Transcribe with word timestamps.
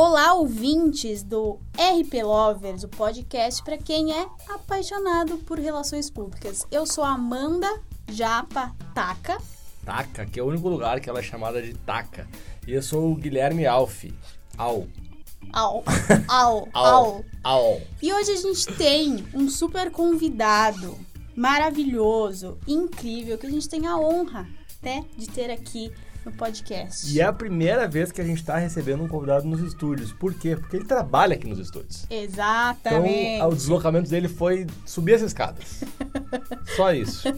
Olá, 0.00 0.32
ouvintes 0.32 1.24
do 1.24 1.58
RP 1.74 2.22
Lovers, 2.22 2.84
o 2.84 2.88
podcast 2.88 3.60
para 3.64 3.76
quem 3.76 4.12
é 4.12 4.28
apaixonado 4.48 5.38
por 5.38 5.58
relações 5.58 6.08
públicas. 6.08 6.64
Eu 6.70 6.86
sou 6.86 7.02
Amanda 7.02 7.66
Japa 8.06 8.76
Taca. 8.94 9.38
Taca, 9.84 10.24
que 10.24 10.38
é 10.38 10.42
o 10.42 10.46
único 10.46 10.68
lugar 10.68 11.00
que 11.00 11.10
ela 11.10 11.18
é 11.18 11.22
chamada 11.22 11.60
de 11.60 11.74
Taca. 11.74 12.28
E 12.64 12.74
eu 12.74 12.80
sou 12.80 13.10
o 13.10 13.16
Guilherme 13.16 13.66
Alfi. 13.66 14.14
Au. 14.56 14.86
Au, 15.52 15.82
au, 16.32 16.68
au. 16.72 17.24
Au. 17.42 17.82
E 18.00 18.12
hoje 18.12 18.30
a 18.30 18.36
gente 18.36 18.66
tem 18.76 19.26
um 19.34 19.50
super 19.50 19.90
convidado 19.90 20.96
maravilhoso, 21.34 22.56
incrível, 22.68 23.36
que 23.36 23.48
a 23.48 23.50
gente 23.50 23.68
tem 23.68 23.88
a 23.88 23.96
honra, 23.96 24.46
né, 24.80 25.04
de 25.16 25.26
ter 25.28 25.50
aqui 25.50 25.90
no 26.28 26.32
podcast. 26.32 27.10
E 27.10 27.20
é 27.20 27.24
a 27.24 27.32
primeira 27.32 27.88
vez 27.88 28.12
que 28.12 28.20
a 28.20 28.24
gente 28.24 28.38
está 28.38 28.56
recebendo 28.58 29.02
um 29.02 29.08
convidado 29.08 29.46
nos 29.46 29.60
estúdios. 29.60 30.12
Por 30.12 30.34
quê? 30.34 30.56
Porque 30.56 30.76
ele 30.76 30.84
trabalha 30.84 31.34
aqui 31.34 31.48
nos 31.48 31.58
estúdios. 31.58 32.06
Exatamente. 32.10 33.36
Então, 33.36 33.48
o 33.48 33.54
deslocamento 33.54 34.10
dele 34.10 34.28
foi 34.28 34.66
subir 34.84 35.14
as 35.14 35.22
escadas. 35.22 35.82
Só 36.76 36.92
isso. 36.92 37.28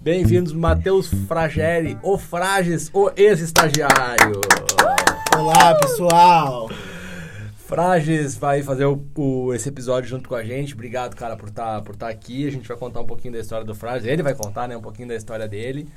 Bem-vindos, 0.00 0.52
Matheus 0.52 1.08
Frageri, 1.26 1.98
o 2.00 2.16
Frages, 2.16 2.90
o 2.94 3.10
ex-estagiário. 3.16 4.40
Olá, 5.36 5.74
pessoal! 5.74 6.68
Frages 7.66 8.36
vai 8.36 8.62
fazer 8.62 8.84
o, 8.84 9.04
o- 9.16 9.52
esse 9.52 9.68
episódio 9.68 10.08
junto 10.08 10.28
com 10.28 10.36
a 10.36 10.44
gente. 10.44 10.72
Obrigado, 10.74 11.16
cara, 11.16 11.36
por 11.36 11.48
estar 11.48 11.82
por 11.82 11.96
tá 11.96 12.08
aqui. 12.08 12.46
A 12.46 12.50
gente 12.50 12.68
vai 12.68 12.76
contar 12.76 13.00
um 13.00 13.06
pouquinho 13.06 13.34
da 13.34 13.40
história 13.40 13.64
do 13.66 13.74
Frages. 13.74 14.06
Ele 14.06 14.22
vai 14.22 14.34
contar, 14.34 14.68
né, 14.68 14.76
um 14.76 14.80
pouquinho 14.80 15.08
da 15.08 15.16
história 15.16 15.48
dele. 15.48 15.88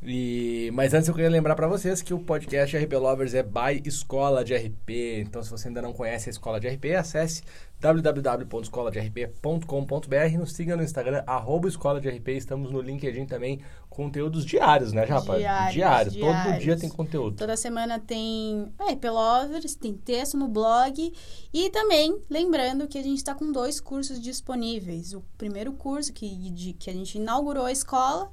E, 0.00 0.70
mas 0.74 0.94
antes 0.94 1.08
eu 1.08 1.14
queria 1.14 1.28
lembrar 1.28 1.56
para 1.56 1.66
vocês 1.66 2.00
que 2.00 2.14
o 2.14 2.20
podcast 2.20 2.76
RP 2.76 2.92
Lovers 2.94 3.34
é 3.34 3.42
by 3.42 3.82
Escola 3.84 4.44
de 4.44 4.54
RP. 4.54 5.22
Então, 5.26 5.42
se 5.42 5.50
você 5.50 5.66
ainda 5.68 5.82
não 5.82 5.92
conhece 5.92 6.28
a 6.28 6.32
Escola 6.32 6.60
de 6.60 6.68
RP, 6.68 6.94
acesse 6.96 7.42
www.escoladerp.com.br 7.80 10.14
e 10.32 10.36
nos 10.36 10.52
siga 10.52 10.76
no 10.76 10.82
Instagram, 10.82 11.22
arroba 11.26 11.68
Escola 11.68 12.00
de 12.00 12.08
RP. 12.08 12.28
Estamos 12.28 12.70
no 12.70 12.80
LinkedIn 12.80 13.26
também, 13.26 13.60
conteúdos 13.90 14.44
diários, 14.44 14.92
né, 14.92 15.06
Japa? 15.06 15.36
Diários, 15.72 16.14
Todo 16.14 16.24
diários. 16.30 16.64
dia 16.64 16.76
tem 16.76 16.88
conteúdo. 16.88 17.36
Toda 17.36 17.56
semana 17.56 17.98
tem 17.98 18.72
RP 18.80 19.04
Lovers, 19.04 19.74
tem 19.74 19.94
texto 19.94 20.36
no 20.36 20.48
blog 20.48 21.12
e 21.52 21.70
também 21.70 22.20
lembrando 22.30 22.86
que 22.86 22.98
a 22.98 23.02
gente 23.02 23.18
está 23.18 23.34
com 23.34 23.50
dois 23.50 23.80
cursos 23.80 24.20
disponíveis. 24.20 25.12
O 25.12 25.22
primeiro 25.36 25.72
curso 25.72 26.12
que, 26.12 26.28
de- 26.50 26.72
que 26.74 26.90
a 26.90 26.92
gente 26.92 27.18
inaugurou 27.18 27.64
a 27.64 27.72
escola, 27.72 28.30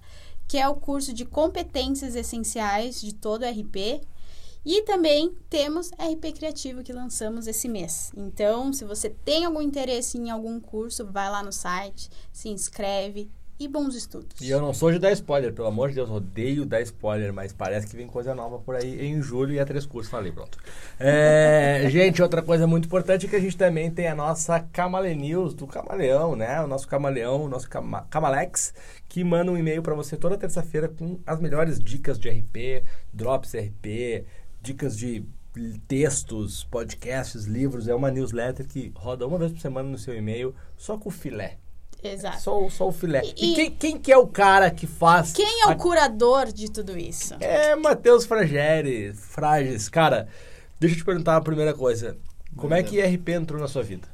que 0.48 0.58
é 0.58 0.68
o 0.68 0.76
curso 0.76 1.14
de 1.14 1.26
competências 1.26 2.16
essenciais 2.16 3.02
de 3.02 3.14
todo 3.14 3.46
RP. 3.46 4.02
E 4.66 4.82
também 4.82 5.36
temos 5.48 5.92
RP 5.92 6.34
Criativo 6.34 6.84
que 6.84 6.92
lançamos 6.92 7.46
esse 7.46 7.70
mês. 7.70 8.12
Então, 8.18 8.74
se 8.74 8.84
você 8.84 9.10
tem 9.10 9.46
algum 9.46 9.62
interesse 9.62 10.18
em 10.18 10.32
algum 10.32 10.60
curso, 10.60 11.06
vai 11.06 11.30
lá 11.30 11.44
no 11.44 11.52
site, 11.52 12.10
se 12.34 12.50
inscreve 12.50 13.30
e 13.60 13.68
bons 13.68 13.96
estudos. 13.96 14.42
E 14.42 14.50
eu 14.50 14.60
não 14.62 14.74
sou 14.74 14.92
de 14.92 15.00
dar 15.00 15.12
spoiler, 15.14 15.54
pelo 15.54 15.68
amor 15.68 15.90
de 15.90 15.96
Deus, 15.96 16.10
odeio 16.10 16.66
dar 16.66 16.82
spoiler, 16.82 17.32
mas 17.34 17.54
parece 17.54 17.88
que 17.88 17.96
vem 17.96 18.06
coisa 18.08 18.36
nova 18.36 18.60
por 18.60 18.76
aí 18.76 19.06
em 19.06 19.22
julho 19.22 19.54
e 19.54 19.60
é 19.60 19.66
três 19.66 19.86
cursos, 19.86 20.12
falei, 20.12 20.32
pronto. 20.32 20.58
É, 21.00 21.88
gente, 21.92 22.22
outra 22.22 22.42
coisa 22.42 22.68
muito 22.68 22.86
importante 22.86 23.26
é 23.26 23.30
que 23.30 23.36
a 23.36 23.40
gente 23.40 23.56
também 23.56 23.90
tem 23.90 24.08
a 24.08 24.16
nossa 24.16 24.60
Camale 24.60 25.16
News 25.16 25.54
do 25.54 25.66
Camaleão, 25.66 26.36
né? 26.36 26.62
O 26.62 26.68
nosso 26.68 26.88
Camaleão, 26.88 27.44
o 27.46 27.48
nosso 27.48 27.70
Cama- 27.70 28.06
Camalex, 28.10 28.74
que 29.08 29.24
manda 29.24 29.52
um 29.52 29.58
e-mail 29.58 29.82
pra 29.82 29.96
você 29.96 30.18
toda 30.18 30.38
terça-feira 30.38 30.90
com 30.90 31.20
as 31.26 31.40
melhores 31.40 31.80
dicas 31.80 32.20
de 32.20 32.30
RP, 32.30 32.84
drops 33.14 33.54
RP, 33.56 34.26
dicas 34.62 34.98
de 34.98 35.24
textos, 35.88 36.64
podcasts, 36.66 37.46
livros. 37.46 37.88
É 37.88 37.96
uma 37.96 38.12
newsletter 38.12 38.68
que 38.68 38.92
roda 38.96 39.26
uma 39.26 39.38
vez 39.38 39.52
por 39.52 39.62
semana 39.62 39.88
no 39.90 39.98
seu 39.98 40.14
e-mail, 40.16 40.54
só 40.78 40.98
com 40.98 41.10
filé. 41.10 41.58
Exato. 42.14 42.42
Só, 42.42 42.66
o- 42.66 42.70
só 42.70 42.88
o 42.88 42.92
filé. 42.92 43.22
E, 43.38 43.52
E- 43.52 43.56
quem, 43.56 43.72
quem 43.72 43.98
que 43.98 44.12
é 44.12 44.18
o 44.18 44.28
cara 44.28 44.70
que 44.72 44.86
faz... 44.88 45.32
Quem 45.34 45.62
é 45.64 45.68
o 45.68 45.72
a- 45.72 45.76
curador 45.76 46.52
de 46.52 46.70
tudo 46.72 46.98
isso? 46.98 47.36
É 47.40 47.76
Matheus 47.76 48.26
Frageri, 48.26 49.14
Frages. 49.14 49.90
Cara, 49.90 50.28
deixa 50.80 50.96
eu 50.96 51.00
te 51.00 51.06
perguntar 51.06 51.36
a 51.38 51.42
primeira 51.42 51.74
coisa. 51.74 52.18
Como 52.56 52.74
é 52.74 52.78
Manda. 52.78 52.90
que 52.90 53.02
RP 53.02 53.30
entrou 53.30 53.60
na 53.60 53.68
sua 53.68 53.84
vida? 53.84 54.08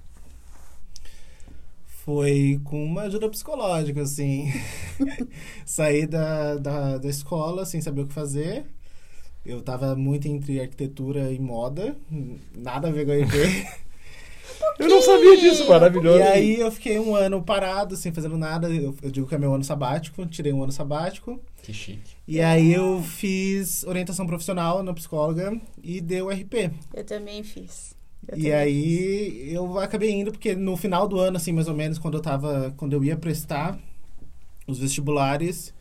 Foi 2.03 2.59
com 2.63 2.83
uma 2.83 3.03
ajuda 3.03 3.29
psicológica, 3.29 4.01
assim. 4.01 4.51
Saí 5.65 6.07
da, 6.07 6.55
da, 6.55 6.97
da 6.97 7.07
escola 7.07 7.63
sem 7.65 7.79
saber 7.79 8.01
o 8.01 8.07
que 8.07 8.13
fazer. 8.13 8.65
Eu 9.45 9.61
tava 9.61 9.95
muito 9.95 10.27
entre 10.27 10.59
arquitetura 10.59 11.31
e 11.31 11.39
moda. 11.39 11.95
Nada 12.55 12.87
a 12.87 12.91
ver 12.91 13.05
com 13.05 13.11
Eu 14.79 14.87
não 14.89 15.01
sabia 15.01 15.37
disso, 15.37 15.67
maravilhoso. 15.67 16.19
e 16.19 16.23
aí 16.23 16.59
eu 16.59 16.71
fiquei 16.71 16.97
um 16.97 17.15
ano 17.15 17.41
parado, 17.41 17.95
sem 17.95 18.11
fazendo 18.11 18.37
nada. 18.37 18.67
Eu, 18.69 18.95
eu 19.01 19.11
digo 19.11 19.27
que 19.27 19.35
é 19.35 19.37
meu 19.37 19.53
ano 19.53 19.63
sabático. 19.63 20.25
Tirei 20.25 20.51
um 20.51 20.63
ano 20.63 20.71
sabático. 20.71 21.39
Que 21.61 21.73
chique. 21.73 22.15
E 22.27 22.41
aí 22.41 22.73
eu 22.73 23.01
fiz 23.03 23.83
orientação 23.83 24.25
profissional 24.25 24.81
na 24.81 24.93
psicóloga 24.93 25.55
e 25.83 26.01
deu 26.01 26.29
RP. 26.29 26.71
Eu 26.93 27.03
também 27.03 27.43
fiz. 27.43 27.95
Eu 28.27 28.37
E 28.37 28.41
também 28.41 28.53
aí 28.53 29.53
eu 29.53 29.77
acabei 29.79 30.09
indo 30.11 30.31
porque 30.31 30.55
no 30.55 30.75
final 30.77 31.07
do 31.07 31.19
ano, 31.19 31.37
assim, 31.37 31.51
mais 31.51 31.67
ou 31.67 31.75
menos, 31.75 31.99
quando 31.99 32.17
eu 32.17 32.21
tava. 32.21 32.73
Quando 32.77 32.93
eu 32.93 33.03
ia 33.03 33.15
prestar 33.17 33.77
os 34.67 34.79
vestibulares, 34.79 35.73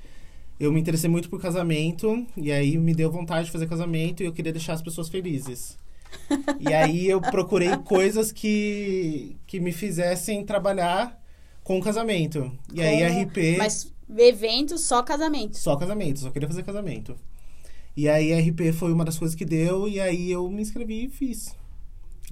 eu 0.58 0.70
me 0.72 0.80
interessei 0.80 1.08
muito 1.08 1.30
por 1.30 1.40
casamento. 1.40 2.26
E 2.36 2.52
aí 2.52 2.76
me 2.76 2.94
deu 2.94 3.10
vontade 3.10 3.46
de 3.46 3.52
fazer 3.52 3.66
casamento 3.66 4.22
e 4.22 4.26
eu 4.26 4.32
queria 4.32 4.52
deixar 4.52 4.74
as 4.74 4.82
pessoas 4.82 5.08
felizes. 5.08 5.78
E 6.58 6.72
aí 6.72 7.08
eu 7.08 7.20
procurei 7.20 7.76
coisas 7.78 8.30
que, 8.32 9.36
que 9.46 9.60
me 9.60 9.72
fizessem 9.72 10.44
trabalhar 10.44 11.18
com 11.62 11.80
casamento. 11.80 12.50
E 12.72 12.80
aí 12.82 13.06
Como- 13.08 13.22
RP. 13.22 13.56
Mas 13.58 13.92
evento 14.18 14.76
só 14.78 15.02
casamento. 15.02 15.56
Só 15.56 15.76
casamento, 15.76 16.20
só 16.20 16.30
queria 16.30 16.48
fazer 16.48 16.62
casamento. 16.62 17.16
E 17.96 18.08
aí 18.08 18.32
RP 18.32 18.72
foi 18.72 18.92
uma 18.92 19.04
das 19.04 19.18
coisas 19.18 19.34
que 19.34 19.44
deu, 19.44 19.88
e 19.88 20.00
aí 20.00 20.30
eu 20.30 20.48
me 20.48 20.62
inscrevi 20.62 21.04
e 21.04 21.08
fiz. 21.08 21.54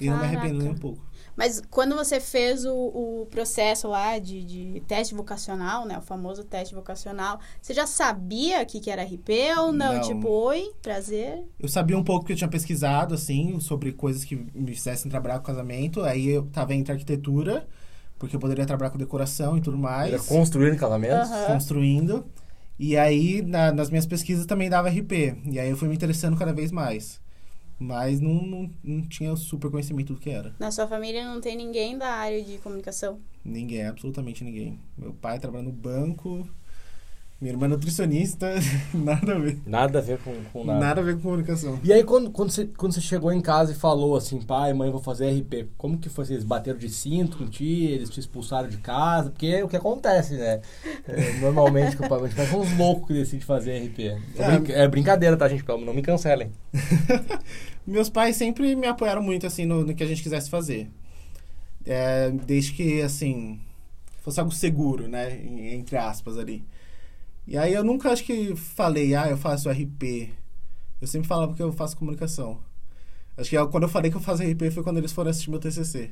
E 0.01 0.07
não 0.09 0.19
me 0.19 0.25
arrependo 0.25 0.61
nem 0.63 0.71
um 0.71 0.77
pouco. 0.79 1.05
Mas 1.39 1.63
quando 1.71 1.95
você 1.95 2.19
fez 2.19 2.65
o, 2.65 2.75
o 2.75 3.27
processo 3.31 3.87
lá 3.87 4.19
de, 4.19 4.43
de 4.43 4.83
teste 4.89 5.15
vocacional, 5.15 5.87
né? 5.87 5.97
O 5.97 6.03
famoso 6.03 6.43
teste 6.43 6.75
vocacional, 6.75 7.39
você 7.63 7.73
já 7.73 7.87
sabia 7.87 8.61
o 8.61 8.67
que, 8.67 8.81
que 8.81 8.91
era 8.91 9.03
RP 9.03 9.31
ou 9.57 9.73
não? 9.73 9.95
Não. 9.95 10.01
Tipo, 10.01 10.29
oi, 10.29 10.73
prazer. 10.83 11.45
Eu 11.61 11.69
sabia 11.69 11.97
um 11.97 12.03
pouco 12.03 12.27
que 12.27 12.33
eu 12.33 12.37
tinha 12.37 12.49
pesquisado, 12.51 13.15
assim, 13.15 13.61
sobre 13.61 13.93
coisas 13.93 14.25
que 14.25 14.35
me 14.53 14.75
fizessem 14.75 15.09
trabalhar 15.09 15.39
com 15.39 15.45
casamento. 15.45 16.03
Aí 16.03 16.27
eu 16.27 16.43
tava 16.47 16.75
entre 16.75 16.91
arquitetura, 16.93 17.69
porque 18.19 18.35
eu 18.35 18.41
poderia 18.41 18.67
trabalhar 18.67 18.91
com 18.91 18.99
decoração 18.99 19.57
e 19.57 19.61
tudo 19.61 19.79
mais. 19.79 20.13
Era 20.13 20.21
construir 20.25 20.77
casamentos? 20.77 21.31
Aham. 21.31 21.47
construindo. 21.47 22.27
E 22.77 22.97
aí, 22.97 23.43
na- 23.43 23.71
nas 23.71 23.91
minhas 23.91 24.07
pesquisas 24.07 24.45
também 24.45 24.69
dava 24.69 24.89
RP. 24.89 25.37
E 25.45 25.61
aí 25.61 25.71
eu 25.71 25.77
fui 25.77 25.87
me 25.87 25.95
interessando 25.95 26.37
cada 26.37 26.53
vez 26.53 26.73
mais. 26.73 27.21
Mas 27.79 28.21
não, 28.21 28.43
não, 28.43 28.71
não 28.83 29.03
tinha 29.03 29.35
super 29.37 29.71
conhecimento 29.71 30.13
do 30.15 30.21
que 30.21 30.31
era. 30.31 30.55
Na 30.59 30.71
sua 30.71 30.87
família 30.87 31.25
não 31.25 31.41
tem 31.41 31.57
ninguém 31.57 31.97
da 31.97 32.09
área 32.09 32.43
de 32.43 32.59
comunicação? 32.59 33.21
Ninguém, 33.45 33.87
absolutamente 33.87 34.43
ninguém. 34.43 34.81
Meu 34.97 35.13
pai 35.15 35.39
trabalha 35.39 35.65
no 35.65 35.73
banco, 35.73 36.49
minha 37.41 37.53
irmã 37.53 37.67
é 37.67 37.69
nutricionista, 37.69 38.53
nada 38.93 39.37
a 39.37 39.39
ver. 39.39 39.59
Nada 39.65 39.99
a 40.01 40.03
ver 40.03 40.19
com, 40.19 40.35
com 40.53 40.65
nada. 40.65 40.81
Nada 40.81 41.01
a 41.01 41.05
ver 41.05 41.15
com 41.15 41.21
comunicação. 41.23 41.79
E 41.85 41.93
aí, 41.93 42.03
quando, 42.03 42.31
quando, 42.33 42.51
você, 42.51 42.67
quando 42.67 42.93
você 42.93 43.01
chegou 43.01 43.33
em 43.33 43.41
casa 43.41 43.71
e 43.71 43.75
falou 43.77 44.17
assim, 44.17 44.41
pai, 44.43 44.73
mãe, 44.73 44.91
vou 44.91 45.01
fazer 45.01 45.31
RP, 45.31 45.69
como 45.77 45.99
que 45.99 46.09
foi? 46.09 46.25
Vocês 46.25 46.43
bateram 46.43 46.77
de 46.79 46.89
cinto 46.91 47.37
com 47.39 47.47
ti, 47.47 47.85
eles 47.85 48.11
te 48.11 48.19
expulsaram 48.19 48.69
de 48.69 48.79
casa? 48.79 49.31
Porque 49.31 49.47
é 49.47 49.65
o 49.65 49.69
que 49.69 49.77
acontece, 49.77 50.35
né? 50.35 50.61
É, 51.07 51.33
normalmente, 51.41 51.97
que 51.97 52.05
o 52.05 52.09
pai- 52.09 52.29
faz 52.29 52.53
uns 52.53 52.77
loucos 52.77 53.07
que 53.07 53.15
decidem 53.15 53.41
fazer 53.41 53.79
RP. 53.85 54.01
É, 54.01 54.19
É. 54.37 54.51
brinca- 54.51 54.73
é 54.73 54.89
brincadeira, 54.89 55.37
tá, 55.37 55.49
gente? 55.49 55.63
Pelo- 55.63 55.85
Não 55.85 55.95
me 55.95 56.03
cancelem. 56.03 56.51
Meus 57.87 58.11
pais 58.11 58.35
sempre 58.37 58.75
me 58.75 58.87
apoiaram 58.87 59.23
muito, 59.23 59.47
assim, 59.47 59.65
no, 59.65 59.85
no 59.85 59.95
que 59.95 60.03
a 60.03 60.07
gente 60.07 60.23
quisesse 60.23 60.51
fazer. 60.51 60.91
É, 61.87 62.31
desde 62.31 62.73
que, 62.73 63.01
assim, 63.01 63.61
fosse 64.23 64.41
algo 64.41 64.51
seguro, 64.53 65.07
né? 65.09 65.41
Entre 65.73 65.97
aspas 65.97 66.37
ali. 66.37 66.65
E 67.49 67.57
aí 67.57 67.73
eu 67.73 67.83
nunca 67.83 68.11
acho 68.13 68.25
que 68.25 68.55
falei, 68.55 69.15
ah, 69.15 69.27
eu 69.29 69.37
faço 69.39 69.71
RP. 69.71 70.29
Eu 71.01 71.07
sempre 71.09 71.27
falava 71.27 71.55
que 71.55 71.63
eu 71.63 71.73
faço 71.73 71.97
comunicação. 71.97 72.59
Acho 73.39 73.49
que 73.51 73.57
eu- 73.57 73.69
quando 73.69 73.85
eu 73.85 73.89
falei 73.89 74.11
que 74.11 74.17
eu 74.17 74.21
faço 74.21 74.43
RP 74.43 74.69
foi 74.71 74.83
quando 74.83 74.99
eles 74.99 75.13
foram 75.13 75.31
assistir 75.31 75.49
meu 75.49 75.61
TCC. 75.61 76.11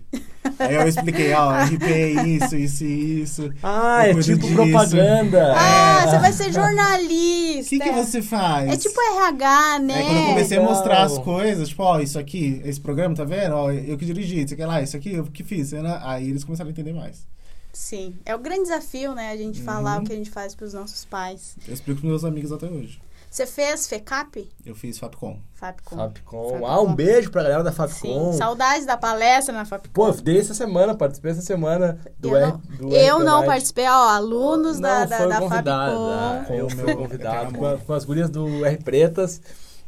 Aí 0.60 0.74
eu 0.76 0.86
expliquei, 0.88 1.32
ó, 1.34 1.50
RP 1.64 1.82
é 1.82 2.24
isso, 2.26 2.56
isso 2.56 2.84
e 2.84 3.20
isso. 3.22 3.50
Ah, 3.62 4.08
Eu 4.08 4.18
é 4.18 4.22
tipo 4.22 4.38
disso. 4.46 4.54
propaganda. 4.54 5.52
Ah, 5.56 6.02
É. 6.04 6.06
você 6.08 6.18
vai 6.20 6.32
ser 6.32 6.50
O 6.50 6.52
jornalista. 6.52 7.68
que, 7.68 7.80
que 7.80 7.90
você 7.92 8.22
faz? 8.22 8.70
É 8.70 8.76
tipo 8.76 8.98
RH, 9.00 9.78
né? 9.80 9.94
Aí 9.94 10.04
quando 10.04 10.16
eu 10.18 10.26
comecei 10.26 10.56
a 10.56 10.60
Legal. 10.60 10.74
mostrar 10.76 11.02
as 11.02 11.18
coisas, 11.18 11.68
tipo, 11.68 11.82
ó, 11.82 12.00
isso 12.00 12.18
aqui, 12.18 12.62
esse 12.64 12.80
programa, 12.80 13.14
tá 13.14 13.24
vendo? 13.24 13.54
Ó, 13.56 13.72
eu 13.72 13.98
que 13.98 14.06
dirigi, 14.06 14.44
isso 14.44 14.54
aqui 14.54 14.64
lá, 14.64 14.80
isso 14.80 14.96
aqui 14.96 15.12
eu 15.14 15.24
que 15.24 15.42
fiz. 15.42 15.74
Aí 15.74 16.30
eles 16.30 16.44
começaram 16.44 16.68
a 16.68 16.72
entender 16.72 16.92
mais. 16.94 17.26
Sim. 17.76 18.16
É 18.24 18.34
o 18.34 18.38
grande 18.38 18.62
desafio, 18.62 19.14
né? 19.14 19.30
A 19.30 19.36
gente 19.36 19.60
falar 19.62 20.00
o 20.00 20.04
que 20.04 20.12
a 20.12 20.16
gente 20.16 20.30
faz 20.30 20.54
pros 20.54 20.72
nossos 20.72 21.04
pais. 21.04 21.56
Eu 21.68 21.74
explico 21.74 22.00
pros 22.00 22.10
meus 22.10 22.24
amigos 22.24 22.50
até 22.50 22.66
hoje. 22.66 22.98
Você 23.30 23.44
fez 23.46 23.86
FECAP? 23.86 24.48
Eu 24.64 24.74
fiz 24.74 24.98
Fapcom. 24.98 25.38
Fapcom. 25.52 25.96
Fapcom. 25.96 26.48
Fapcom. 26.52 26.66
Ah, 26.66 26.80
um 26.80 26.94
beijo 26.94 27.30
pra 27.30 27.42
galera 27.42 27.62
da 27.62 27.70
Sim. 27.70 27.76
Fapcom. 27.76 28.32
Saudades 28.32 28.86
da 28.86 28.96
palestra 28.96 29.52
na 29.54 29.66
Fapcom. 29.66 29.92
Pô, 29.92 30.08
eu 30.08 30.14
dei 30.14 30.38
essa 30.38 30.54
semana, 30.54 30.94
participei 30.94 31.32
essa 31.32 31.42
semana 31.42 32.00
do 32.18 32.30
eu 32.30 32.36
R- 32.36 32.46
não, 32.52 32.58
do 32.78 32.94
eu 32.96 33.18
não 33.18 33.44
participei, 33.44 33.86
ó, 33.86 34.08
alunos 34.08 34.80
da, 34.80 35.00
Não, 35.00 35.06
da, 35.08 35.18
foi 35.18 35.28
da 35.28 35.38
convidado, 35.40 35.92
Fapcom. 35.92 36.10
ah, 36.12 36.46
Eu 36.48 36.66
Com 36.66 36.72
o 36.72 36.76
fui 36.76 36.84
meu 36.86 36.96
convidado 36.96 37.58
com, 37.58 37.66
a- 37.66 37.76
com 37.76 37.92
as 37.92 38.04
gurias 38.06 38.30
do 38.30 38.64
R 38.64 38.78
Pretas. 38.78 39.42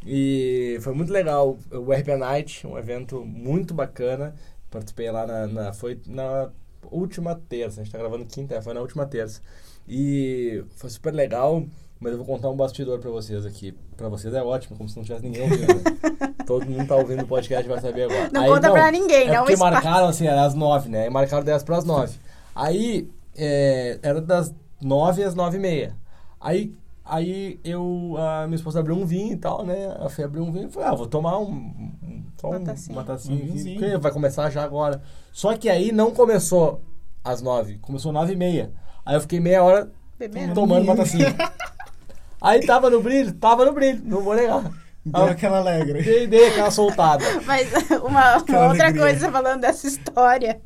E 0.06 0.78
foi 0.82 0.92
muito 0.92 1.12
legal. 1.12 1.56
O 1.72 1.90
RP 1.92 2.16
Night, 2.18 2.66
um 2.66 2.76
evento 2.76 3.24
muito 3.24 3.72
bacana. 3.72 4.34
Participei 4.70 5.10
lá 5.10 5.26
na, 5.26 5.46
na- 5.46 5.72
Foi 5.72 5.98
na 6.06 6.50
última 6.90 7.34
terça. 7.34 7.80
A 7.80 7.84
gente 7.84 7.92
tá 7.92 7.98
gravando 7.98 8.24
quinta, 8.24 8.54
é, 8.54 8.62
foi 8.62 8.74
na 8.74 8.80
última 8.80 9.06
terça. 9.06 9.40
E 9.88 10.64
foi 10.76 10.90
super 10.90 11.12
legal. 11.12 11.64
Mas 12.00 12.12
eu 12.12 12.18
vou 12.18 12.26
contar 12.26 12.48
um 12.48 12.56
bastidor 12.56 13.00
pra 13.00 13.10
vocês 13.10 13.44
aqui. 13.44 13.74
Pra 13.96 14.08
vocês 14.08 14.32
é 14.32 14.42
ótimo, 14.42 14.76
como 14.76 14.88
se 14.88 14.96
não 14.96 15.02
tivesse 15.02 15.24
ninguém 15.24 15.42
ouvindo. 15.42 15.66
Todo 16.46 16.64
mundo 16.66 16.86
tá 16.86 16.94
ouvindo 16.96 17.24
o 17.24 17.26
podcast 17.26 17.68
vai 17.68 17.80
saber 17.80 18.04
agora. 18.04 18.30
Não 18.32 18.46
conta 18.46 18.70
pra 18.70 18.90
ninguém, 18.90 19.28
é 19.28 19.32
não 19.32 19.38
porque 19.38 19.54
espalha. 19.54 19.74
marcaram 19.74 20.06
assim, 20.06 20.26
era 20.26 20.44
às 20.44 20.54
nove, 20.54 20.88
né? 20.88 21.06
E 21.06 21.10
marcaram 21.10 21.44
10 21.44 21.62
pras 21.64 21.84
nove. 21.84 22.16
Aí, 22.54 23.10
é, 23.36 23.98
era 24.02 24.20
das 24.20 24.54
nove 24.80 25.24
às 25.24 25.34
nove 25.34 25.56
e 25.56 25.60
meia. 25.60 25.96
Aí, 26.40 26.72
aí 27.04 27.58
eu, 27.64 28.14
a 28.16 28.46
minha 28.46 28.56
esposa 28.56 28.78
abriu 28.78 28.94
um 28.94 29.04
vinho 29.04 29.32
e 29.32 29.36
tal, 29.36 29.66
né? 29.66 29.96
A 29.98 30.08
Fê 30.08 30.22
abriu 30.22 30.44
um 30.44 30.52
vinho 30.52 30.68
e 30.68 30.70
falei, 30.70 30.88
ah, 30.88 30.94
vou 30.94 31.06
tomar 31.06 31.38
um... 31.38 31.92
só 32.40 32.48
Uma 32.48 32.58
um, 32.58 32.64
tacinha. 32.64 32.96
uma 32.98 33.04
tacinha 33.04 33.34
Um 33.42 33.46
vinhozinho. 33.46 33.80
porque 33.80 33.96
vai 33.98 34.12
começar 34.12 34.50
já 34.50 34.62
agora. 34.62 35.02
Só 35.32 35.56
que 35.56 35.68
aí 35.68 35.92
não 35.92 36.10
começou 36.10 36.80
às 37.24 37.42
nove, 37.42 37.78
começou 37.78 38.12
nove 38.12 38.32
e 38.32 38.36
meia. 38.36 38.72
Aí 39.04 39.16
eu 39.16 39.20
fiquei 39.20 39.40
meia 39.40 39.62
hora 39.62 39.90
Bebendo? 40.18 40.54
tomando 40.54 40.82
uma 40.84 40.96
tacinha. 40.96 41.34
Aí 42.40 42.64
tava 42.64 42.88
no 42.88 43.00
brilho, 43.02 43.32
tava 43.34 43.64
no 43.64 43.72
brilho, 43.72 44.00
não 44.04 44.20
vou 44.22 44.34
negar. 44.34 44.62
Deu 45.04 45.24
aquela 45.24 45.58
alegre. 45.58 46.02
Dei, 46.02 46.26
dei 46.28 46.48
aquela 46.48 46.70
soltada. 46.70 47.24
Mas 47.44 47.68
uma, 48.02 48.36
uma 48.36 48.68
outra 48.68 48.84
alegria. 48.84 48.94
coisa 48.94 49.32
falando 49.32 49.60
dessa 49.62 49.88
história. 49.88 50.60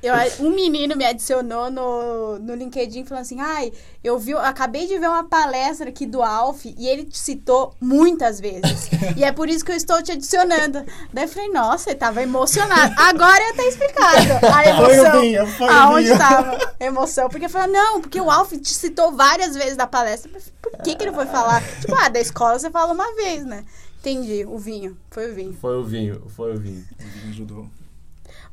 Eu, 0.00 0.14
um 0.46 0.50
menino 0.50 0.94
me 0.96 1.04
adicionou 1.04 1.70
no, 1.70 2.38
no 2.38 2.54
LinkedIn 2.54 3.04
falando 3.04 3.22
assim: 3.22 3.40
ai, 3.40 3.72
eu 4.02 4.16
vi, 4.16 4.30
eu 4.30 4.38
acabei 4.38 4.86
de 4.86 4.96
ver 4.96 5.08
uma 5.08 5.24
palestra 5.24 5.88
aqui 5.88 6.06
do 6.06 6.22
Alf 6.22 6.64
e 6.66 6.86
ele 6.86 7.04
te 7.04 7.18
citou 7.18 7.74
muitas 7.80 8.38
vezes. 8.38 8.88
e 9.16 9.24
é 9.24 9.32
por 9.32 9.48
isso 9.48 9.64
que 9.64 9.72
eu 9.72 9.76
estou 9.76 10.00
te 10.00 10.12
adicionando. 10.12 10.84
Daí 11.12 11.24
eu 11.24 11.28
falei, 11.28 11.48
nossa, 11.50 11.90
ele 11.90 11.98
tava 11.98 12.22
emocionado. 12.22 12.94
Agora 12.96 13.42
tá 13.56 13.64
explicado 13.64 14.32
a 14.46 14.76
Foi 14.76 14.86
o 14.86 14.90
emoção. 15.02 15.20
vinho, 15.20 15.46
foi 15.48 15.66
o 15.66 15.70
Aonde 15.72 16.04
vinho. 16.06 16.18
tava 16.18 16.74
a 16.78 16.84
emoção? 16.84 17.28
Porque 17.28 17.48
falou, 17.48 17.68
não, 17.72 18.00
porque 18.00 18.20
o 18.20 18.30
Alf 18.30 18.52
te 18.52 18.72
citou 18.72 19.10
várias 19.12 19.56
vezes 19.56 19.76
da 19.76 19.86
palestra. 19.88 20.30
Por 20.62 20.72
que, 20.82 20.94
que 20.94 21.02
ele 21.02 21.12
foi 21.12 21.26
falar? 21.26 21.60
Tipo, 21.80 21.96
ah, 21.96 22.08
da 22.08 22.20
escola 22.20 22.56
você 22.58 22.70
fala 22.70 22.92
uma 22.92 23.14
vez, 23.16 23.44
né? 23.44 23.64
Entendi, 23.98 24.44
o 24.46 24.58
vinho. 24.58 24.96
Foi 25.10 25.28
o 25.30 25.34
vinho. 25.34 25.56
Foi 25.60 25.76
o 25.76 25.82
vinho, 25.84 26.22
foi 26.36 26.54
o 26.54 26.58
vinho. 26.58 26.84
O 27.00 27.02
vinho 27.18 27.30
ajudou. 27.30 27.66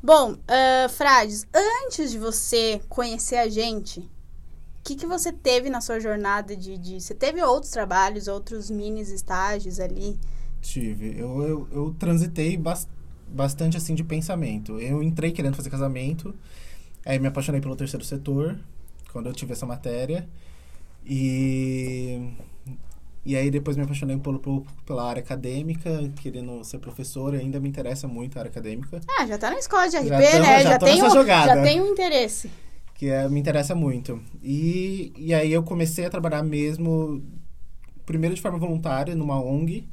Bom, 0.06 0.36
ah, 0.46 0.88
Frades, 0.88 1.44
antes 1.52 2.12
de 2.12 2.18
você 2.18 2.80
conhecer 2.88 3.38
a 3.38 3.48
gente, 3.48 3.98
o 3.98 4.08
que, 4.84 4.94
que 4.94 5.04
você 5.04 5.32
teve 5.32 5.68
na 5.68 5.80
sua 5.80 5.98
jornada 5.98 6.56
de, 6.56 6.78
de- 6.78 7.00
Você 7.00 7.12
teve 7.12 7.42
outros 7.42 7.72
trabalhos, 7.72 8.28
outros 8.28 8.70
mini 8.70 9.00
estágios 9.00 9.80
ali? 9.80 10.16
Tive. 10.62 11.18
Eu, 11.18 11.42
eu, 11.42 11.68
eu 11.72 11.96
transitei 11.98 12.56
bas- 12.56 12.86
bastante 13.26 13.76
assim 13.76 13.96
de 13.96 14.04
pensamento. 14.04 14.78
Eu 14.78 15.02
entrei 15.02 15.32
querendo 15.32 15.56
fazer 15.56 15.70
casamento, 15.70 16.32
aí 17.04 17.18
me 17.18 17.26
apaixonei 17.26 17.60
pelo 17.60 17.74
terceiro 17.74 18.04
setor, 18.04 18.56
quando 19.12 19.26
eu 19.26 19.32
tive 19.32 19.54
essa 19.54 19.66
matéria. 19.66 20.28
E. 21.04 22.30
E 23.26 23.34
aí 23.36 23.50
depois 23.50 23.76
me 23.76 23.82
apaixonei 23.82 24.16
pelo, 24.18 24.38
pelo- 24.38 24.64
pela 24.86 25.04
área 25.08 25.20
acadêmica, 25.20 25.90
querendo 26.22 26.62
ser 26.62 26.78
professor, 26.78 27.34
e 27.34 27.38
ainda 27.38 27.58
me 27.58 27.68
interessa 27.68 28.06
muito 28.06 28.36
a 28.36 28.40
área 28.42 28.50
acadêmica, 28.50 29.00
Ah, 29.18 29.26
já 29.26 29.36
tá 29.36 29.50
na 29.50 29.58
escola 29.58 29.88
de 29.88 29.96
RP, 29.96 30.08
Já 30.08 30.16
tô- 30.16 30.22
né? 30.22 30.62
já 30.62 30.70
Já, 30.70 30.78
tô 30.78 30.84
tem 30.86 30.94
nessa 30.94 31.06
um, 31.08 31.10
jogada. 31.10 31.54
já 31.56 31.62
tem 31.62 31.80
um 31.80 31.86
interesse. 31.88 32.48
que 32.94 33.08
é, 33.10 33.28
me 33.28 33.40
interessa 33.40 33.74
muito. 33.74 34.22
E, 34.42 35.12
e 35.18 35.34
aí 35.34 35.52
eu 35.52 35.62
comecei 35.64 36.06
a 36.06 36.10
trabalhar 36.10 36.42
mesmo, 36.44 37.20
primeiro 38.06 38.34
de 38.34 38.40
forma 38.40 38.58
voluntária, 38.58 39.14
numa 39.16 39.38
ONG 39.42 39.86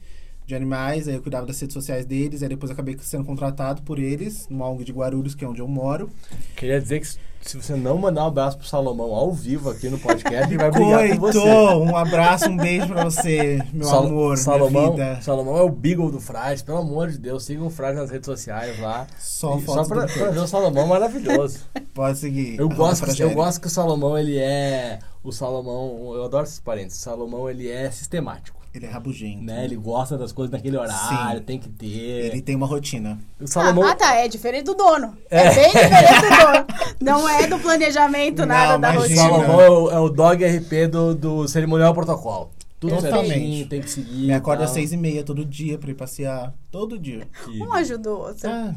de 0.45 0.53
animais, 0.55 1.07
aí 1.07 1.15
eu 1.15 1.21
cuidava 1.21 1.45
das 1.47 1.59
redes 1.59 1.73
sociais 1.73 2.05
deles, 2.05 2.43
aí 2.43 2.49
depois 2.49 2.69
eu 2.69 2.73
acabei 2.73 2.95
sendo 3.01 3.25
contratado 3.25 3.81
por 3.81 3.97
eles, 3.97 4.47
numa 4.47 4.69
ONG 4.69 4.83
de 4.85 4.91
Guarulhos, 4.93 5.33
que 5.35 5.43
é 5.43 5.47
onde 5.47 5.59
eu 5.61 5.67
moro. 5.67 6.09
Queria 6.55 6.79
dizer 6.79 6.99
que 7.01 7.07
se 7.45 7.57
você 7.57 7.75
não 7.75 7.97
mandar 7.97 8.23
um 8.23 8.27
abraço 8.27 8.57
pro 8.57 8.67
Salomão 8.67 9.13
ao 9.13 9.31
vivo 9.31 9.69
aqui 9.69 9.89
no 9.89 9.97
podcast, 9.99 10.47
ele 10.47 10.57
vai 10.57 10.71
brigar 10.71 11.09
com 11.09 11.19
você. 11.19 11.39
Um 11.39 11.95
abraço, 11.95 12.49
um 12.49 12.57
beijo 12.57 12.87
pra 12.87 13.03
você, 13.05 13.61
meu 13.73 13.87
Sal- 13.87 14.05
amor, 14.05 14.37
Salomão. 14.37 14.95
Salomão 15.21 15.57
é 15.57 15.61
o 15.61 15.69
Beagle 15.69 16.11
do 16.11 16.19
Frades, 16.19 16.61
pelo 16.63 16.77
amor 16.79 17.09
de 17.09 17.17
Deus, 17.17 17.43
sigam 17.43 17.67
o 17.67 17.69
Frades 17.69 17.99
nas 17.99 18.09
redes 18.09 18.25
sociais 18.25 18.79
lá. 18.79 19.05
Só 19.19 19.57
fotos 19.59 19.87
pra, 19.87 20.05
pra 20.07 20.31
ver 20.31 20.39
o 20.39 20.47
Salomão 20.47 20.87
maravilhoso. 20.87 21.59
Pode 21.93 22.17
seguir. 22.17 22.59
Eu 22.59 22.69
gosto, 22.69 23.01
eu 23.01 23.07
Fragério. 23.07 23.33
gosto 23.35 23.61
que 23.61 23.67
o 23.67 23.69
Salomão, 23.69 24.17
ele 24.17 24.37
é. 24.37 24.99
O 25.23 25.31
Salomão, 25.31 26.13
eu 26.15 26.23
adoro 26.25 26.43
esses 26.43 26.59
parentes. 26.59 26.95
O 26.97 26.99
Salomão, 26.99 27.49
ele 27.49 27.69
é 27.69 27.89
sistemático. 27.91 28.62
Ele 28.73 28.87
é 28.87 28.89
rabugento. 28.89 29.43
Né? 29.43 29.65
Ele 29.65 29.75
gosta 29.75 30.17
das 30.17 30.31
coisas 30.31 30.51
naquele 30.51 30.75
horário, 30.77 31.37
Sim. 31.39 31.43
tem 31.45 31.59
que 31.59 31.69
ter. 31.69 31.85
Ele 31.87 32.41
tem 32.41 32.55
uma 32.55 32.65
rotina. 32.65 33.19
O 33.39 33.45
Salomão. 33.47 33.83
Ah, 33.83 33.91
ah, 33.91 33.95
tá. 33.95 34.15
É 34.15 34.27
diferente 34.27 34.65
do 34.65 34.73
dono. 34.73 35.15
É, 35.29 35.53
bem 35.53 35.67
diferente 35.67 36.21
do 36.21 36.29
dono. 36.29 36.65
Não 36.99 37.29
é 37.29 37.45
do 37.45 37.59
planejamento, 37.59 38.39
Não, 38.39 38.47
nada 38.47 38.77
da 38.79 38.93
imagina. 38.95 39.21
rotina. 39.23 39.45
Salomão 39.45 39.61
é 39.61 39.69
o, 39.69 39.91
é 39.91 39.99
o 39.99 40.09
dog 40.09 40.43
RP 40.43 40.87
do, 40.89 41.13
do 41.13 41.47
cerimonial 41.47 41.93
protocolo. 41.93 42.49
Tudo 42.79 42.95
Totalmente. 42.95 43.27
certinho, 43.29 43.67
tem 43.67 43.79
que 43.81 43.89
seguir. 43.89 44.25
Me 44.27 44.33
acorda 44.33 44.63
às 44.65 44.71
seis 44.71 44.91
e 44.91 44.97
meia 44.97 45.23
todo 45.23 45.45
dia 45.45 45.77
pra 45.77 45.91
ir 45.91 45.93
passear. 45.95 46.51
Todo 46.71 46.97
dia. 46.97 47.27
Que- 47.45 47.61
Um 47.61 47.71
ajuda 47.73 48.09
o 48.11 48.17
outro. 48.19 48.49
Ah. 48.49 48.73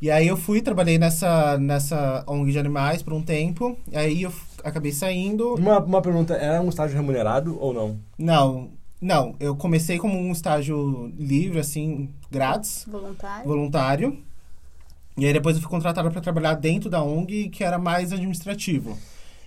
E 0.00 0.10
aí 0.10 0.26
eu 0.26 0.36
fui, 0.36 0.60
trabalhei 0.60 0.98
nessa, 0.98 1.56
nessa 1.58 2.24
ONG 2.26 2.52
de 2.52 2.58
animais 2.58 3.02
por 3.02 3.12
um 3.14 3.22
tempo. 3.22 3.76
Aí 3.94 4.22
eu 4.22 4.32
acabei 4.64 4.92
saindo. 4.92 5.54
Uma, 5.54 5.78
uma 5.78 6.02
pergunta, 6.02 6.34
era 6.34 6.60
um 6.60 6.68
estágio 6.68 6.96
remunerado 6.96 7.58
ou 7.60 7.72
não? 7.72 7.98
Não, 8.18 8.70
não. 9.00 9.34
Eu 9.40 9.54
comecei 9.56 9.98
como 9.98 10.18
um 10.18 10.32
estágio 10.32 11.12
livre, 11.18 11.58
assim, 11.58 12.08
grátis, 12.30 12.86
Voluntário. 12.90 13.48
voluntário. 13.48 14.18
E 15.16 15.26
aí 15.26 15.32
depois 15.32 15.56
eu 15.56 15.62
fui 15.62 15.70
contratado 15.70 16.10
para 16.10 16.20
trabalhar 16.20 16.54
dentro 16.54 16.88
da 16.88 17.02
ONG, 17.02 17.48
que 17.50 17.62
era 17.62 17.78
mais 17.78 18.12
administrativo. 18.12 18.96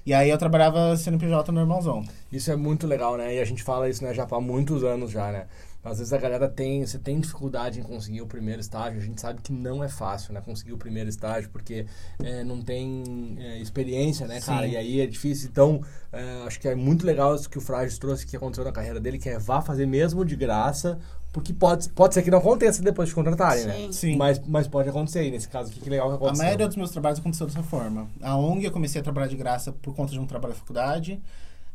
E 0.06 0.14
aí 0.14 0.30
eu 0.30 0.38
trabalhava 0.38 0.96
CNPJ 0.96 1.52
normalzão. 1.52 2.04
Isso 2.32 2.52
é 2.52 2.56
muito 2.56 2.86
legal, 2.86 3.18
né? 3.18 3.36
E 3.36 3.40
a 3.40 3.46
gente 3.46 3.64
fala 3.64 3.90
isso 3.90 4.04
né, 4.04 4.14
já 4.14 4.28
há 4.30 4.40
muitos 4.42 4.84
anos 4.84 5.10
já, 5.10 5.32
né? 5.32 5.48
Às 5.86 6.00
vezes 6.00 6.12
a 6.12 6.18
galera 6.18 6.50
tem, 6.50 6.84
você 6.84 6.98
tem 6.98 7.20
dificuldade 7.20 7.80
em 7.80 7.84
conseguir 7.84 8.22
o 8.22 8.28
primeiro 8.28 8.60
estágio, 8.60 9.00
a 9.00 9.04
gente 9.04 9.22
sabe 9.22 9.40
que 9.42 9.54
não 9.54 9.84
é 9.84 9.88
fácil, 9.88 10.34
né? 10.34 10.42
Conseguir 10.42 10.74
o 10.74 10.78
primeiro 10.78 11.08
estágio, 11.08 11.50
porque 11.52 11.86
é, 12.24 12.44
não 12.44 12.60
tem 12.60 13.38
é, 13.40 13.60
experiência, 13.60 14.26
né, 14.28 14.42
cara? 14.42 14.66
Sim. 14.66 14.74
E 14.74 14.78
aí 14.78 15.00
é 15.00 15.06
difícil. 15.06 15.48
Então, 15.50 15.82
é, 16.12 16.44
acho 16.48 16.60
que 16.60 16.68
é 16.68 16.74
muito 16.74 17.06
legal 17.06 17.36
isso 17.36 17.48
que 17.48 17.60
o 17.60 17.62
Frages 17.62 18.00
trouxe, 18.00 18.26
que 18.26 18.36
aconteceu 18.36 18.66
na 18.66 18.72
carreira 18.72 19.00
dele, 19.00 19.20
que 19.20 19.30
é 19.30 19.38
vá 19.38 19.62
fazer 19.62 19.86
mesmo 19.86 20.26
de 20.26 20.36
graça, 20.36 20.98
porque 21.32 21.54
pode, 21.54 21.90
pode 21.90 22.14
ser 22.14 22.24
que 22.24 22.32
não 22.32 22.40
aconteça 22.40 22.82
depois 22.82 23.10
de 23.10 23.16
contratarem, 23.16 23.66
né? 23.66 23.76
Sim. 23.76 23.92
Sim. 23.92 24.16
Mas, 24.16 24.42
mas 24.48 24.68
pode 24.68 24.90
acontecer, 24.90 25.28
e 25.28 25.30
nesse 25.32 25.48
caso 25.48 25.70
aqui, 25.70 25.80
que 25.82 25.90
legal 25.90 26.08
que 26.08 26.14
A 26.14 26.16
aconteceu. 26.16 26.44
maioria 26.46 26.68
dos 26.68 26.78
meus 26.78 26.90
trabalhos 26.90 27.20
aconteceu 27.20 27.46
dessa 27.46 27.62
forma. 27.62 28.08
A 28.22 28.36
ONG 28.36 28.66
eu 28.66 28.72
comecei 28.72 29.02
a 29.02 29.04
trabalhar 29.04 29.28
de 29.28 29.36
graça 29.36 29.72
por 29.72 29.94
conta 29.94 30.12
de 30.12 30.20
um 30.20 30.26
trabalho 30.26 30.54
da 30.54 30.60
faculdade. 30.60 31.22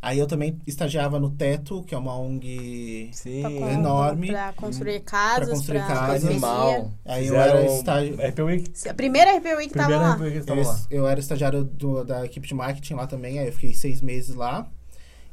Aí 0.02 0.18
eu 0.18 0.26
também 0.26 0.58
estagiava 0.66 1.20
no 1.20 1.28
Teto, 1.30 1.82
que 1.82 1.94
é 1.94 1.98
uma 1.98 2.16
ONG 2.18 3.10
Sim. 3.12 3.42
Pra, 3.42 3.72
enorme. 3.72 4.28
Pra 4.28 4.52
construir 4.54 5.00
casas, 5.00 5.44
pra, 5.44 5.54
construir 5.54 5.78
casas. 5.80 5.98
anestesia. 6.24 6.30
Animal. 6.30 6.90
Aí 7.04 7.26
eu 7.26 7.34
Fizeram 7.34 7.58
era 7.58 7.66
estágio- 7.66 8.14
RP 8.16 8.38
Week. 8.42 8.88
A 8.88 8.94
primeira 8.94 9.36
RP 9.36 9.46
Week 9.56 9.74
tava 9.74 9.86
Primeira 9.88 10.08
lá. 10.08 10.14
RP 10.14 10.20
Week 10.22 10.32
que 10.32 10.38
Eu, 10.38 10.46
tava 10.46 10.62
lá. 10.68 10.80
eu 10.90 11.06
era 11.06 11.20
estagiário 11.20 11.64
do- 11.64 12.02
da 12.04 12.24
equipe 12.24 12.48
de 12.48 12.54
marketing 12.54 12.94
lá 12.94 13.06
também, 13.06 13.38
aí 13.38 13.46
eu 13.48 13.52
fiquei 13.52 13.74
seis 13.74 14.00
meses 14.00 14.34
lá. 14.34 14.66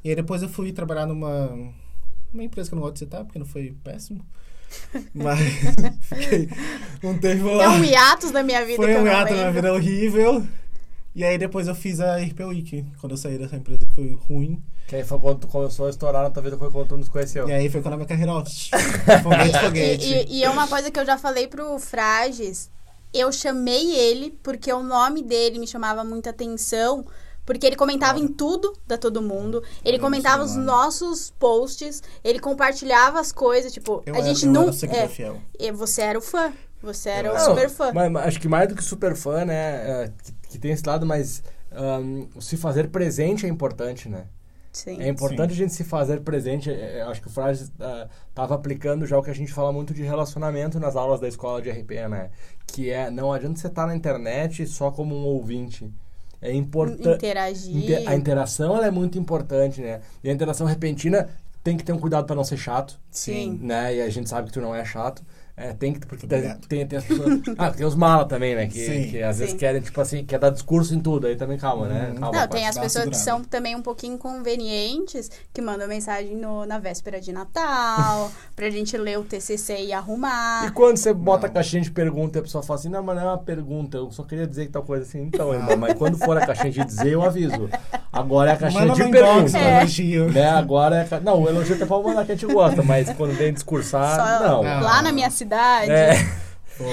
E 0.03 0.09
aí 0.09 0.15
depois 0.17 0.41
eu 0.43 0.49
fui 0.49 0.73
trabalhar 0.73 1.05
numa 1.05 1.49
uma 2.33 2.43
empresa 2.43 2.67
que 2.69 2.73
eu 2.73 2.77
não 2.77 2.83
gosto 2.83 2.95
de 2.95 2.99
citar, 2.99 3.23
porque 3.23 3.39
não 3.39 3.45
foi 3.45 3.73
péssimo. 3.83 4.19
Mas 5.15 5.39
fiquei 6.01 6.49
um 7.01 7.17
tempo 7.17 7.47
É 7.47 7.55
lá. 7.55 7.69
um 7.71 7.83
hiatus 7.85 8.31
da 8.31 8.43
minha 8.43 8.65
vida 8.65 8.75
Foi 8.83 8.93
eu 8.93 9.01
um 9.01 9.07
hiato 9.07 9.31
na 9.31 9.37
minha 9.39 9.51
vida 9.53 9.73
horrível. 9.73 10.45
E 11.17 11.23
aí 11.23 11.35
depois 11.37 11.67
eu 11.67 11.73
fiz 11.73 11.99
a 11.99 12.17
RP 12.17 12.41
Week, 12.41 12.85
quando 13.01 13.13
eu 13.13 13.17
saí 13.17 13.39
dessa 13.39 13.55
empresa 13.55 13.79
que 13.85 13.95
foi 13.95 14.17
ruim. 14.29 14.61
Que 14.87 14.97
aí 14.97 15.03
foi 15.03 15.17
quando 15.19 15.39
tu 15.39 15.47
começou 15.47 15.87
a 15.87 15.89
estourar 15.89 16.21
na 16.23 16.29
tua 16.29 16.43
vida, 16.43 16.57
foi 16.57 16.69
quando 16.69 16.89
tu 16.89 16.95
nos 16.97 17.09
conheceu. 17.09 17.49
E 17.49 17.51
aí 17.53 17.69
foi 17.69 17.81
quando 17.81 17.95
a 17.95 17.97
minha 17.97 18.07
carreira, 18.07 18.31
ó, 18.33 18.43
foguete, 19.23 19.59
foguete. 19.59 20.05
E, 20.05 20.13
e- 20.13 20.37
e 20.39 20.43
é 20.43 20.49
uma 20.49 20.67
coisa 20.67 20.91
que 20.91 20.99
eu 20.99 21.05
já 21.05 21.17
falei 21.17 21.47
pro 21.47 21.79
Frages. 21.79 22.69
Eu 23.11 23.31
chamei 23.31 23.95
ele 23.95 24.37
porque 24.43 24.71
o 24.71 24.83
nome 24.83 25.23
dele 25.23 25.57
me 25.57 25.65
chamava 25.67 26.03
muita 26.03 26.29
atenção. 26.29 27.03
Porque 27.45 27.65
ele 27.65 27.77
comentava 27.77 28.19
em 28.19 28.27
tudo 28.27 28.73
da 28.85 28.97
todo 28.97 29.21
mundo. 29.21 29.63
Ele 29.83 29.95
Eu 29.97 30.01
comentava 30.01 30.39
não 30.39 30.45
os 30.45 30.55
nossos 30.57 31.31
posts. 31.39 32.03
Ele 32.21 32.39
compartilhava 32.39 33.19
as 33.21 33.31
coisas. 33.31 33.71
Tipo, 33.71 34.03
Eu 34.05 34.13
a 34.13 34.17
era- 34.17 34.27
gente 34.27 34.45
eu 34.45 34.51
não. 34.51 34.63
era 34.63 34.73
seguidor 34.73 35.03
é, 35.03 35.07
fiel. 35.07 35.41
você 35.73 36.01
era 36.01 36.19
o 36.19 36.21
fã. 36.21 36.51
Você 36.83 37.09
era 37.09 37.29
Eu 37.29 37.33
o 37.33 37.35
era. 37.37 37.45
super 37.45 37.69
fã. 37.69 37.91
Mas, 37.93 38.11
mas 38.11 38.27
acho 38.27 38.39
que 38.41 38.47
mais 38.49 38.67
do 38.67 38.75
que 38.75 38.83
super 38.83 39.15
fã, 39.15 39.45
né? 39.45 39.55
é, 40.03 40.11
que 40.23 40.31
que 40.49 40.57
tem 40.57 40.71
esse 40.71 40.85
lado, 40.85 41.05
mas 41.05 41.43
um, 41.71 42.27
se 42.39 42.57
fazer 42.57 42.89
presente 42.89 43.45
é 43.45 43.49
importante, 43.49 44.09
né? 44.09 44.25
Sim. 44.71 45.01
É 45.01 45.07
importante 45.07 45.53
Sim. 45.53 45.55
a 45.55 45.63
gente 45.63 45.73
se 45.73 45.83
fazer 45.83 46.21
presente. 46.21 46.69
É, 46.69 46.99
é, 46.99 47.01
Acho 47.03 47.21
que 47.21 47.27
o 47.27 47.31
Frade 47.31 47.63
estava 48.29 48.53
aplicando 48.53 49.05
já 49.07 49.17
o 49.17 49.23
que 49.23 49.31
a 49.31 49.35
gente 49.35 49.51
fala 49.51 49.71
muito 49.73 49.93
de 49.93 50.03
relacionamento 50.03 50.79
nas 50.79 50.95
aulas 50.95 51.19
da 51.19 51.27
escola 51.27 51.61
de 51.61 51.69
RP, 51.71 52.07
né? 52.07 52.29
Que 52.67 52.91
é, 52.91 53.09
não 53.09 53.33
adianta 53.33 53.59
você 53.59 53.67
estar 53.67 53.87
na 53.87 53.95
internet 53.95 54.67
só 54.67 54.91
como 54.91 55.15
um 55.15 55.25
ouvinte. 55.25 55.91
É 56.39 56.53
importante. 56.53 57.07
Interagir. 57.07 58.07
A 58.07 58.15
interação 58.15 58.75
ela 58.75 58.85
é 58.85 58.91
muito 58.91 59.17
importante, 59.17 59.81
né? 59.81 60.01
E 60.23 60.29
a 60.29 60.33
interação 60.33 60.67
repentina 60.67 61.27
tem 61.63 61.75
que 61.75 61.83
ter 61.83 61.91
um 61.91 61.99
cuidado 61.99 62.25
para 62.27 62.35
não 62.35 62.43
ser 62.43 62.57
chato, 62.57 62.99
Sim. 63.09 63.59
né? 63.61 63.95
E 63.95 64.01
a 64.01 64.09
gente 64.09 64.29
sabe 64.29 64.47
que 64.47 64.53
tu 64.53 64.61
não 64.61 64.75
é 64.75 64.85
chato. 64.85 65.23
É, 65.59 65.73
tem 65.73 65.91
que, 65.91 66.05
porque 66.05 66.27
tem, 66.27 66.55
tem, 66.69 66.85
tem 66.85 66.99
as 66.99 67.03
pessoas. 67.05 67.39
Ah, 67.57 67.71
tem 67.71 67.83
os 67.83 67.95
malas 67.95 68.27
também, 68.27 68.53
né? 68.55 68.67
Que, 68.67 68.85
Sim. 68.85 69.09
que 69.09 69.23
às 69.23 69.39
vezes 69.39 69.53
Sim. 69.53 69.57
querem, 69.57 69.81
tipo 69.81 69.99
assim, 69.99 70.23
quer 70.23 70.37
dar 70.37 70.51
discurso 70.51 70.93
em 70.93 70.99
tudo. 70.99 71.25
Aí 71.25 71.35
também 71.35 71.57
calma, 71.57 71.87
né? 71.87 72.09
Uhum. 72.13 72.19
Calma, 72.21 72.39
Não, 72.41 72.47
tem 72.47 72.67
as 72.67 72.77
pessoas 72.77 73.05
que 73.09 73.17
são 73.17 73.43
também 73.43 73.75
um 73.75 73.81
pouquinho 73.81 74.13
inconvenientes, 74.13 75.31
que 75.51 75.59
mandam 75.61 75.87
mensagem 75.87 76.35
no- 76.35 76.63
na 76.65 76.77
véspera 76.77 77.19
de 77.19 77.31
Natal, 77.31 78.31
pra 78.55 78.69
gente 78.69 78.95
ler 78.97 79.17
o 79.17 79.23
TCC 79.23 79.77
e 79.79 79.87
E 79.87 79.93
arrumar. 79.93 80.71
quando 80.73 80.97
você 80.97 81.11
bota 81.13 81.47
a 81.47 81.49
Não. 81.49 81.53
caixinha 81.55 81.81
de 81.81 81.89
pergunta 81.89 82.37
e 82.37 82.39
a 82.39 82.43
pessoa 82.43 82.61
fala 82.63 82.79
assim, 82.79 82.89
não, 82.89 83.01
mas 83.01 83.15
não 83.15 83.23
é 83.23 83.25
uma 83.27 83.37
pergunta, 83.39 83.97
eu 83.97 84.11
só 84.11 84.23
queria 84.23 84.45
dizer 84.45 84.65
que 84.67 84.71
tal 84.73 84.83
coisa 84.83 85.05
assim. 85.05 85.23
Então, 85.23 85.53
irmão, 85.53 85.75
mas 85.77 85.93
quando 85.97 86.17
for 86.17 86.37
a 86.37 86.45
caixinha 86.45 86.71
de 86.71 86.85
dizer, 86.85 87.07
eu 87.13 87.23
aviso. 87.23 87.67
Agora 88.13 88.51
é 88.51 88.53
a 88.53 88.57
caixinha 88.57 88.81
Manda 88.85 88.93
de 88.95 89.01
no 89.03 89.07
inbox 89.09 89.23
pergunta. 89.51 89.51
com 89.51 89.57
É. 89.65 89.77
elogio. 89.79 90.31
Né? 90.31 90.49
Agora 90.49 90.95
é. 90.97 91.01
a 91.01 91.05
ca- 91.05 91.19
Não, 91.19 91.41
o 91.41 91.47
elogio 91.49 91.75
até 91.75 91.85
pode 91.85 92.03
mandar 92.07 92.25
que 92.25 92.31
a 92.31 92.35
gente 92.35 92.51
gosta, 92.53 92.83
mas 92.83 93.09
quando 93.13 93.33
vem 93.33 93.53
discursar, 93.53 94.15
Só 94.39 94.47
não. 94.47 94.63
Não. 94.63 94.81
lá 94.83 95.01
na 95.01 95.11
minha 95.11 95.29
cidade. 95.29 95.46
É. 95.89 96.37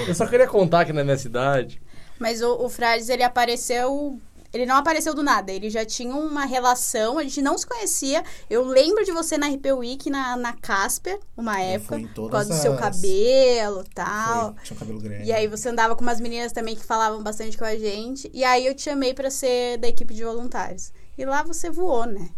Eu 0.09 0.15
só 0.15 0.27
queria 0.27 0.47
contar 0.47 0.81
aqui 0.81 0.93
na 0.93 1.05
minha 1.05 1.17
cidade. 1.17 1.81
Mas 2.19 2.41
o, 2.41 2.65
o 2.65 2.69
Frades, 2.69 3.09
ele 3.09 3.23
apareceu. 3.23 4.19
Ele 4.53 4.67
não 4.67 4.77
apareceu 4.77 5.13
do 5.15 5.23
nada, 5.23 5.51
ele 5.51 5.69
já 5.69 5.85
tinha 5.85 6.15
uma 6.15 6.45
relação, 6.45 7.19
a 7.19 7.25
gente 7.25 7.43
não 7.43 7.59
se 7.59 7.67
conhecia. 7.67 8.23
Eu 8.49 8.65
lembro 8.65 9.05
de 9.05 9.11
você 9.11 9.37
na 9.37 9.49
RP 9.49 9.67
Week, 9.77 10.09
na, 10.09 10.37
na 10.37 10.53
Casper, 10.53 11.19
uma 11.37 11.61
Eu 11.61 11.75
época, 11.75 12.01
por 12.15 12.31
causa 12.31 12.51
do 12.51 12.61
seu 12.61 12.77
cabelo 12.77 13.83
e 13.85 13.93
tal. 13.93 14.55
Foi, 14.55 14.63
tinha 14.63 14.77
um 14.77 14.79
cabelo 14.79 15.01
grande. 15.01 15.25
E 15.25 15.33
aí 15.33 15.49
você 15.49 15.69
andava 15.69 15.97
com 15.97 16.03
umas 16.03 16.21
meninas 16.21 16.53
também 16.53 16.77
que 16.77 16.85
falavam 16.85 17.21
bastante 17.21 17.59
com 17.59 17.65
a 17.65 17.77
gente. 17.77 18.31
E 18.33 18.45
aí 18.45 18.65
eu 18.65 18.75
te 18.77 18.83
chamei 18.83 19.13
pra 19.13 19.29
ser 19.29 19.77
da 19.79 19.89
equipe 19.89 20.15
de 20.15 20.23
voluntários. 20.23 20.93
E 21.19 21.25
lá 21.25 21.43
você 21.43 21.69
voou, 21.69 22.07
né? 22.07 22.31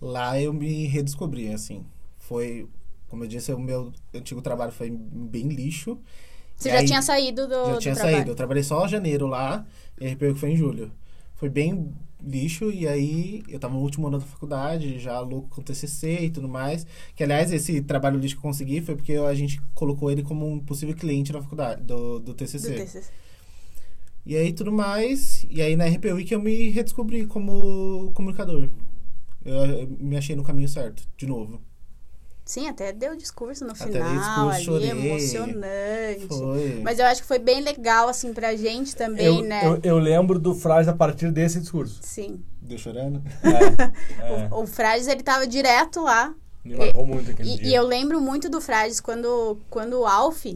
Lá 0.00 0.40
eu 0.40 0.52
me 0.52 0.86
redescobri, 0.86 1.52
assim. 1.52 1.84
Foi, 2.16 2.68
como 3.08 3.24
eu 3.24 3.28
disse, 3.28 3.52
o 3.52 3.58
meu 3.58 3.92
antigo 4.14 4.40
trabalho 4.42 4.72
foi 4.72 4.90
bem 4.90 5.48
lixo. 5.48 5.98
Você 6.56 6.68
E 6.68 6.72
já 6.72 6.78
aí- 6.78 6.86
tinha 6.86 7.02
saído 7.02 7.46
do, 7.46 7.54
Já 7.66 7.72
do 7.74 7.78
tinha 7.78 7.94
trabalho. 7.94 8.16
saído. 8.16 8.30
Eu 8.32 8.34
trabalhei 8.36 8.62
só 8.62 8.84
em 8.84 8.88
janeiro 8.88 9.26
lá, 9.26 9.64
e 10.00 10.06
a 10.06 10.10
RP 10.10 10.32
que 10.32 10.40
foi 10.40 10.50
em 10.50 10.56
julho. 10.56 10.90
Foi 11.36 11.48
bem 11.48 11.92
lixo, 12.20 12.72
e 12.72 12.86
aí 12.88 13.44
eu 13.48 13.60
tava 13.60 13.74
no 13.74 13.80
último 13.80 14.08
ano 14.08 14.18
da 14.18 14.24
faculdade, 14.26 14.98
já 14.98 15.20
louco 15.20 15.48
com 15.50 15.62
TCC 15.62 16.24
e 16.24 16.30
tudo 16.30 16.48
mais. 16.48 16.84
Que, 17.14 17.22
aliás, 17.22 17.52
esse 17.52 17.80
trabalho 17.80 18.18
lixo 18.18 18.34
que 18.34 18.38
eu 18.40 18.42
consegui 18.42 18.80
foi 18.80 18.96
porque 18.96 19.12
a 19.12 19.32
gente 19.34 19.60
colocou 19.72 20.10
ele 20.10 20.24
como 20.24 20.50
um 20.50 20.58
possível 20.58 20.96
cliente 20.96 21.32
na 21.32 21.40
faculdade, 21.40 21.82
do, 21.84 22.18
do 22.18 22.24
Do 22.26 22.34
TCC. 22.34 22.74
TCC. 22.74 23.10
E 24.26 24.36
aí 24.36 24.52
tudo 24.52 24.70
mais, 24.72 25.46
e 25.48 25.62
aí 25.62 25.74
na 25.76 25.86
RP 25.86 26.06
Week 26.12 26.30
eu 26.34 26.40
me 26.42 26.68
redescobri 26.70 27.24
como 27.26 28.10
comunicador. 28.14 28.68
Eu, 29.44 29.54
eu 29.54 29.88
me 30.00 30.16
achei 30.16 30.34
no 30.36 30.42
caminho 30.42 30.68
certo, 30.68 31.04
de 31.16 31.24
novo. 31.26 31.62
Sim, 32.48 32.66
até 32.66 32.94
deu 32.94 33.14
discurso 33.14 33.62
no 33.62 33.72
Até 33.72 33.84
final, 33.84 34.48
discurso, 34.50 34.76
ali, 34.76 34.88
emocionante. 34.88 36.26
Foi. 36.28 36.80
Mas 36.82 36.98
eu 36.98 37.04
acho 37.04 37.20
que 37.20 37.28
foi 37.28 37.38
bem 37.38 37.60
legal, 37.60 38.08
assim, 38.08 38.32
pra 38.32 38.56
gente 38.56 38.96
também, 38.96 39.26
Eu, 39.26 39.42
né? 39.42 39.66
eu, 39.66 39.80
eu 39.82 39.98
lembro 39.98 40.38
do 40.38 40.54
frase 40.54 40.88
a 40.88 40.94
partir 40.94 41.30
desse 41.30 41.60
discurso. 41.60 42.00
Sim. 42.02 42.42
Deu 42.62 42.78
chorando? 42.78 43.22
É, 43.42 44.22
é, 44.48 44.48
O, 44.50 44.62
o 44.62 44.66
Frades, 44.66 45.06
ele 45.08 45.22
tava 45.22 45.46
direto 45.46 46.00
lá. 46.02 46.34
me 46.64 46.74
marcou 46.74 47.04
muito 47.04 47.30
aquele 47.30 47.50
E, 47.50 47.58
dia. 47.58 47.68
e 47.68 47.74
eu 47.74 47.82
lembro 47.86 48.18
muito 48.18 48.48
do 48.48 48.62
Frades 48.62 48.98
quando, 48.98 49.58
quando 49.68 50.00
o 50.00 50.06
Alf 50.06 50.46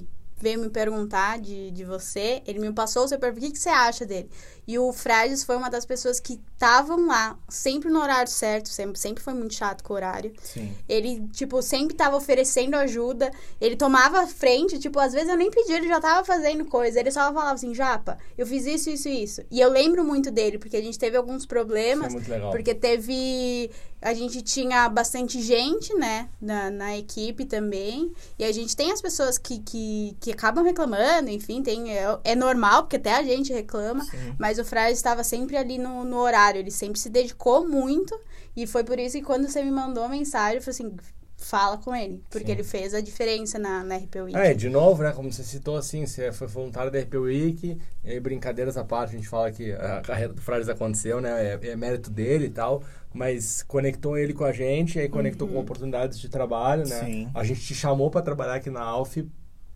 veio 0.41 0.61
me 0.61 0.71
perguntar 0.71 1.39
de, 1.41 1.71
de 1.73 1.85
você, 1.85 2.41
ele 2.47 2.59
me 2.59 2.73
passou 2.73 3.05
o 3.05 3.09
seu 3.09 3.19
perfil, 3.19 3.39
o 3.43 3.45
que, 3.45 3.53
que 3.53 3.59
você 3.59 3.69
acha 3.69 4.07
dele? 4.07 4.31
E 4.67 4.79
o 4.79 4.93
Frades 4.93 5.43
foi 5.43 5.57
uma 5.57 5.69
das 5.69 5.85
pessoas 5.85 6.21
que 6.21 6.41
estavam 6.55 7.09
lá, 7.09 7.37
sempre 7.49 7.91
no 7.91 8.01
horário 8.01 8.31
certo, 8.31 8.69
sempre, 8.69 8.97
sempre 8.97 9.23
foi 9.23 9.35
muito 9.35 9.55
chato 9.55 9.83
com 9.83 9.93
o 9.93 9.97
horário. 9.97 10.33
Sim. 10.41 10.73
Ele, 10.89 11.27
tipo, 11.33 11.61
sempre 11.61 11.97
tava 11.97 12.17
oferecendo 12.17 12.77
ajuda. 12.77 13.33
Ele 13.61 13.75
tomava 13.75 14.25
frente, 14.29 14.79
tipo, 14.79 15.01
às 15.01 15.13
vezes 15.13 15.29
eu 15.29 15.37
nem 15.37 15.51
pedia, 15.51 15.77
ele 15.77 15.89
já 15.89 16.01
tava 16.01 16.25
fazendo 16.25 16.65
coisa. 16.65 17.01
Ele 17.01 17.11
só 17.11 17.21
falava 17.33 17.55
assim, 17.55 17.75
Japa, 17.75 18.19
eu 18.39 18.47
fiz 18.47 18.65
isso, 18.67 18.91
isso 18.91 19.09
e 19.09 19.25
isso. 19.25 19.43
E 19.51 19.61
eu 19.61 19.69
lembro 19.69 20.05
muito 20.05 20.31
dele, 20.31 20.59
porque 20.59 20.77
a 20.77 20.81
gente 20.81 20.99
teve 20.99 21.17
alguns 21.17 21.45
problemas. 21.45 22.13
muito 22.13 22.31
legal. 22.31 22.53
Porque 22.53 22.75
teve. 22.75 23.71
A 24.01 24.15
gente 24.15 24.43
tinha 24.43 24.89
bastante 24.89 25.41
gente, 25.41 25.95
né? 25.95 26.29
Na, 26.41 26.71
na 26.71 26.97
equipe 26.97 27.45
também. 27.45 28.13
E 28.37 28.45
a 28.45 28.51
gente 28.51 28.77
tem 28.77 28.91
as 28.91 29.01
pessoas 29.01 29.39
que, 29.39 29.61
que, 29.61 30.17
que 30.21 30.33
acabam 30.33 30.65
reclamando, 30.65 31.31
enfim, 31.31 31.63
tem, 31.63 31.97
é, 31.97 32.19
é 32.25 32.35
normal, 32.35 32.83
porque 32.83 32.97
até 32.97 33.15
a 33.15 33.23
gente 33.23 33.53
reclama. 33.53 34.05
Sim. 34.05 34.35
Mas 34.39 34.59
o 34.63 34.65
Frade 34.65 34.93
estava 34.93 35.23
sempre 35.23 35.57
ali 35.57 35.79
no, 35.79 36.05
no 36.05 36.19
horário, 36.19 36.59
ele 36.59 36.71
sempre 36.71 36.99
se 36.99 37.11
dedicou 37.11 37.69
muito. 37.69 38.19
E 38.57 38.67
foi 38.67 38.85
por 38.85 38.99
isso 38.99 39.17
que 39.17 39.25
quando 39.25 39.49
você 39.49 39.63
me 39.63 39.71
mandou 39.71 40.05
a 40.05 40.09
mensagem, 40.09 40.57
eu 40.57 40.63
falei 40.63 40.75
assim: 40.75 40.97
fala 41.43 41.77
com 41.77 41.95
ele. 41.95 42.23
Porque 42.31 42.47
Sim. 42.47 42.53
ele 42.53 42.63
fez 42.63 42.95
a 42.95 43.01
diferença 43.01 43.59
na, 43.59 43.85
na 43.85 43.97
RP 43.97 44.17
Week. 44.17 44.37
É, 44.37 44.55
de 44.55 44.69
novo, 44.69 45.03
né? 45.03 45.13
Como 45.13 45.31
você 45.31 45.43
citou, 45.43 45.77
assim, 45.77 46.07
você 46.07 46.33
foi 46.33 46.47
voluntário 46.47 46.91
da 46.91 46.99
RP 46.99 47.15
Week, 47.15 47.79
e 48.05 48.11
aí, 48.11 48.21
brincadeiras 48.21 48.77
à 48.77 48.85
parte, 48.85 49.15
a 49.15 49.19
gente 49.19 49.29
fala 49.29 49.51
que 49.51 49.73
a 49.73 50.01
carreira 50.01 50.33
do 50.33 50.41
Frares 50.41 50.69
aconteceu, 50.69 51.21
né? 51.21 51.59
É, 51.61 51.69
é 51.69 51.77
mérito 51.77 52.11
dele 52.11 52.47
e 52.47 52.51
tal, 52.51 52.83
mas 53.13 53.63
conectou 53.63 54.17
ele 54.17 54.33
com 54.33 54.45
a 54.45 54.53
gente, 54.53 54.99
aí 54.99 55.09
conectou 55.09 55.49
com 55.49 55.59
oportunidades 55.59 56.19
de 56.19 56.29
trabalho, 56.29 56.87
né? 56.89 57.05
Sim. 57.05 57.31
A 57.35 57.45
gente 57.45 57.61
te 57.61 57.75
chamou 57.75 58.11
para 58.11 58.23
trabalhar 58.23 58.55
aqui 58.55 58.71
na 58.71 58.83
Alf 58.83 59.17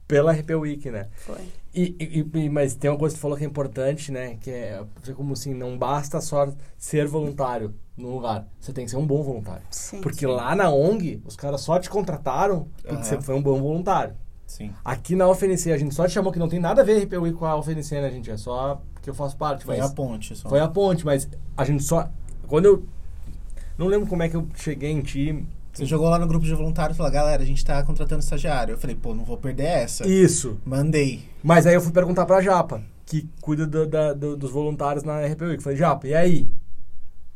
pela 0.06 0.32
RP 0.32 0.50
Week, 0.54 0.90
né? 0.90 1.08
Foi. 1.16 1.40
E, 1.74 1.94
e- 2.00 2.26
e- 2.44 2.48
mas 2.48 2.74
tem 2.74 2.90
uma 2.90 2.98
coisa 2.98 3.14
que 3.14 3.18
você 3.18 3.22
falou 3.22 3.36
que 3.36 3.44
é 3.44 3.46
importante, 3.46 4.10
né? 4.10 4.36
Que 4.40 4.50
é 4.50 4.82
como 5.14 5.32
assim, 5.34 5.52
não 5.52 5.76
basta 5.76 6.20
só 6.20 6.48
ser 6.78 7.06
voluntário 7.06 7.74
no 7.96 8.10
lugar. 8.14 8.46
Você 8.60 8.72
tem 8.72 8.84
que 8.84 8.90
ser 8.90 8.96
um 8.96 9.06
bom 9.06 9.22
voluntário. 9.22 9.62
Sim. 9.70 10.00
Porque 10.00 10.26
lá 10.26 10.54
na 10.54 10.70
ONG, 10.70 11.20
os 11.24 11.36
caras 11.36 11.60
só 11.60 11.78
te 11.78 11.90
contrataram 11.90 12.68
porque 12.76 12.94
Aham. 12.94 13.02
você 13.02 13.20
foi 13.20 13.34
um 13.34 13.42
bom 13.42 13.60
voluntário. 13.60 14.14
Sim. 14.46 14.72
Aqui 14.84 15.16
na 15.16 15.28
UFNC, 15.28 15.72
a 15.72 15.76
gente 15.78 15.94
só 15.94 16.06
te 16.06 16.12
chamou 16.12 16.32
que 16.32 16.38
não 16.38 16.48
tem 16.48 16.60
nada 16.60 16.80
a 16.80 16.84
ver 16.84 17.02
RPUI 17.02 17.32
com 17.32 17.44
a 17.44 17.56
UFNC, 17.58 18.00
né, 18.00 18.10
gente? 18.10 18.30
É 18.30 18.36
só 18.36 18.80
que 19.02 19.10
eu 19.10 19.14
faço 19.14 19.36
parte. 19.36 19.64
Foi 19.64 19.76
mas 19.76 19.90
a 19.90 19.92
ponte 19.94 20.36
só. 20.36 20.48
Foi 20.48 20.60
a 20.60 20.68
ponte, 20.68 21.04
mas 21.04 21.28
a 21.56 21.64
gente 21.64 21.82
só... 21.82 22.08
Quando 22.46 22.66
eu... 22.66 22.84
Não 23.76 23.86
lembro 23.88 24.08
como 24.08 24.22
é 24.22 24.28
que 24.28 24.36
eu 24.36 24.46
cheguei 24.54 24.90
em 24.92 25.02
ti. 25.02 25.44
Você 25.76 25.84
jogou 25.86 26.08
lá 26.08 26.18
no 26.18 26.26
grupo 26.26 26.44
de 26.46 26.54
voluntários 26.54 26.96
e 26.96 26.98
falou, 26.98 27.12
galera, 27.12 27.42
a 27.42 27.46
gente 27.46 27.64
tá 27.64 27.82
contratando 27.82 28.22
estagiário. 28.22 28.72
Eu 28.74 28.78
falei, 28.78 28.96
pô, 28.96 29.14
não 29.14 29.24
vou 29.24 29.36
perder 29.36 29.64
essa. 29.66 30.06
Isso. 30.08 30.58
Mandei. 30.64 31.28
Mas 31.42 31.66
aí 31.66 31.74
eu 31.74 31.80
fui 31.80 31.92
perguntar 31.92 32.24
pra 32.26 32.40
Japa, 32.40 32.82
que 33.04 33.28
cuida 33.40 33.66
do- 33.66 33.86
da- 33.86 34.12
do- 34.14 34.36
dos 34.36 34.50
voluntários 34.50 35.04
na 35.04 35.20
RPUI. 35.26 35.54
Eu 35.56 35.60
falei, 35.60 35.76
Japa, 35.78 36.06
e 36.08 36.14
aí? 36.14 36.50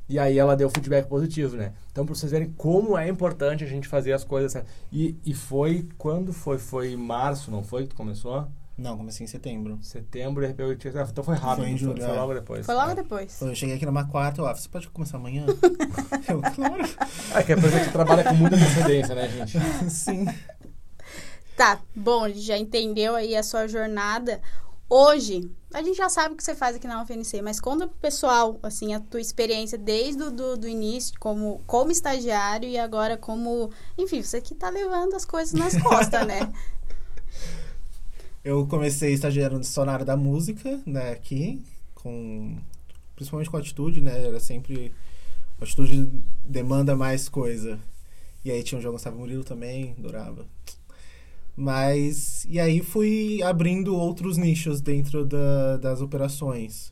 E 0.08 0.18
aí 0.18 0.38
ela 0.38 0.56
deu 0.56 0.68
feedback 0.68 1.06
positivo, 1.06 1.56
né? 1.56 1.72
Então, 1.92 2.04
pra 2.04 2.14
vocês 2.14 2.32
verem 2.32 2.52
como 2.56 2.98
é 2.98 3.08
importante 3.08 3.62
a 3.62 3.66
gente 3.66 3.86
fazer 3.86 4.12
as 4.12 4.24
coisas 4.24 4.50
certas. 4.50 4.72
E, 4.90 5.16
e 5.24 5.32
foi... 5.34 5.86
Quando 5.96 6.32
foi? 6.32 6.58
Foi 6.58 6.92
em 6.92 6.96
março, 6.96 7.50
não 7.50 7.62
foi 7.62 7.82
que 7.84 7.90
tu 7.90 7.94
começou? 7.96 8.48
Não, 8.80 8.96
comecei 8.96 9.24
em 9.24 9.28
setembro. 9.28 9.78
Setembro, 9.82 10.42
tinha- 10.78 11.02
Então 11.02 11.22
foi 11.22 11.36
rápido. 11.36 11.64
Foi 11.64 11.72
em 11.72 11.76
julho, 11.76 12.02
foi 12.02 12.10
é. 12.16 12.18
logo 12.18 12.32
depois. 12.32 12.64
Foi 12.64 12.74
logo 12.74 12.92
É. 12.92 12.94
depois. 12.94 13.38
Eu 13.42 13.54
cheguei 13.54 13.76
aqui 13.76 13.84
numa 13.84 14.08
quarta, 14.08 14.42
ó, 14.42 14.54
você 14.54 14.68
pode 14.70 14.88
começar 14.88 15.18
amanhã? 15.18 15.44
eu, 16.26 16.40
claro. 16.40 16.82
É 17.36 17.42
que 17.42 17.52
é 17.52 17.60
coisa 17.60 17.78
que 17.78 17.92
trabalha 17.92 18.24
com 18.24 18.34
muita 18.34 18.56
antecedência, 18.56 19.14
né, 19.14 19.28
gente? 19.28 19.58
Sim. 19.90 20.24
Tá, 21.54 21.78
bom, 21.94 22.24
a 22.24 22.28
gente 22.30 22.40
já 22.40 22.56
entendeu 22.56 23.14
aí 23.14 23.36
a 23.36 23.42
sua 23.42 23.68
jornada. 23.68 24.40
Hoje, 24.88 25.48
a 25.74 25.82
gente 25.82 25.98
já 25.98 26.08
sabe 26.08 26.34
o 26.34 26.36
que 26.36 26.42
você 26.42 26.54
faz 26.54 26.74
aqui 26.74 26.86
na 26.86 27.02
UFNC, 27.02 27.42
mas 27.42 27.60
conta 27.60 27.86
pro 27.86 27.96
pessoal, 27.98 28.58
assim, 28.62 28.94
a 28.94 28.98
tua 28.98 29.20
experiência 29.20 29.76
desde 29.76 30.22
o 30.22 30.30
do, 30.30 30.56
do 30.56 30.66
início, 30.66 31.14
como, 31.20 31.62
como 31.66 31.92
estagiário 31.92 32.66
e 32.68 32.78
agora 32.78 33.16
como... 33.18 33.70
Enfim, 33.98 34.22
você 34.22 34.40
que 34.40 34.54
tá 34.54 34.70
levando 34.70 35.14
as 35.14 35.26
coisas 35.26 35.52
nas 35.52 35.80
costas, 35.80 36.26
né? 36.26 36.50
Eu 38.44 38.66
comecei 38.66 39.12
estagiando 39.12 39.62
só 39.64 39.84
na 39.84 39.92
área 39.92 40.04
da 40.04 40.16
música, 40.16 40.80
né, 40.86 41.12
aqui, 41.12 41.62
com 41.94 42.56
principalmente 43.14 43.50
com 43.50 43.56
atitude, 43.58 44.00
né, 44.00 44.26
era 44.26 44.40
sempre 44.40 44.92
atitude 45.60 46.10
demanda 46.44 46.96
mais 46.96 47.28
coisa. 47.28 47.78
E 48.42 48.50
aí 48.50 48.62
tinha 48.62 48.78
o 48.78 48.82
João 48.82 48.94
Gustavo 48.94 49.18
Murilo 49.18 49.44
também, 49.44 49.94
adorava. 49.98 50.46
Mas 51.54 52.46
e 52.48 52.58
aí 52.58 52.80
fui 52.80 53.42
abrindo 53.42 53.94
outros 53.94 54.38
nichos 54.38 54.80
dentro 54.80 55.26
da, 55.26 55.76
das 55.76 56.00
operações. 56.00 56.90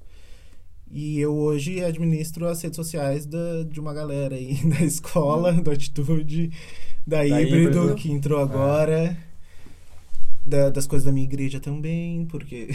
E 0.90 1.18
eu 1.18 1.34
hoje 1.34 1.82
administro 1.82 2.46
as 2.46 2.60
redes 2.60 2.76
sociais 2.76 3.24
da, 3.24 3.62
de 3.62 3.80
uma 3.80 3.94
galera 3.94 4.36
aí 4.36 4.54
da 4.68 4.82
escola, 4.82 5.52
do 5.52 5.70
Atitude, 5.70 6.50
da, 7.06 7.18
Da 7.18 7.24
Híbrido, 7.24 7.78
Híbrido. 7.78 7.94
que 7.94 8.10
entrou 8.10 8.40
agora. 8.40 9.16
Da- 10.48 10.70
das 10.70 10.86
coisas 10.86 11.04
da 11.06 11.12
minha 11.12 11.24
igreja 11.26 11.60
também, 11.60 12.24
porque 12.26 12.68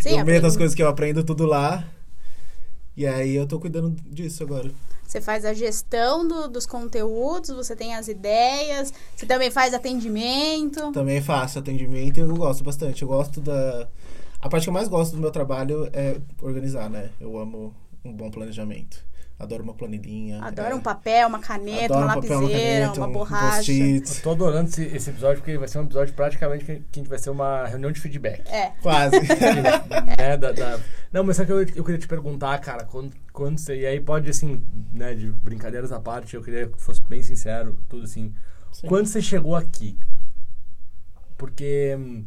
Sim, 0.00 0.18
no 0.18 0.24
meio 0.24 0.40
das 0.42 0.56
coisas 0.56 0.74
que 0.74 0.82
eu 0.82 0.88
aprendo 0.88 1.24
tudo 1.24 1.44
lá. 1.46 1.84
E 2.96 3.06
aí 3.06 3.34
eu 3.34 3.46
tô 3.46 3.58
cuidando 3.58 3.90
disso 4.06 4.42
agora. 4.42 4.70
Você 5.06 5.20
faz 5.20 5.44
a 5.44 5.52
gestão 5.52 6.26
do- 6.26 6.48
dos 6.48 6.66
conteúdos, 6.66 7.50
você 7.50 7.74
tem 7.74 7.94
as 7.94 8.08
ideias, 8.08 8.92
você 9.16 9.26
também 9.26 9.50
faz 9.50 9.74
atendimento. 9.74 10.92
Também 10.92 11.20
faço 11.20 11.58
atendimento 11.58 12.18
e 12.18 12.20
eu 12.20 12.34
gosto 12.34 12.62
bastante. 12.64 13.02
Eu 13.02 13.08
gosto 13.08 13.40
da. 13.40 13.88
A 14.40 14.48
parte 14.48 14.64
que 14.64 14.68
eu 14.70 14.74
mais 14.74 14.88
gosto 14.88 15.14
do 15.14 15.20
meu 15.20 15.30
trabalho 15.30 15.88
é 15.92 16.18
organizar, 16.40 16.88
né? 16.90 17.10
Eu 17.20 17.38
amo 17.38 17.74
um 18.04 18.12
bom 18.12 18.30
planejamento. 18.30 19.04
Adoro 19.42 19.64
uma 19.64 19.74
planilhinha. 19.74 20.40
Adora 20.40 20.70
é, 20.70 20.74
um 20.76 20.80
papel, 20.80 21.26
uma 21.26 21.40
caneta, 21.40 21.86
adoro 21.86 22.04
uma 22.04 22.12
um 22.16 22.20
papel, 22.20 22.38
uma 22.38 22.40
lapiseira, 22.42 22.80
caneta, 22.84 23.00
uma 23.00 23.06
um 23.08 23.12
borracha. 23.12 23.72
Eu 23.72 24.22
tô 24.22 24.30
adorando 24.30 24.68
esse, 24.70 24.84
esse 24.84 25.10
episódio 25.10 25.38
porque 25.38 25.58
vai 25.58 25.66
ser 25.66 25.78
um 25.80 25.82
episódio 25.82 26.14
praticamente 26.14 26.64
que, 26.64 26.76
que 26.76 27.00
a 27.00 27.02
gente 27.02 27.08
vai 27.08 27.18
ser 27.18 27.30
uma 27.30 27.66
reunião 27.66 27.90
de 27.90 27.98
feedback. 27.98 28.48
É. 28.48 28.70
Quase. 28.80 29.16
né, 30.16 30.36
da- 30.38 30.52
da- 30.52 30.78
Não, 31.12 31.24
mas 31.24 31.36
só 31.36 31.44
que 31.44 31.50
eu, 31.50 31.60
eu 31.60 31.82
queria 31.84 31.98
te 31.98 32.06
perguntar, 32.06 32.56
cara, 32.60 32.84
quando, 32.84 33.12
quando 33.32 33.58
você. 33.58 33.80
E 33.80 33.84
aí 33.84 33.98
pode, 34.00 34.30
assim, 34.30 34.64
né, 34.92 35.12
de 35.12 35.32
brincadeiras 35.32 35.90
à 35.90 35.98
parte, 35.98 36.36
eu 36.36 36.42
queria 36.42 36.68
que 36.68 36.80
fosse 36.80 37.02
bem 37.02 37.20
sincero, 37.20 37.76
tudo 37.88 38.04
assim. 38.04 38.32
Sim. 38.70 38.86
Quando 38.86 39.06
você 39.06 39.20
chegou 39.20 39.56
aqui? 39.56 39.98
Porque, 41.36 41.96
hum, 41.98 42.24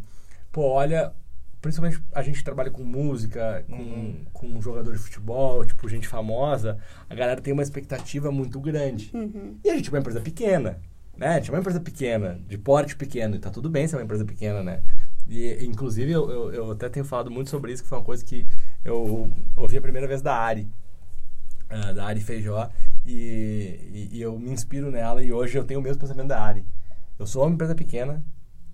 pô, 0.51 0.63
olha, 0.63 1.13
principalmente 1.65 1.99
a 2.13 2.21
gente 2.21 2.43
trabalha 2.43 2.69
com 2.69 2.83
música, 2.83 3.65
com, 3.67 3.75
Uhum. 3.75 4.15
com 4.31 4.47
um 4.47 4.61
jogador 4.61 4.93
de 4.93 4.99
futebol, 4.99 5.65
tipo, 5.65 5.89
gente 5.89 6.07
famosa, 6.07 6.77
a 7.09 7.15
galera 7.15 7.41
tem 7.41 7.51
uma 7.51 7.63
expectativa 7.63 8.31
muito 8.31 8.59
grande. 8.59 9.09
Uhum. 9.15 9.57
E 9.63 9.71
a 9.71 9.75
gente 9.75 9.89
é 9.89 9.91
uma 9.91 9.99
empresa 9.99 10.21
pequena, 10.21 10.77
né? 11.17 11.29
A 11.29 11.35
gente 11.39 11.49
é 11.49 11.53
uma 11.53 11.59
empresa 11.59 11.79
pequena, 11.79 12.39
de 12.47 12.55
porte 12.59 12.95
pequeno, 12.95 13.35
e 13.35 13.39
tá 13.39 13.49
tudo 13.49 13.67
bem 13.67 13.87
ser 13.87 13.95
uma 13.95 14.03
empresa 14.03 14.23
pequena, 14.23 14.61
né? 14.61 14.83
E, 15.27 15.65
inclusive, 15.65 16.11
eu, 16.11 16.29
eu, 16.29 16.53
eu 16.53 16.71
até 16.71 16.87
tenho 16.87 17.03
falado 17.03 17.31
muito 17.31 17.49
sobre 17.49 17.73
isso, 17.73 17.81
que 17.81 17.89
foi 17.89 17.97
uma 17.97 18.03
coisa 18.03 18.23
que 18.23 18.45
eu 18.83 19.31
ouvi 19.55 19.75
a 19.77 19.81
primeira 19.81 20.07
vez 20.07 20.21
da 20.21 20.35
Ari, 20.35 20.67
ah, 21.67 21.93
da 21.93 22.05
Ari 22.05 22.21
Feijó, 22.21 22.69
e, 23.03 23.79
e, 23.91 24.17
e 24.17 24.21
eu 24.21 24.37
me 24.37 24.51
inspiro 24.51 24.91
nela, 24.91 25.23
e 25.23 25.33
hoje 25.33 25.57
eu 25.57 25.63
tenho 25.63 25.79
o 25.79 25.83
mesmo 25.83 25.99
pensamento 25.99 26.27
da 26.27 26.39
Ari. 26.39 26.63
Eu 27.17 27.25
sou 27.25 27.43
uma 27.43 27.55
empresa 27.55 27.73
pequena, 27.73 28.23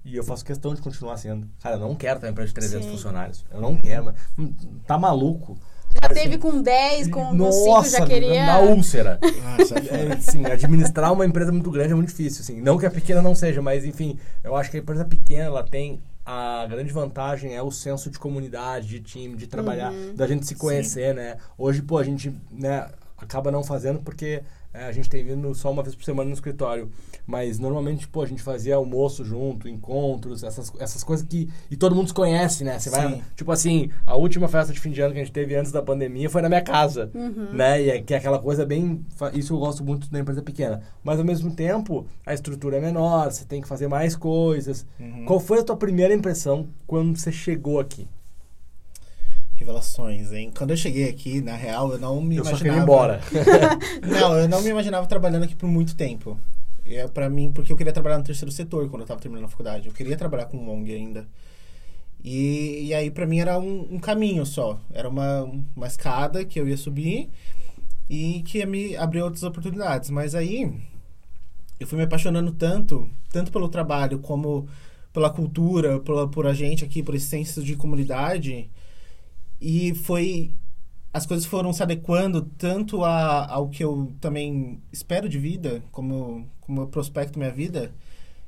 e 0.04 0.16
eu 0.16 0.24
faço 0.24 0.44
questão 0.46 0.74
de 0.74 0.82
continuar 0.82 1.18
sendo. 1.18 1.48
Cara, 1.62 1.76
eu 1.76 1.80
não 1.80 1.96
quero 1.96 2.20
ter 2.20 2.26
uma 2.28 2.32
empresa 2.32 2.48
de 2.50 2.54
300 2.56 2.86
Sim. 2.86 2.92
funcionários. 2.92 3.46
Eu 3.52 3.62
não 3.62 3.76
quero. 3.76 4.06
mas, 4.06 4.16
hum, 4.38 4.54
Tá 4.88 4.98
maluco. 4.98 5.58
Já 5.94 6.00
Cara, 6.02 6.14
teve 6.14 6.30
assim, 6.36 6.38
com 6.40 6.62
10, 6.62 7.08
com, 7.10 7.38
com 7.38 7.52
5, 7.52 7.66
Nossa, 7.70 7.90
já 8.00 8.06
queria. 8.08 8.46
na 8.46 8.60
úlcera. 8.60 9.20
Ah, 9.22 9.66
sai 9.66 9.88
É, 9.90 10.14
assim, 10.14 10.46
administrar 10.46 11.12
uma 11.12 11.26
empresa 11.26 11.52
muito 11.52 11.70
grande 11.70 11.92
é 11.92 11.96
muito 11.96 12.08
difícil, 12.10 12.42
assim. 12.42 12.62
Não 12.62 12.78
que 12.78 12.86
a 12.86 12.92
pequena 12.92 13.22
não 13.22 13.36
seja, 13.36 13.62
mas 13.62 13.84
enfim, 13.84 14.18
eu 14.42 14.56
acho 14.56 14.72
que 14.72 14.78
a 14.78 14.80
empresa 14.80 15.04
pequena, 15.04 15.44
ela 15.46 15.64
tem 15.64 16.02
a 16.26 16.66
grande 16.70 16.94
vantagem 16.94 17.56
é 17.56 17.62
o 17.62 17.70
senso 17.72 18.10
de 18.10 18.18
comunidade, 18.18 18.88
de 18.88 19.00
time, 19.02 19.36
de 19.36 19.48
trabalhar, 19.48 19.92
Uhum. 19.92 20.16
da 20.16 20.26
gente 20.28 20.46
se 20.48 20.56
conhecer, 20.56 21.14
né? 21.14 21.36
Hoje, 21.58 21.82
pô, 21.82 21.98
a 21.98 22.04
gente, 22.04 22.34
né, 22.52 22.88
acaba 23.18 23.52
não 23.52 23.64
fazendo 23.64 24.00
porque 24.00 24.42
é, 24.74 24.86
a 24.86 24.92
gente 24.94 25.10
tem 25.10 25.26
vindo 25.26 25.54
só 25.54 25.70
uma 25.72 25.84
vez 25.84 25.94
por 25.94 26.06
semana 26.06 26.30
no 26.30 26.34
escritório. 26.34 26.90
Mas 27.26 27.60
normalmente, 27.60 28.08
pô, 28.08 28.22
a 28.22 28.26
gente 28.26 28.42
fazia 28.42 28.76
almoço 28.76 29.24
junto, 29.24 29.68
encontros, 29.68 30.44
essas, 30.44 30.72
essas 30.80 31.04
coisas 31.04 31.26
que. 31.26 31.50
E 31.70 31.76
todo 31.76 31.96
mundo 31.96 32.08
se 32.08 32.14
conhece, 32.14 32.64
né? 32.64 32.80
Você 32.80 32.90
vai. 32.90 33.14
Sim. 33.14 33.22
Tipo 33.36 33.52
assim, 33.52 33.90
a 34.06 34.16
última 34.16 34.48
festa 34.48 34.74
de 34.74 34.80
fim 34.80 34.92
de 34.92 35.02
ano 35.02 35.14
que 35.14 35.20
a 35.20 35.24
gente 35.24 35.34
teve 35.34 35.56
antes 35.56 35.72
da 35.72 35.82
pandemia 35.82 36.30
foi 36.30 36.42
na 36.42 36.50
minha 36.50 36.62
casa. 36.62 37.12
Né? 37.54 37.84
E 37.84 37.90
é, 37.90 38.02
que 38.02 38.14
é 38.14 38.18
aquela 38.18 38.40
coisa 38.40 38.66
bem. 38.66 39.06
Isso 39.34 39.54
eu 39.54 39.60
gosto 39.60 39.84
muito 39.84 40.10
da 40.10 40.20
empresa 40.20 40.42
pequena. 40.42 40.82
Mas 41.04 41.20
ao 41.20 41.26
mesmo 41.26 41.52
tempo, 41.56 42.06
a 42.26 42.34
estrutura 42.34 42.78
é 42.78 42.82
menor, 42.82 43.32
você 43.32 43.46
tem 43.46 43.62
que 43.62 43.68
fazer 43.68 43.88
mais 43.88 44.16
coisas. 44.16 44.86
Uhum. 45.00 45.26
Qual 45.26 45.40
foi 45.40 45.60
a 45.60 45.64
tua 45.64 45.76
primeira 45.76 46.14
impressão 46.14 46.68
quando 46.86 47.18
você 47.18 47.32
chegou 47.32 47.80
aqui? 47.80 48.08
Revelações, 49.62 50.32
hein? 50.32 50.52
Quando 50.58 50.72
eu 50.72 50.78
cheguei 50.78 51.08
aqui, 51.08 51.40
na 51.40 51.56
real, 51.56 51.92
eu 51.92 52.00
não 52.00 52.20
me 52.20 52.38
eu 52.38 52.44
só 52.44 52.52
imaginava. 52.52 52.64
queria 52.64 52.80
ir 52.80 52.84
embora. 52.84 53.22
Não, 54.02 54.38
eu 54.38 54.50
não 54.50 54.62
me 54.62 54.70
imaginava 54.70 55.06
trabalhando 55.06 55.44
aqui 55.44 55.56
por 55.56 55.70
muito 55.70 55.96
tempo. 55.96 56.36
É 56.96 57.08
pra 57.08 57.30
mim, 57.30 57.52
porque 57.52 57.72
eu 57.72 57.78
queria 57.78 57.94
trabalhar 57.94 58.18
no 58.18 58.24
terceiro 58.24 58.52
setor 58.52 58.90
quando 58.90 59.02
eu 59.02 59.08
tava 59.08 59.20
terminando 59.20 59.46
a 59.46 59.50
faculdade. 59.50 59.88
Eu 59.88 59.94
queria 59.94 60.18
trabalhar 60.18 60.46
com 60.46 60.70
ONG 60.70 60.94
ainda. 60.94 61.28
E, 62.24 62.88
e 62.88 62.94
aí, 62.94 63.10
pra 63.10 63.26
mim, 63.26 63.40
era 63.40 63.58
um, 63.58 63.96
um 63.96 64.00
caminho 64.00 64.46
só. 64.46 64.80
Era 64.94 65.10
uma, 65.10 65.44
uma 65.76 65.88
escada 65.88 66.46
que 66.46 66.60
eu 66.60 66.68
ia 66.68 66.78
subir 66.78 67.30
e 68.10 68.44
que 68.44 68.60
ia 68.60 68.66
me 68.66 68.96
abrir 68.96 69.22
outras 69.22 69.44
oportunidades. 69.44 70.10
Mas 70.10 70.36
aí, 70.36 70.72
eu 71.80 71.88
fui 71.88 71.98
me 71.98 72.04
apaixonando 72.04 72.52
tanto, 72.52 73.10
tanto 73.32 73.52
pelo 73.52 73.70
trabalho 73.70 74.20
como 74.20 74.68
pela 75.12 75.30
cultura, 75.30 76.00
pela, 76.00 76.28
por 76.28 76.48
a 76.48 76.54
gente 76.54 76.86
aqui, 76.86 77.04
por 77.04 77.16
esse 77.16 77.26
senso 77.26 77.64
de 77.64 77.76
comunidade. 77.76 78.70
E 79.60 79.94
foi 79.96 80.54
as 81.14 81.26
coisas 81.26 81.46
foram 81.46 81.74
se 81.74 81.84
adequando 81.84 82.42
tanto 82.58 83.04
a, 83.04 83.46
ao 83.52 83.70
que 83.70 83.84
eu 83.84 84.14
também 84.22 84.82
espero 84.92 85.28
de 85.28 85.38
vida, 85.38 85.84
como, 85.92 86.48
como 86.62 86.82
eu 86.82 86.88
prospecto 86.88 87.38
minha 87.38 87.52
vida, 87.52 87.92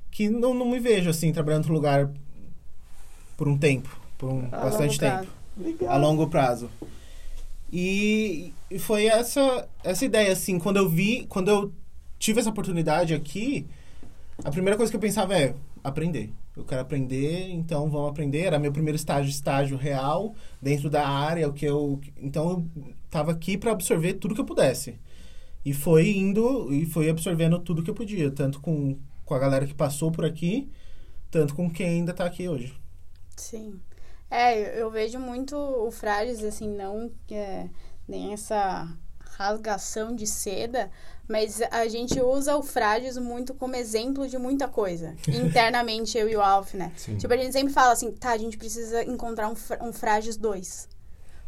que 0.10 0.30
não, 0.30 0.54
não 0.54 0.69
me 0.69 0.80
vejo 0.80 1.10
assim 1.10 1.32
trabalhando 1.34 1.63
outro 1.63 1.73
lugar 1.73 2.10
por 3.36 3.47
um 3.47 3.58
tempo, 3.58 3.99
por 4.17 4.32
um 4.32 4.47
A 4.52 4.58
bastante 4.60 4.97
tempo, 4.97 5.28
a 5.88 5.97
longo 5.97 6.28
prazo. 6.28 6.69
E, 7.71 8.54
e 8.69 8.80
foi 8.80 9.08
essa 9.08 9.67
essa 9.84 10.06
ideia 10.06 10.32
assim, 10.32 10.60
quando 10.60 10.78
eu 10.78 10.88
vi, 10.88 11.26
quando 11.28 11.49
eu 11.49 11.73
tive 12.19 12.39
essa 12.39 12.49
oportunidade 12.49 13.13
aqui, 13.13 13.67
a 14.43 14.52
primeira 14.52 14.78
coisa 14.78 14.91
que 14.91 14.95
eu 14.95 15.02
pensava 15.02 15.36
é 15.36 15.56
aprender. 15.84 16.32
Eu 16.56 16.63
quero 16.63 16.82
aprender, 16.82 17.50
então 17.50 17.89
vamos 17.89 18.10
aprender. 18.10 18.42
Era 18.42 18.60
meu 18.60 18.72
primeiro 18.72 18.96
estágio, 18.96 19.30
estágio 19.30 19.76
real 19.76 20.36
dentro 20.62 20.89
da 20.89 21.08
área, 21.08 21.48
o 21.48 21.54
que 21.54 21.66
eu, 21.66 22.00
então 22.18 22.50
eu 22.50 22.94
tava 23.10 23.32
aqui 23.32 23.58
para 23.58 23.72
absorver 23.72 24.13
tudo 24.13 24.36
que 24.36 24.42
eu 24.42 24.46
pudesse. 24.46 25.00
E 25.66 25.74
foi 25.74 26.10
indo 26.10 26.72
e 26.72 26.86
foi 26.86 27.10
absorvendo 27.10 27.58
tudo 27.60 27.82
que 27.82 27.89
eu 27.89 27.96
podia, 27.96 28.30
tanto 28.30 28.60
com, 28.60 28.98
com 29.26 29.34
a 29.34 29.39
galera 29.39 29.66
que 29.66 29.74
passou 29.74 30.12
por 30.12 30.26
aqui, 30.26 30.70
tanto 31.32 31.56
com 31.56 31.70
quem 31.70 31.88
ainda 31.88 32.13
tá 32.13 32.26
aqui 32.26 32.48
hoje. 32.48 32.78
Sim. 33.36 33.80
É, 34.30 34.82
eu, 34.82 34.89
vejo 34.89 35.20
muito 35.20 35.56
o 35.56 35.92
Frages, 35.92 36.44
assim, 36.44 36.68
não 36.68 37.12
é 37.30 37.70
nem 38.08 38.34
essa 38.34 38.88
rasgação 39.38 40.15
de 40.15 40.26
seda, 40.28 40.89
mas 41.28 41.62
a 41.72 41.88
gente 41.88 42.19
usa 42.22 42.56
o 42.58 42.63
Frages 42.63 43.17
muito 43.17 43.54
como 43.54 43.76
exemplo 43.76 44.28
de 44.28 44.38
muita 44.38 44.67
coisa. 44.67 45.15
Internamente, 45.28 46.17
eu 46.17 46.30
e 46.30 46.36
o 46.36 46.41
Alf, 46.41 46.74
né? 46.74 46.91
Sim. 46.98 47.17
Tipo, 47.17 47.34
a 47.34 47.38
gente 47.38 47.52
sempre 47.54 47.74
fala 47.74 47.93
assim, 47.93 48.12
tá, 48.12 48.32
a 48.32 48.38
gente 48.38 48.58
precisa 48.58 49.04
encontrar 49.04 49.50
um, 49.50 49.56
um 49.88 49.93
Frages 49.93 50.38
2. 50.38 50.89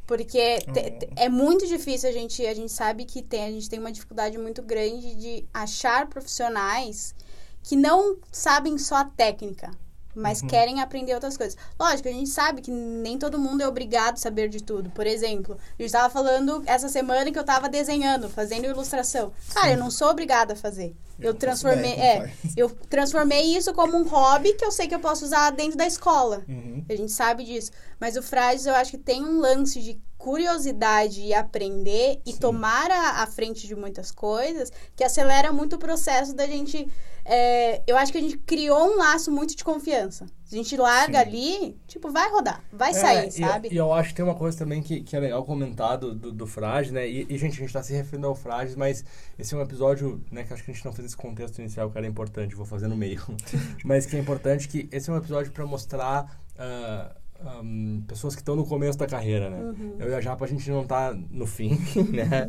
Porque 0.08 0.60
te- 0.71 1.10
é 1.15 1.28
muito 1.30 1.65
difícil, 1.65 2.08
a 2.10 2.13
gente, 2.13 2.45
a 2.45 2.54
gente 2.54 2.71
sabe 2.71 3.06
que 3.06 3.21
tem, 3.24 3.43
a 3.45 3.52
gente 3.52 3.67
tem 3.69 3.80
uma 3.80 3.91
dificuldade 3.91 4.38
muito 4.38 4.62
grande 4.62 5.15
de 5.15 5.45
achar 5.54 6.08
profissionais 6.08 7.15
que 7.63 7.76
não 7.76 8.15
sabem 8.32 8.78
só 8.78 8.98
a 8.98 9.06
técnica, 9.06 9.71
mas 10.15 10.41
Uhum. 10.41 10.47
querem 10.47 10.82
aprender 10.82 11.13
outras 11.13 11.36
coisas. 11.38 11.58
Lógico, 11.80 12.08
a 12.08 12.12
gente 12.12 12.30
sabe 12.30 12.62
que 12.62 12.71
nem 12.71 13.17
todo 13.19 13.38
mundo 13.38 13.62
é 13.62 13.67
obrigado 13.67 14.13
a 14.15 14.17
saber 14.17 14.47
de 14.49 14.63
tudo. 14.63 14.89
Por 14.91 15.06
exemplo, 15.06 15.56
a 15.56 15.82
gente 15.82 15.86
estava 15.88 16.10
falando 16.10 16.63
essa 16.65 16.88
semana 16.89 17.32
que 17.32 17.38
eu 17.38 17.41
estava 17.41 17.67
desenhando, 17.69 18.30
fazendo 18.30 18.65
ilustração. 18.65 19.32
Cara, 19.54 19.71
eu 19.73 19.78
não 19.78 19.91
sou 19.91 20.10
obrigada 20.10 20.54
a 20.54 20.56
fazer. 20.56 20.95
Eu 21.19 21.30
Eu, 21.30 21.34
transformei, 21.34 21.93
é, 21.93 22.34
eu 22.58 22.69
transformei 22.89 23.56
isso 23.56 23.73
como 23.73 23.95
um 23.97 24.04
hobby 24.04 24.54
que 24.54 24.65
eu 24.65 24.71
sei 24.71 24.88
que 24.88 24.95
eu 24.95 24.99
posso 24.99 25.23
usar 25.25 25.49
dentro 25.51 25.78
da 25.78 25.88
escola. 25.88 26.43
Uhum. 26.47 26.84
A 26.89 26.95
gente 26.95 27.12
sabe 27.12 27.43
disso. 27.45 27.71
Mas 27.99 28.17
o 28.17 28.21
Frases, 28.21 28.65
eu 28.65 28.75
acho 28.75 28.91
que 28.91 28.97
tem 28.97 29.23
um 29.23 29.39
lance 29.39 29.82
de 29.82 29.99
curiosidade 30.26 31.22
e 31.22 31.36
aprender 31.36 32.20
e 32.26 32.32
Sim. 32.34 32.40
tomar 32.40 32.90
a, 32.90 33.22
a 33.22 33.28
frente 33.28 33.68
de 33.68 33.76
muitas 33.76 34.10
coisas 34.10 34.72
que 34.96 35.04
acelera 35.04 35.52
muito 35.54 35.76
o 35.76 35.80
processo 35.80 36.34
da 36.36 36.48
gente. 36.48 36.88
é, 37.24 37.84
eu 37.86 37.96
acho 37.96 38.12
que 38.12 38.18
a 38.18 38.22
gente 38.22 38.38
criou 38.40 38.88
um 38.94 38.98
laço 38.98 39.32
muito 39.32 39.56
de 39.56 39.64
confiança. 39.64 40.26
A 40.52 40.56
gente 40.56 40.76
larga 40.78 41.20
Sim. 41.22 41.26
ali, 41.28 41.78
tipo, 41.88 42.12
vai 42.12 42.28
rodar, 42.32 42.64
vai 42.74 42.90
É, 42.90 42.94
sair, 42.94 43.28
e- 43.28 43.32
sabe? 43.32 43.70
E, 43.72 43.78
eu 43.78 43.94
acho 43.94 44.10
que 44.10 44.16
tem 44.16 44.26
uma 44.26 44.34
coisa 44.36 44.58
também 44.58 44.82
que, 44.82 45.02
que 45.02 45.16
é 45.16 45.20
legal 45.20 45.44
comentar 45.46 45.96
do, 45.98 46.16
do, 46.16 46.32
do 46.32 46.48
Frages, 46.48 46.92
né? 46.92 47.08
E, 47.08 47.28
e, 47.30 47.38
gente, 47.38 47.54
a 47.54 47.60
gente 47.64 47.74
tá 47.74 47.84
se 47.84 47.94
referindo 47.94 48.26
ao 48.28 48.34
Frages, 48.36 48.76
mas 48.76 49.06
esse 49.38 49.54
é 49.54 49.58
um 49.58 49.62
episódio, 49.62 50.24
né, 50.32 50.44
que 50.44 50.54
acho 50.54 50.64
que 50.64 50.72
a 50.72 50.74
gente 50.74 50.84
não 50.86 50.94
fez 50.94 51.06
esse 51.08 51.18
contexto 51.18 51.60
inicial, 51.60 51.92
que 51.92 51.98
era 52.00 52.08
importante, 52.08 52.56
vou 52.56 52.66
fazer 52.66 52.88
no 52.88 52.96
meio. 52.98 53.22
mas 53.86 54.06
que 54.08 54.16
é 54.16 54.20
importante 54.20 54.68
que 54.68 54.90
esse 54.92 55.08
é 55.10 55.14
um 55.14 55.18
episódio 55.18 55.52
para 55.52 55.66
mostrar 55.68 56.40
ah, 56.58 57.16
ahm, 57.43 58.02
pessoas 58.08 58.36
que 58.36 58.41
estão 58.41 58.56
no 58.56 58.65
começo 58.65 58.98
da 58.98 59.08
carreira, 59.08 59.50
né? 59.50 59.58
Uhum. 59.62 59.95
Eu 60.00 60.10
e 60.10 60.15
a 60.15 60.21
Japa, 60.21 60.45
a 60.45 60.48
gente 60.48 60.69
não 60.69 60.84
tá 60.86 61.15
no 61.32 61.45
fim, 61.45 61.78
né? 62.13 62.48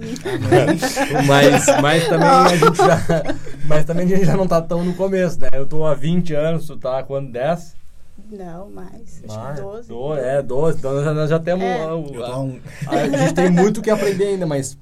mas, 1.27 1.67
mas 1.81 2.09
também 2.09 2.29
a 2.29 2.49
gente 2.57 2.77
já... 2.77 2.99
Mas 3.67 3.85
também 3.85 4.05
a 4.07 4.09
gente 4.09 4.25
já 4.25 4.37
não 4.37 4.47
tá 4.47 4.61
tão 4.63 4.85
no 4.85 4.95
começo, 4.95 5.41
né? 5.41 5.49
Eu 5.53 5.67
tô 5.67 5.85
há 5.85 5.95
20 5.95 6.35
anos, 6.35 6.67
tu 6.67 6.77
tá 6.77 6.99
há 6.99 7.03
quanto? 7.03 7.33
10? 7.33 7.75
Não, 8.31 8.71
mais. 8.71 9.23
Acho 9.29 9.39
Mais, 9.39 9.57
que 9.57 9.63
12. 9.63 9.89
do- 9.89 10.15
é, 10.17 10.43
12. 10.43 10.79
Então 10.79 10.93
nós 10.95 11.05
já, 11.05 11.15
nós 11.15 11.31
já 11.31 11.39
temos. 11.39 11.65
É. 11.65 11.83
a- 11.85 11.89
a- 11.89 12.41
um- 12.41 12.59
a, 12.89 13.19
gente 13.19 13.35
tem 13.35 13.51
muito 13.51 13.79
o 13.79 13.83
que 13.83 13.91
aprender 13.91 14.25
ainda, 14.29 14.47
mas 14.47 14.77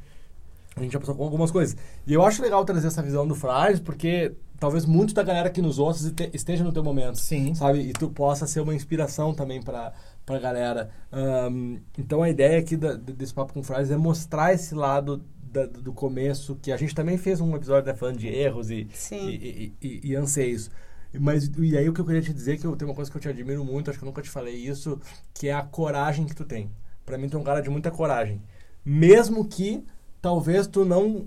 a 0.77 0.83
gente 0.83 0.93
já 0.93 0.99
passou 1.01 1.15
com 1.15 1.25
algumas 1.25 1.51
coisas. 1.51 1.77
E 2.07 2.13
eu 2.13 2.25
acho 2.25 2.43
legal 2.43 2.65
trazer 2.65 2.87
essa 2.89 3.03
visão 3.03 3.27
do 3.27 3.35
Frages, 3.35 3.81
porque 3.81 4.33
talvez 4.59 4.85
muito 4.87 5.15
da 5.15 5.23
galera 5.23 5.51
que 5.51 5.63
nos 5.63 5.79
ouça 5.79 6.07
este- 6.09 6.31
esteja 6.33 6.65
no 6.65 6.73
teu 6.73 6.83
momento. 6.83 7.19
Sim. 7.19 7.55
Sabe? 7.55 7.81
E 7.81 7.93
tu 7.93 8.09
possa 8.11 8.47
ser 8.47 8.61
uma 8.61 8.75
inspiração 8.75 9.33
também 9.35 9.63
pra, 9.63 9.93
pra 10.27 10.39
galera. 10.39 10.91
Ahn, 11.13 11.77
então 11.99 12.23
a 12.23 12.29
ideia 12.31 12.59
aqui 12.59 12.77
da- 12.77 12.95
desse 12.95 13.33
Papo 13.35 13.53
com 13.53 13.63
Frases 13.63 13.91
é 13.93 13.97
mostrar 13.97 14.53
esse 14.53 14.75
lado 14.75 15.23
da- 15.53 15.67
do 15.67 15.93
começo, 15.93 16.57
que 16.61 16.73
a 16.73 16.77
gente 16.77 16.95
também 16.95 17.17
fez 17.17 17.41
um 17.41 17.55
episódio 17.55 17.87
né, 17.87 17.95
falando 17.97 18.19
de 18.19 18.27
erros 18.29 18.71
e, 18.71 18.89
e, 19.13 19.73
e, 19.81 20.01
e- 20.11 20.17
anseios. 20.17 20.71
Mas 21.17 21.49
e 21.57 21.79
aí 21.79 21.89
o 21.89 21.93
que 21.93 22.01
eu 22.01 22.05
queria 22.05 22.21
te 22.23 22.33
dizer, 22.35 22.59
que 22.59 22.67
eu 22.67 22.75
tenho 22.75 22.91
uma 22.91 22.95
coisa 22.97 23.09
que 23.09 23.17
eu 23.17 23.21
te 23.21 23.29
admiro 23.29 23.65
muito, 23.65 23.89
acho 23.89 23.99
que 24.01 24.05
eu 24.05 24.09
nunca 24.09 24.21
te 24.21 24.29
falei 24.31 24.57
isso, 24.57 24.99
que 25.33 25.47
é 25.47 25.53
a 25.53 25.63
coragem 25.63 26.27
que 26.27 26.35
tu 26.35 26.45
tem. 26.45 26.69
Pra 27.07 27.17
mim 27.17 27.29
tu 27.29 27.37
é 27.37 27.41
um 27.41 27.45
cara 27.45 27.61
de 27.61 27.71
muita 27.71 27.89
coragem. 27.93 28.43
Mesmo 28.85 29.45
que 29.45 29.85
talvez 30.25 30.67
tu 30.67 30.87
não 30.87 31.27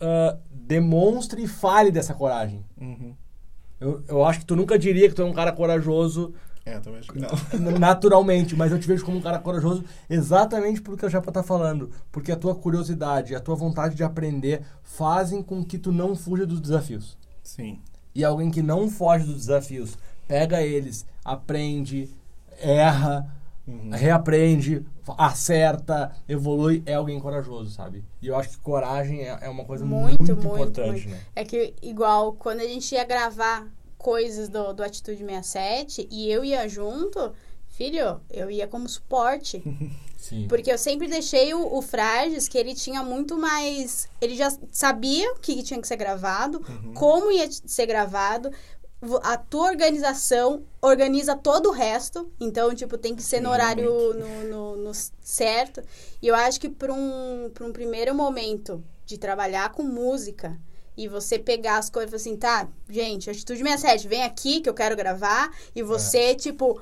ah, 0.00 0.36
demonstre 0.50 1.42
e 1.42 1.48
fale 1.48 1.90
dessa 1.90 2.14
coragem. 2.14 2.64
Uhum. 2.80 3.12
Eu, 3.80 4.04
eu 4.06 4.24
acho 4.24 4.38
que 4.38 4.46
tu 4.46 4.54
nunca 4.54 4.78
diria 4.78 5.08
que 5.08 5.14
tu 5.16 5.22
é 5.22 5.24
um 5.24 5.32
cara 5.32 5.50
corajoso 5.50 6.32
É, 6.64 6.78
também 6.78 7.00
acho 7.00 7.12
que 7.12 7.18
não. 7.18 7.78
naturalmente, 7.78 8.54
mas 8.54 8.70
eu 8.70 8.78
te 8.78 8.86
vejo 8.86 9.04
como 9.04 9.18
um 9.18 9.20
cara 9.20 9.40
corajoso 9.40 9.84
exatamente 10.08 10.80
pelo 10.80 10.96
que 10.96 11.04
a 11.04 11.08
Japa 11.08 11.32
tá 11.32 11.42
falando. 11.42 11.90
Porque 12.12 12.30
a 12.30 12.36
tua 12.36 12.54
curiosidade, 12.54 13.34
a 13.34 13.40
tua 13.40 13.56
vontade 13.56 13.96
de 13.96 14.04
aprender 14.04 14.62
fazem 14.84 15.42
com 15.42 15.64
que 15.64 15.76
tu 15.76 15.90
não 15.90 16.14
fuja 16.14 16.46
dos 16.46 16.60
desafios. 16.60 17.18
Sim. 17.42 17.80
E 18.14 18.24
alguém 18.24 18.50
que 18.50 18.62
não 18.62 18.88
foge 18.88 19.26
dos 19.26 19.36
desafios, 19.36 19.98
pega 20.28 20.62
eles, 20.62 21.04
aprende, 21.24 22.08
erra, 22.62 23.28
Uhum. 23.66 23.90
reaprende, 23.90 24.86
acerta, 25.18 26.12
evolui, 26.28 26.82
é 26.86 26.94
alguém 26.94 27.18
corajoso, 27.18 27.70
sabe? 27.70 28.04
E 28.22 28.28
eu 28.28 28.36
acho 28.36 28.50
que 28.50 28.58
coragem 28.58 29.22
é, 29.22 29.38
é 29.42 29.48
uma 29.48 29.64
coisa 29.64 29.84
muito, 29.84 30.18
Muito, 30.22 30.34
muito, 30.36 30.46
importante, 30.46 31.08
muito. 31.08 31.08
né? 31.08 31.20
É 31.34 31.44
que, 31.44 31.74
igual, 31.82 32.32
quando 32.34 32.60
a 32.60 32.66
gente 32.66 32.94
ia 32.94 33.04
gravar 33.04 33.66
coisas 33.98 34.48
do, 34.48 34.72
do 34.72 34.84
Atitude 34.84 35.18
67 35.18 36.06
e 36.10 36.30
eu 36.30 36.44
ia 36.44 36.68
junto, 36.68 37.32
filho, 37.68 38.20
eu 38.30 38.48
ia 38.48 38.68
como 38.68 38.88
suporte. 38.88 39.62
Sim. 40.16 40.46
Porque 40.48 40.72
eu 40.72 40.78
sempre 40.78 41.06
deixei 41.06 41.54
o, 41.54 41.76
o 41.76 41.80
Frages, 41.82 42.48
que 42.48 42.58
ele 42.58 42.74
tinha 42.74 43.02
muito 43.02 43.38
mais. 43.38 44.08
Ele 44.20 44.34
já 44.34 44.50
sabia 44.72 45.32
o 45.32 45.38
que 45.38 45.62
tinha 45.62 45.80
que 45.80 45.86
ser 45.86 45.96
gravado, 45.96 46.60
como 46.94 47.30
ia 47.30 47.48
ser 47.50 47.86
gravado. 47.86 48.50
A 49.22 49.36
tua 49.36 49.68
organização 49.68 50.64
organiza 50.80 51.36
todo 51.36 51.68
o 51.68 51.72
resto. 51.72 52.30
Então, 52.40 52.74
tipo, 52.74 52.96
tem 52.96 53.14
que 53.14 53.22
ser 53.22 53.40
no 53.40 53.50
horário 53.50 53.90
no, 54.14 54.44
no- 54.44 54.76
no 54.76 54.92
certo. 55.20 55.82
E 56.20 56.26
eu 56.28 56.34
acho 56.34 56.58
que 56.60 56.68
para 56.68 56.92
um, 56.92 57.50
pra 57.52 57.66
um 57.66 57.72
primeiro 57.72 58.14
momento 58.14 58.82
de 59.04 59.18
trabalhar 59.18 59.70
com 59.72 59.82
música 59.82 60.58
e 60.96 61.06
você 61.08 61.38
pegar 61.38 61.76
as 61.76 61.90
coisas 61.90 62.08
e 62.08 62.10
falar 62.12 62.20
assim, 62.22 62.36
tá, 62.36 62.68
gente, 62.88 63.28
Atitude 63.28 63.58
67, 63.62 64.08
vem 64.08 64.24
aqui 64.24 64.60
que 64.62 64.68
eu 64.68 64.74
quero 64.74 64.96
gravar. 64.96 65.50
E 65.74 65.82
você, 65.82 66.34
tipo, 66.34 66.80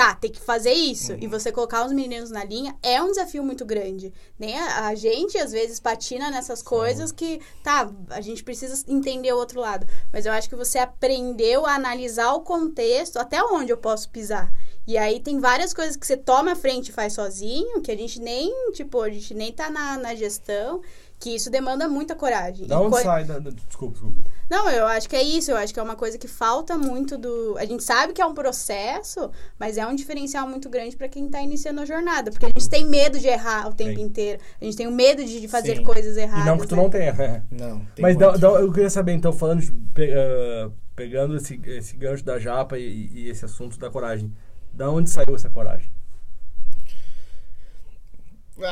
tá, 0.00 0.14
tem 0.14 0.30
que 0.30 0.40
fazer 0.40 0.72
isso. 0.72 1.14
E 1.20 1.26
você 1.26 1.52
colocar 1.52 1.84
os 1.84 1.92
meninos 1.92 2.30
na 2.30 2.42
linha 2.42 2.74
é 2.82 3.02
um 3.02 3.08
desafio 3.08 3.44
muito 3.44 3.66
grande. 3.66 4.10
Nem 4.38 4.58
a, 4.58 4.86
a 4.86 4.94
gente, 4.94 5.36
às 5.36 5.52
vezes, 5.52 5.78
patina 5.78 6.30
nessas 6.30 6.62
coisas 6.62 7.12
que, 7.12 7.38
tá, 7.62 7.90
a 8.08 8.22
gente 8.22 8.42
precisa 8.42 8.82
entender 8.88 9.30
o 9.34 9.36
outro 9.36 9.60
lado. 9.60 9.86
Mas 10.10 10.24
eu 10.24 10.32
acho 10.32 10.48
que 10.48 10.56
você 10.56 10.78
aprendeu 10.78 11.66
a 11.66 11.74
analisar 11.74 12.32
o 12.32 12.40
contexto, 12.40 13.18
até 13.18 13.42
onde 13.42 13.72
eu 13.72 13.76
posso 13.76 14.08
pisar. 14.08 14.50
E 14.86 14.96
aí 14.96 15.20
tem 15.20 15.38
várias 15.38 15.74
coisas 15.74 15.96
que 15.96 16.06
você 16.06 16.16
toma 16.16 16.52
a 16.52 16.56
frente 16.56 16.88
e 16.88 16.92
faz 16.92 17.12
sozinho, 17.12 17.82
que 17.82 17.92
a 17.92 17.96
gente 17.96 18.18
nem, 18.22 18.72
tipo, 18.72 19.02
a 19.02 19.10
gente 19.10 19.34
nem 19.34 19.52
tá 19.52 19.68
na, 19.68 19.98
na 19.98 20.14
gestão, 20.14 20.80
que 21.20 21.34
isso 21.36 21.50
demanda 21.50 21.86
muita 21.86 22.14
coragem. 22.16 22.66
Da 22.66 22.76
E 22.76 22.78
onde 22.78 22.96
co- 22.96 23.02
sai? 23.02 23.24
Da, 23.24 23.38
da- 23.38 23.50
desculpa, 23.50 23.92
desculpa. 23.92 24.20
não, 24.48 24.70
eu 24.70 24.86
acho 24.86 25.06
que 25.06 25.14
é 25.14 25.22
isso. 25.22 25.50
Eu 25.50 25.56
acho 25.58 25.72
que 25.74 25.78
é 25.78 25.82
uma 25.82 25.94
coisa 25.94 26.16
que 26.16 26.26
falta 26.26 26.78
muito 26.78 27.18
do. 27.18 27.56
A 27.58 27.66
gente 27.66 27.84
sabe 27.84 28.14
que 28.14 28.22
é 28.22 28.26
um 28.26 28.32
processo, 28.32 29.30
mas 29.58 29.76
é 29.76 29.86
um 29.86 29.94
diferencial 29.94 30.48
muito 30.48 30.70
grande 30.70 30.96
para 30.96 31.08
quem 31.08 31.28
tá 31.28 31.42
iniciando 31.42 31.82
a 31.82 31.84
jornada. 31.84 32.30
Porque 32.30 32.46
a 32.46 32.48
gente 32.48 32.68
tem 32.70 32.86
medo 32.86 33.18
de 33.18 33.26
errar 33.28 33.68
o 33.68 33.74
tempo 33.74 33.96
Tem. 33.96 34.04
inteiro. 34.04 34.40
A 34.58 34.64
gente 34.64 34.76
tem 34.78 34.86
o 34.86 34.92
medo 34.92 35.22
de 35.22 35.46
fazer 35.46 35.76
Sim. 35.76 35.82
coisas 35.84 36.16
E 36.16 36.20
erradas. 36.20 36.46
não 36.46 36.56
que 36.58 36.66
tu 36.66 36.74
né? 36.74 36.82
não 36.82 36.88
tenha, 36.90 37.12
né? 37.12 37.42
Não. 37.50 37.78
tem 37.94 38.02
Mas 38.02 38.16
da- 38.16 38.32
da- 38.38 38.48
eu 38.60 38.72
queria 38.72 38.88
saber, 38.90 39.12
então, 39.12 39.30
falando 39.32 39.60
de, 39.60 39.70
pe- 39.92 40.12
ah, 40.14 40.70
pegando 40.96 41.36
esse, 41.36 41.60
esse 41.66 41.96
gancho 41.98 42.24
da 42.24 42.38
japa 42.38 42.78
e, 42.78 43.10
e 43.12 43.28
esse 43.28 43.44
assunto 43.44 43.78
da 43.78 43.90
coragem, 43.90 44.32
da 44.72 44.90
onde 44.90 45.10
saiu 45.10 45.34
essa 45.36 45.50
coragem? 45.50 45.90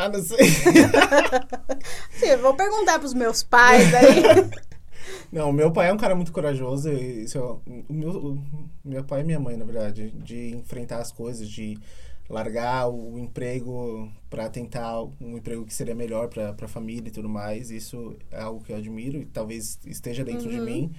Não 0.08 0.22
sei. 0.22 0.38
Sim, 2.12 2.36
vou 2.40 2.54
perguntar 2.54 2.98
pros 2.98 3.14
meus 3.14 3.42
pais 3.42 3.92
aí. 3.94 4.22
Não, 5.32 5.52
meu 5.52 5.70
pai 5.70 5.88
é 5.88 5.92
um 5.92 5.96
cara 5.96 6.14
muito 6.14 6.32
corajoso. 6.32 6.90
e 6.90 7.24
Isso 7.24 7.38
é, 7.38 7.40
o 7.40 7.92
meu, 7.92 8.10
o 8.10 8.44
meu 8.84 9.04
pai 9.04 9.20
e 9.20 9.24
minha 9.24 9.40
mãe, 9.40 9.56
na 9.56 9.64
verdade, 9.64 10.10
de 10.10 10.54
enfrentar 10.54 10.98
as 10.98 11.12
coisas, 11.12 11.48
de 11.48 11.78
largar 12.28 12.88
o 12.90 13.18
emprego 13.18 14.10
para 14.28 14.48
tentar 14.50 15.02
um 15.20 15.36
emprego 15.38 15.64
que 15.64 15.72
seria 15.72 15.94
melhor 15.94 16.28
para 16.28 16.54
a 16.60 16.68
família 16.68 17.08
e 17.08 17.12
tudo 17.12 17.28
mais. 17.28 17.70
Isso 17.70 18.16
é 18.30 18.40
algo 18.40 18.62
que 18.62 18.72
eu 18.72 18.76
admiro 18.76 19.18
e 19.18 19.24
talvez 19.26 19.78
esteja 19.86 20.24
dentro 20.24 20.48
de 20.50 20.58
Uhum. 20.58 20.64
mim. 20.64 20.92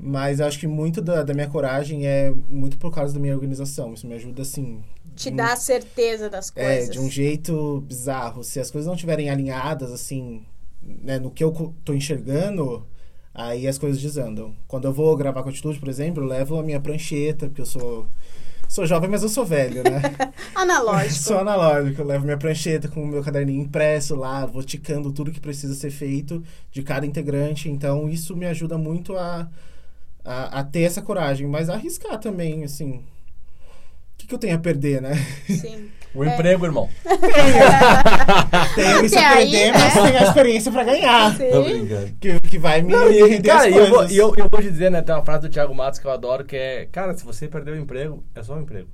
Mas 0.00 0.38
eu 0.38 0.46
acho 0.46 0.60
que 0.60 0.66
muito 0.68 1.02
da, 1.02 1.24
da 1.24 1.34
minha 1.34 1.48
coragem 1.48 2.06
é 2.06 2.30
muito 2.48 2.78
por 2.78 2.94
causa 2.94 3.12
da 3.14 3.18
minha 3.18 3.34
organização. 3.34 3.94
Isso 3.94 4.06
me 4.06 4.14
ajuda, 4.14 4.42
assim, 4.42 4.80
Te 5.18 5.30
dá 5.30 5.52
a 5.52 5.56
certeza 5.56 6.30
das 6.30 6.52
é, 6.54 6.76
coisas. 6.76 6.90
de 6.90 7.00
um 7.00 7.10
jeito 7.10 7.80
bizarro. 7.80 8.44
Se 8.44 8.60
as 8.60 8.70
coisas 8.70 8.86
não 8.86 8.94
estiverem 8.94 9.28
alinhadas, 9.28 9.90
assim, 9.90 10.46
né, 10.80 11.18
no 11.18 11.30
que 11.30 11.42
eu 11.42 11.74
tô 11.84 11.92
enxergando, 11.92 12.86
aí 13.34 13.66
as 13.66 13.78
coisas 13.78 14.00
desandam. 14.00 14.54
Quando 14.68 14.86
eu 14.86 14.92
vou 14.92 15.16
gravar 15.16 15.42
com 15.42 15.48
atitude, 15.48 15.78
por 15.80 15.88
exemplo, 15.88 16.22
eu 16.22 16.26
levo 16.28 16.58
a 16.58 16.62
minha 16.62 16.80
prancheta, 16.80 17.46
porque 17.46 17.60
eu 17.60 17.66
sou. 17.66 18.06
Sou 18.68 18.84
jovem, 18.84 19.08
mas 19.08 19.22
eu 19.22 19.30
sou 19.30 19.46
velho, 19.46 19.82
né? 19.82 20.02
Analógico. 20.54 21.14
sou 21.14 21.38
analógico. 21.38 22.02
Eu 22.02 22.06
levo 22.06 22.26
minha 22.26 22.36
prancheta 22.36 22.86
com 22.86 23.02
o 23.02 23.06
meu 23.06 23.22
caderninho 23.22 23.62
impresso 23.62 24.14
lá, 24.14 24.44
vou 24.44 24.62
ticando 24.62 25.10
tudo 25.10 25.32
que 25.32 25.40
precisa 25.40 25.74
ser 25.74 25.90
feito 25.90 26.44
de 26.70 26.82
cada 26.82 27.06
integrante. 27.06 27.70
Então, 27.70 28.10
isso 28.10 28.36
me 28.36 28.44
ajuda 28.44 28.76
muito 28.76 29.16
a, 29.16 29.48
a, 30.22 30.60
a 30.60 30.64
ter 30.64 30.82
essa 30.82 31.00
coragem, 31.00 31.46
mas 31.46 31.70
a 31.70 31.74
arriscar 31.74 32.20
também, 32.20 32.62
assim. 32.62 33.02
O 34.18 34.20
que, 34.20 34.26
que 34.26 34.34
eu 34.34 34.38
tenho 34.38 34.56
a 34.56 34.58
perder, 34.58 35.00
né? 35.00 35.14
Sim. 35.46 35.88
O 36.14 36.24
É. 36.24 36.34
emprego, 36.34 36.64
irmão. 36.64 36.88
Tenho 38.74 39.04
isso 39.04 39.18
a 39.18 39.28
aí, 39.28 39.50
perder, 39.50 39.72
né? 39.72 39.78
mas 39.78 39.92
tenho 39.92 40.18
a 40.18 40.22
experiência 40.22 40.72
pra 40.72 40.82
ganhar. 40.82 41.30
Tô 41.36 41.62
Sim. 41.62 41.62
brincando. 41.62 42.12
Que, 42.18 42.40
que 42.40 42.58
vai 42.58 42.80
me 42.80 42.92
Não, 42.92 43.10
e, 43.12 43.22
render 43.28 43.48
cara, 43.48 43.68
as 43.68 43.74
e 43.74 43.76
eu, 43.76 43.86
vou, 43.88 43.96
coisas. 43.98 44.16
eu, 44.16 44.34
eu 44.36 44.48
vou 44.48 44.60
te 44.62 44.70
dizer, 44.70 44.90
né? 44.90 45.02
Tem 45.02 45.14
uma 45.14 45.24
frase 45.24 45.42
do 45.42 45.50
Thiago 45.52 45.74
Matos 45.74 46.00
que 46.00 46.06
eu 46.06 46.10
adoro, 46.10 46.44
que 46.46 46.56
é... 46.56 46.86
Cara, 46.90 47.12
se 47.14 47.24
você 47.24 47.46
perdeu 47.46 47.74
o 47.74 47.78
emprego, 47.78 48.24
é 48.34 48.42
só 48.42 48.54
um 48.54 48.62
emprego. 48.62 48.88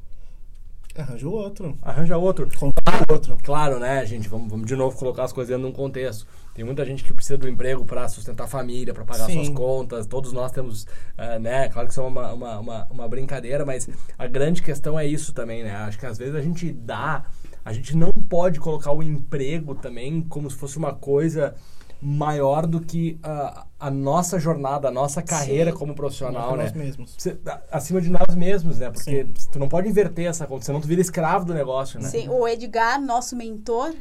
Arranjo 0.97 1.31
outro. 1.31 1.77
Arranja 1.83 2.17
outro. 2.17 2.49
Contrata 2.57 3.13
outro. 3.13 3.37
Claro, 3.43 3.81
né, 3.81 4.07
gente? 4.07 4.29
Vamos, 4.29 4.49
vamos 4.49 4.67
de 4.67 4.77
novo 4.77 4.97
colocar 4.97 5.25
as 5.25 5.33
coisas 5.33 5.49
dentro 5.49 5.69
de 5.69 5.73
um 5.73 5.77
contexto. 5.77 6.27
Tem 6.55 6.65
muita 6.65 6.85
gente 6.85 7.03
que 7.03 7.13
precisa 7.13 7.37
do 7.37 7.49
emprego 7.49 7.85
para 7.85 8.09
sustentar 8.09 8.45
a 8.45 8.47
família, 8.47 8.95
para 8.95 9.05
pagar 9.05 9.27
Sim. 9.27 9.45
suas 9.45 9.49
contas. 9.49 10.07
Todos 10.07 10.33
nós 10.33 10.53
temos, 10.53 10.87
ah, 11.19 11.39
né? 11.39 11.69
Claro 11.69 11.89
que 11.89 11.93
isso 11.93 12.01
é 12.01 12.05
uma, 12.05 12.33
uma, 12.33 12.59
uma, 12.61 12.87
uma 12.91 13.09
brincadeira, 13.09 13.65
mas 13.65 13.89
a 14.17 14.27
grande 14.29 14.63
questão 14.63 14.97
é 14.99 15.05
isso 15.05 15.33
também, 15.33 15.65
né? 15.65 15.75
Acho 15.75 15.99
que 15.99 16.07
às 16.07 16.17
vezes 16.17 16.37
a 16.37 16.41
gente 16.41 16.71
dá, 16.73 17.25
a 17.65 17.73
gente 17.73 17.97
não 17.97 18.13
pode 18.13 18.61
colocar 18.61 18.93
o 18.93 19.03
emprego 19.03 19.75
também 19.75 20.23
como 20.23 20.49
se 20.49 20.57
fosse 20.57 20.79
uma 20.79 20.95
coisa 20.95 21.57
maior 22.05 22.67
do 22.67 22.81
que 22.81 23.19
a, 23.23 23.67
a 23.81 23.91
nossa 23.91 24.39
jornada, 24.39 24.89
a 24.89 24.91
nossa 24.91 25.23
carreira 25.23 25.73
Sim. 25.73 25.77
como 25.79 25.95
profissional, 25.95 26.55
Nós 26.55 26.73
né? 26.73 26.85
mesmos. 26.85 27.15
Você- 27.17 27.39
a- 27.47 27.61
acima 27.73 28.01
de 28.01 28.11
nós 28.11 28.35
mesmos, 28.37 28.79
né? 28.79 28.91
Porque 28.91 29.27
Sim. 29.39 29.49
tu 29.51 29.59
não 29.59 29.69
pode 29.69 29.89
inverter 29.89 30.27
essa 30.27 30.47
conta, 30.47 30.65
senão 30.67 30.81
tu 30.81 30.87
vira 30.87 31.01
escravo 31.01 31.45
do 31.47 31.55
negócio, 31.55 31.99
né? 31.99 32.09
Sim, 32.09 32.29
o 32.29 32.47
Edgar, 32.47 33.01
nosso 33.01 33.35
mentor, 33.35 33.95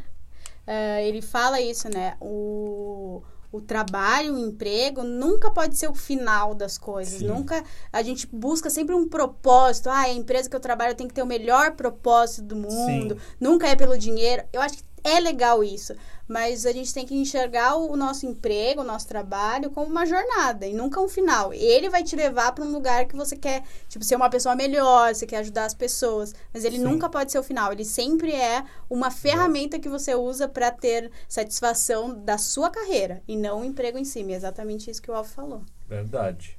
eh, 0.67 1.07
ele 1.07 1.21
fala 1.21 1.61
isso, 1.61 1.87
né? 1.89 2.15
O, 2.19 3.23
o 3.51 3.61
trabalho, 3.61 4.33
o 4.33 4.37
emprego 4.37 5.03
nunca 5.03 5.49
pode 5.51 5.77
ser 5.77 5.87
o 5.87 5.93
final 5.95 6.53
das 6.53 6.77
coisas. 6.77 7.19
Sim. 7.19 7.27
Nunca. 7.27 7.63
A 7.91 8.01
gente 8.03 8.27
busca 8.27 8.69
sempre 8.69 8.93
um 8.95 9.07
propósito. 9.07 9.89
Ah, 9.89 10.01
a 10.01 10.09
empresa 10.11 10.49
que 10.49 10.55
eu 10.55 10.59
trabalho 10.59 10.95
tem 10.95 11.07
que 11.07 11.13
ter 11.13 11.21
o 11.23 11.25
melhor 11.27 11.71
propósito 11.73 12.41
do 12.43 12.55
mundo. 12.55 13.15
Sim. 13.15 13.21
Nunca 13.39 13.67
é 13.67 13.75
pelo 13.75 13.97
dinheiro. 13.97 14.43
Eu 14.51 14.61
acho 14.61 14.77
que 14.77 14.83
é 15.03 15.19
legal 15.19 15.63
isso. 15.63 15.93
Mas 16.27 16.65
a 16.65 16.71
gente 16.71 16.93
tem 16.93 17.05
que 17.05 17.13
enxergar 17.13 17.75
o, 17.75 17.95
nosso 17.97 18.25
emprego, 18.25 18.81
o 18.81 18.83
nosso 18.83 19.07
trabalho 19.07 19.69
como 19.69 19.87
uma 19.87 20.05
jornada 20.05 20.65
e 20.65 20.73
nunca 20.73 21.01
um 21.01 21.09
final. 21.09 21.53
Ele 21.53 21.89
vai 21.89 22.01
te 22.01 22.15
levar 22.15 22.53
para 22.53 22.63
um 22.63 22.71
lugar 22.71 23.05
que 23.05 23.15
você 23.15 23.35
quer, 23.35 23.63
tipo, 23.89 24.05
ser 24.05 24.15
uma 24.15 24.29
pessoa 24.29 24.55
melhor, 24.55 25.13
você 25.13 25.25
quer 25.25 25.37
ajudar 25.37 25.65
as 25.65 25.73
pessoas. 25.73 26.33
Mas 26.53 26.63
ele 26.63 26.77
Sim. 26.77 26.83
nunca 26.83 27.09
pode 27.09 27.31
ser 27.31 27.39
o 27.39 27.43
final. 27.43 27.73
Ele 27.73 27.83
sempre 27.83 28.31
é 28.31 28.63
uma 28.89 29.11
ferramenta 29.11 29.77
que 29.77 29.89
você 29.89 30.15
usa 30.15 30.47
para 30.47 30.71
ter 30.71 31.11
satisfação 31.27 32.17
da 32.23 32.37
sua 32.37 32.69
carreira 32.69 33.21
e 33.27 33.35
não 33.35 33.61
o 33.61 33.65
emprego 33.65 33.97
em 33.97 34.05
si. 34.05 34.23
É 34.23 34.35
exatamente 34.35 34.89
isso 34.89 35.01
que 35.01 35.11
o 35.11 35.13
Alf 35.13 35.33
falou. 35.33 35.61
Verdade. 35.89 36.57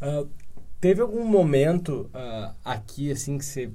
Ah, 0.00 0.26
teve 0.80 1.00
algum 1.00 1.24
momento 1.24 2.10
ah, 2.12 2.54
aqui, 2.64 3.10
assim, 3.10 3.38
que 3.38 3.44
você, 3.44 3.72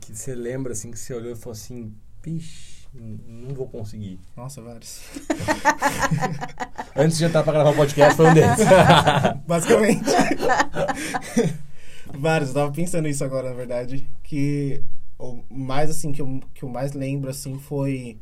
que 0.00 0.16
você 0.16 0.34
lembra, 0.34 0.72
assim, 0.72 0.92
que 0.92 0.98
você 0.98 1.12
olhou 1.12 1.32
e 1.32 1.36
falou 1.36 1.52
assim, 1.52 1.92
pixe, 2.22 2.75
Não 2.98 3.54
vou 3.54 3.68
conseguir. 3.68 4.18
Nossa, 4.36 4.60
vários. 4.62 5.02
Antes 6.96 7.18
de 7.18 7.24
entrar 7.24 7.42
pra 7.42 7.52
gravar 7.52 7.70
o 7.70 7.76
podcast, 7.76 8.16
foi 8.16 8.30
um 8.30 8.34
deles. 8.34 8.58
Basicamente. 9.46 10.10
Vários, 12.18 12.50
eu 12.50 12.54
tava 12.54 12.72
pensando 12.72 13.06
nisso 13.06 13.24
agora, 13.24 13.50
na 13.50 13.54
verdade. 13.54 14.06
Que 14.22 14.82
o 15.18 15.42
mais 15.50 15.90
assim, 15.90 16.12
que 16.12 16.22
eu, 16.22 16.40
que 16.54 16.62
eu 16.62 16.68
mais 16.68 16.92
lembro 16.92 17.30
assim 17.30 17.58
foi 17.58 18.18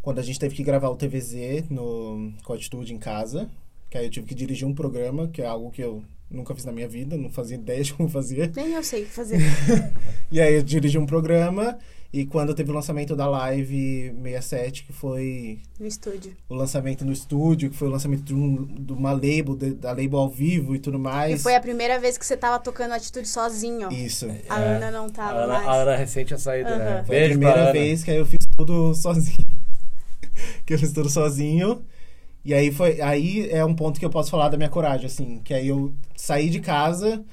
quando 0.00 0.18
a 0.18 0.22
gente 0.22 0.38
teve 0.38 0.54
que 0.54 0.62
gravar 0.62 0.88
o 0.88 0.96
TVZ 0.96 1.68
no, 1.70 2.32
com 2.44 2.52
a 2.52 2.56
atitude 2.56 2.94
em 2.94 2.98
casa. 2.98 3.50
Que 3.90 3.98
aí 3.98 4.06
eu 4.06 4.10
tive 4.10 4.26
que 4.26 4.34
dirigir 4.34 4.66
um 4.66 4.74
programa, 4.74 5.28
que 5.28 5.40
é 5.42 5.46
algo 5.46 5.70
que 5.70 5.82
eu 5.82 6.04
nunca 6.30 6.54
fiz 6.54 6.64
na 6.64 6.72
minha 6.72 6.88
vida, 6.88 7.16
não 7.16 7.30
fazia 7.30 7.56
ideia 7.56 7.82
de 7.82 7.94
como 7.94 8.08
fazia. 8.08 8.50
Nem 8.54 8.72
eu 8.72 8.82
sei 8.82 9.04
fazer. 9.04 9.38
E 10.32 10.40
aí 10.40 10.54
eu 10.54 10.62
dirigi 10.62 10.98
um 10.98 11.06
programa. 11.06 11.78
E 12.16 12.24
quando 12.24 12.54
teve 12.54 12.70
o 12.70 12.74
lançamento 12.74 13.16
da 13.16 13.26
Live 13.26 14.14
67, 14.22 14.84
que 14.84 14.92
foi 14.92 15.58
no 15.80 15.84
estúdio. 15.86 16.32
o 16.48 16.54
lançamento 16.54 17.04
no 17.04 17.10
estúdio, 17.10 17.68
que 17.68 17.76
foi 17.76 17.88
o 17.88 17.90
lançamento 17.90 18.22
de, 18.22 18.32
um, 18.32 18.64
de 18.66 18.92
uma 18.92 19.10
label, 19.10 19.56
de- 19.56 19.74
da 19.74 19.90
label 19.90 20.18
ao 20.20 20.28
vivo 20.30 20.76
e 20.76 20.78
tudo 20.78 20.96
E 20.96 21.00
mais. 21.00 21.42
foi 21.42 21.56
a 21.56 21.60
primeira 21.60 21.98
vez 21.98 22.16
que 22.16 22.24
você 22.24 22.36
tava 22.36 22.60
tocando 22.60 22.92
atitude 22.92 23.26
sozinho. 23.26 23.90
Isso. 23.92 24.26
A 24.48 24.60
É. 24.60 24.76
Ana 24.76 24.90
não 24.92 25.06
A 25.06 25.10
tava 25.10 25.38
Ana, 25.40 25.54
mais. 25.54 25.66
a 25.66 25.72
Ana 25.72 25.96
recente 25.96 26.28
tinha 26.28 26.38
saído, 26.38 26.70
né? 26.70 26.76
Aham. 26.98 27.04
Foi 27.04 27.16
a 27.16 27.18
Beijo 27.18 27.38
pra 27.40 27.48
primeira 27.48 27.60
Ana. 27.62 27.72
vez 27.72 28.04
que 28.04 28.10
aí 28.12 28.16
eu 28.18 28.26
fiz 28.26 28.46
tudo 28.56 28.94
sozinho. 28.94 29.46
que 30.64 30.74
eu 30.74 30.78
fiz 30.78 30.92
tudo 30.92 31.10
sozinho. 31.10 31.84
E 32.44 32.54
aí 32.54 32.70
foi. 32.70 33.00
Aí 33.00 33.48
é 33.50 33.64
um 33.64 33.74
ponto 33.74 33.98
que 33.98 34.06
eu 34.06 34.10
posso 34.10 34.30
falar 34.30 34.48
da 34.50 34.56
minha 34.56 34.68
coragem, 34.68 35.06
assim. 35.06 35.40
Que 35.42 35.52
aí 35.52 35.66
eu 35.66 35.92
saí 36.14 36.48
de 36.48 36.60
casa 36.60 37.24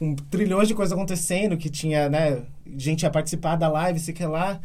com 0.00 0.14
trilhões 0.16 0.66
de 0.66 0.74
coisas 0.74 0.92
acontecendo, 0.94 1.56
que 1.58 1.68
tinha, 1.68 2.08
né? 2.08 2.38
Gente 2.76 3.02
ia 3.02 3.10
participar 3.10 3.54
da 3.56 3.68
live, 3.68 4.00
sei 4.00 4.14
que 4.14 4.24
lá. 4.24 4.58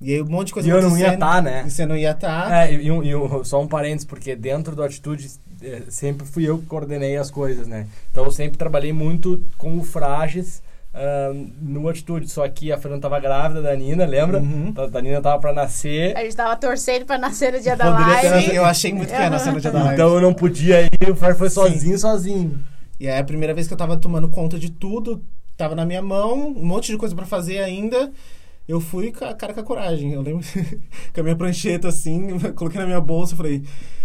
E 0.00 0.12
aí 0.14 0.20
um 0.22 0.26
monte 0.26 0.48
de 0.48 0.52
coisa 0.54 0.68
E 0.68 0.70
eu 0.72 0.82
não 0.82 0.98
ia 0.98 1.14
estar, 1.14 1.40
né? 1.42 1.62
E 1.66 1.70
você 1.70 1.86
não 1.86 1.96
ia 1.96 2.10
estar. 2.10 2.52
É, 2.68 2.72
e, 2.74 2.90
um- 2.90 3.02
e 3.02 3.14
um- 3.14 3.42
só 3.44 3.62
um 3.62 3.66
parênteses, 3.68 4.04
porque 4.04 4.34
dentro 4.36 4.74
do 4.76 4.82
Atitude 4.82 5.30
eh, 5.62 5.82
sempre 5.88 6.26
fui 6.26 6.44
eu 6.48 6.58
que 6.58 6.66
coordenei 6.66 7.16
as 7.16 7.30
coisas, 7.30 7.66
né? 7.68 7.86
Então 8.10 8.24
eu 8.24 8.30
sempre 8.32 8.58
trabalhei 8.58 8.92
muito 8.92 9.40
com 9.56 9.78
o 9.78 9.82
Frages 9.84 10.60
ah, 10.94 11.32
no 11.62 11.88
Atitude. 11.88 12.28
Só 12.28 12.48
que 12.48 12.72
a 12.72 12.78
Fernanda 12.78 13.02
tava 13.02 13.20
grávida 13.20 13.62
da 13.62 13.74
Nina, 13.76 14.04
lembra? 14.06 14.40
Uhum. 14.40 14.72
A 14.76 14.86
da 14.86 15.00
Nina 15.00 15.20
tava 15.20 15.40
pra 15.40 15.52
nascer. 15.52 16.16
A 16.16 16.22
gente 16.24 16.34
tava 16.36 16.56
torcendo 16.56 17.04
pra 17.06 17.16
nascer 17.18 17.52
no 17.52 17.60
dia 17.60 17.76
da 17.76 17.92
Poderia 17.92 18.20
ter 18.20 18.30
live. 18.30 18.54
eu 18.56 18.64
achei 18.64 18.92
muito 18.92 19.08
que 19.08 19.14
ia 19.20 19.30
nascer 19.30 19.52
no 19.52 19.60
dia 19.60 19.70
da 19.70 19.78
live. 19.84 19.94
Então 19.94 20.14
eu 20.14 20.20
não 20.20 20.34
podia 20.34 20.82
ir, 20.84 21.10
o 21.10 21.14
Frages 21.16 21.38
foi 21.38 21.48
Sim. 21.50 21.54
sozinho, 21.54 21.98
sozinho. 21.98 22.58
E 23.00 23.06
aí 23.06 23.14
é 23.14 23.18
a 23.18 23.24
primeira 23.24 23.54
vez 23.54 23.66
que 23.66 23.72
eu 23.72 23.78
tava 23.78 23.96
tomando 23.96 24.28
conta 24.28 24.58
de 24.58 24.70
tudo, 24.70 25.22
tava 25.56 25.74
na 25.74 25.86
minha 25.86 26.02
mão, 26.02 26.48
um 26.48 26.64
monte 26.64 26.90
de 26.90 26.98
coisa 26.98 27.14
pra 27.14 27.26
fazer 27.26 27.58
ainda. 27.58 28.12
Eu 28.66 28.80
fui 28.80 29.12
com 29.12 29.24
a 29.24 29.34
cara 29.34 29.54
com 29.54 29.60
a 29.60 29.64
coragem. 29.64 30.12
Eu 30.12 30.20
lembro 30.20 30.44
com 31.14 31.20
a 31.20 31.22
minha 31.22 31.36
prancheta 31.36 31.88
assim, 31.88 32.38
coloquei 32.54 32.80
na 32.80 32.86
minha 32.86 33.00
bolsa, 33.00 33.36
falei, 33.36 33.62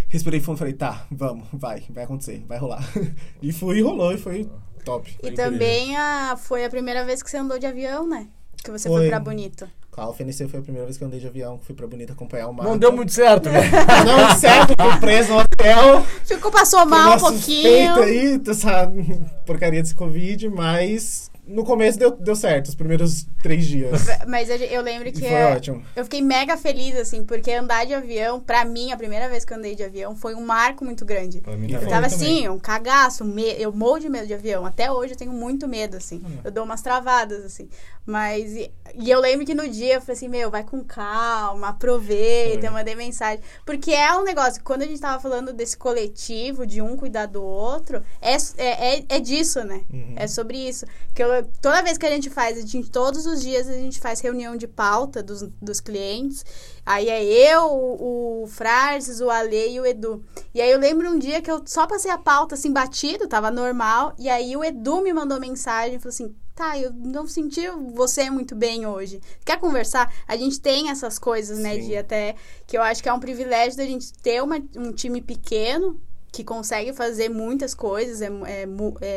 respirei 0.08 0.40
fundo, 0.40 0.56
falei, 0.56 0.72
tá, 0.72 1.06
vamos, 1.10 1.46
vai, 1.52 1.82
vai 1.90 2.04
acontecer, 2.04 2.44
vai 2.46 2.58
rolar. 2.58 2.82
E 3.42 3.52
fui, 3.52 3.78
e 3.78 3.82
rolou, 3.82 4.12
e 4.12 4.18
foi 4.18 4.48
top. 4.84 5.10
E 5.18 5.26
Foi 5.26 5.32
também 5.32 5.96
a, 5.96 6.36
foi 6.36 6.64
a 6.64 6.70
primeira 6.70 7.04
vez 7.04 7.22
que 7.22 7.30
você 7.30 7.36
andou 7.38 7.58
de 7.58 7.66
avião, 7.66 8.08
né? 8.08 8.28
Que 8.62 8.70
você 8.70 8.88
foi, 8.88 9.00
Foi. 9.00 9.08
pra 9.08 9.20
Bonito. 9.20 9.68
Com 9.94 10.00
a 10.00 10.12
FNC 10.12 10.48
foi 10.48 10.58
a 10.58 10.62
primeira 10.62 10.84
vez 10.84 10.98
que 10.98 11.04
eu 11.04 11.06
andei 11.06 11.20
de 11.20 11.26
avião, 11.28 11.56
que 11.56 11.66
fui 11.66 11.74
pra 11.74 11.86
Bonita 11.86 12.12
acompanhar 12.12 12.48
o 12.48 12.52
mar. 12.52 12.64
Não 12.64 12.76
deu 12.76 12.90
muito 12.90 13.12
certo, 13.12 13.48
né? 13.48 13.60
Não, 14.04 14.34
certo, 14.34 14.74
fui 14.76 14.98
preso 14.98 15.32
no 15.32 15.38
hotel. 15.38 16.04
Ficou, 16.24 16.50
passou 16.50 16.84
mal 16.84 17.16
um 17.16 17.20
pouquinho. 17.20 17.94
aí 18.02 18.36
dessa 18.38 18.92
porcaria 19.46 19.80
desse 19.80 19.94
Covid, 19.94 20.48
mas 20.48 21.30
no 21.46 21.64
começo 21.64 21.98
deu, 21.98 22.10
deu 22.12 22.34
certo, 22.34 22.66
os 22.68 22.74
primeiros 22.74 23.26
três 23.42 23.66
dias. 23.66 24.06
Mas 24.26 24.48
eu, 24.48 24.56
eu 24.56 24.82
lembro 24.82 25.08
E 25.08 25.12
que 25.12 25.20
foi 25.20 25.28
é- 25.28 25.54
ótimo. 25.54 25.84
eu 25.94 26.04
fiquei 26.04 26.22
mega 26.22 26.56
feliz, 26.56 26.96
assim, 26.96 27.24
porque 27.24 27.52
andar 27.52 27.84
de 27.86 27.92
avião, 27.94 28.40
pra 28.40 28.64
mim, 28.64 28.92
a 28.92 28.96
primeira 28.96 29.28
vez 29.28 29.44
que 29.44 29.52
eu 29.52 29.58
andei 29.58 29.74
de 29.74 29.82
avião, 29.82 30.16
foi 30.16 30.34
um 30.34 30.40
marco 30.44 30.84
muito 30.84 31.04
grande. 31.04 31.40
Pra 31.40 31.56
mim 31.56 31.68
E 31.70 31.74
Eu 31.74 31.86
tava 31.88 32.06
assim, 32.06 32.48
um 32.48 32.58
cagaço, 32.58 33.24
me- 33.24 33.54
eu 33.58 33.72
morro 33.72 33.98
de 34.00 34.08
medo 34.08 34.26
de 34.26 34.34
avião. 34.34 34.64
Até 34.64 34.90
hoje 34.90 35.12
eu 35.12 35.18
tenho 35.18 35.32
muito 35.32 35.68
medo, 35.68 35.96
assim. 35.96 36.22
Hum. 36.24 36.38
Eu 36.44 36.50
dou 36.50 36.64
umas 36.64 36.80
travadas, 36.82 37.44
assim. 37.44 37.68
Mas. 38.06 38.52
E, 38.52 38.70
e 38.94 39.10
eu 39.10 39.20
lembro 39.20 39.44
que 39.46 39.54
no 39.54 39.68
dia 39.68 39.94
eu 39.94 40.00
falei 40.00 40.16
assim, 40.16 40.28
meu, 40.28 40.50
vai 40.50 40.62
com 40.64 40.82
calma, 40.84 41.68
aproveita, 41.68 42.60
Foi. 42.60 42.68
eu 42.68 42.72
mandei 42.72 42.94
mensagem. 42.94 43.40
Porque 43.64 43.90
é 43.92 44.12
um 44.16 44.24
negócio, 44.24 44.62
quando 44.62 44.82
a 44.82 44.86
gente 44.86 45.00
tava 45.00 45.20
falando 45.20 45.52
desse 45.52 45.76
coletivo, 45.76 46.66
de 46.66 46.80
um 46.82 46.96
cuidar 46.96 47.26
do 47.26 47.42
outro, 47.42 48.02
é, 48.20 48.34
é, 48.56 48.96
é, 48.98 49.04
é 49.08 49.20
disso, 49.20 49.62
né? 49.64 49.82
Uhum. 49.92 50.14
É 50.16 50.26
sobre 50.26 50.56
isso. 50.58 50.86
Que 51.14 51.22
eu- 51.22 51.33
toda 51.42 51.82
vez 51.82 51.98
que 51.98 52.06
a 52.06 52.10
gente 52.10 52.30
faz, 52.30 52.58
a 52.58 52.60
gente, 52.60 52.90
todos 52.90 53.26
os 53.26 53.42
dias 53.42 53.68
a 53.68 53.72
gente 53.72 54.00
faz 54.00 54.20
reunião 54.20 54.56
de 54.56 54.66
pauta 54.66 55.22
dos, 55.22 55.42
dos 55.60 55.80
clientes. 55.80 56.44
Aí 56.84 57.08
é 57.08 57.24
eu, 57.24 57.64
o, 57.64 58.42
o 58.42 58.46
Francis, 58.46 59.20
o 59.20 59.30
Ale 59.30 59.70
e 59.72 59.80
o 59.80 59.86
Edu. 59.86 60.24
E 60.54 60.60
aí 60.60 60.70
eu 60.70 60.78
lembro 60.78 61.10
um 61.10 61.18
dia 61.18 61.40
que 61.40 61.50
eu 61.50 61.62
só 61.66 61.86
passei 61.86 62.10
a 62.10 62.18
pauta 62.18 62.54
assim, 62.54 62.72
batido, 62.72 63.26
tava 63.26 63.50
normal. 63.50 64.14
E 64.18 64.28
aí 64.28 64.56
o 64.56 64.62
Edu 64.62 65.00
me 65.00 65.12
mandou 65.12 65.40
mensagem 65.40 65.96
e 65.96 65.98
falou 65.98 66.10
assim: 66.10 66.34
tá, 66.54 66.78
eu 66.78 66.92
não 66.92 67.26
senti 67.26 67.68
você 67.94 68.30
muito 68.30 68.54
bem 68.54 68.86
hoje. 68.86 69.20
Quer 69.44 69.58
conversar? 69.58 70.12
A 70.26 70.36
gente 70.36 70.60
tem 70.60 70.90
essas 70.90 71.18
coisas, 71.18 71.58
né, 71.58 71.74
Sim. 71.74 71.88
de 71.88 71.96
até. 71.96 72.36
Que 72.66 72.78
eu 72.78 72.82
acho 72.82 73.02
que 73.02 73.08
é 73.08 73.12
um 73.12 73.20
privilégio 73.20 73.76
da 73.76 73.84
gente 73.84 74.12
ter 74.14 74.42
uma, 74.42 74.56
um 74.76 74.92
time 74.92 75.20
pequeno 75.20 76.00
que 76.34 76.44
consegue 76.44 76.92
fazer 76.92 77.28
muitas 77.28 77.74
coisas, 77.74 78.20
é, 78.20 78.26
é, 78.46 78.66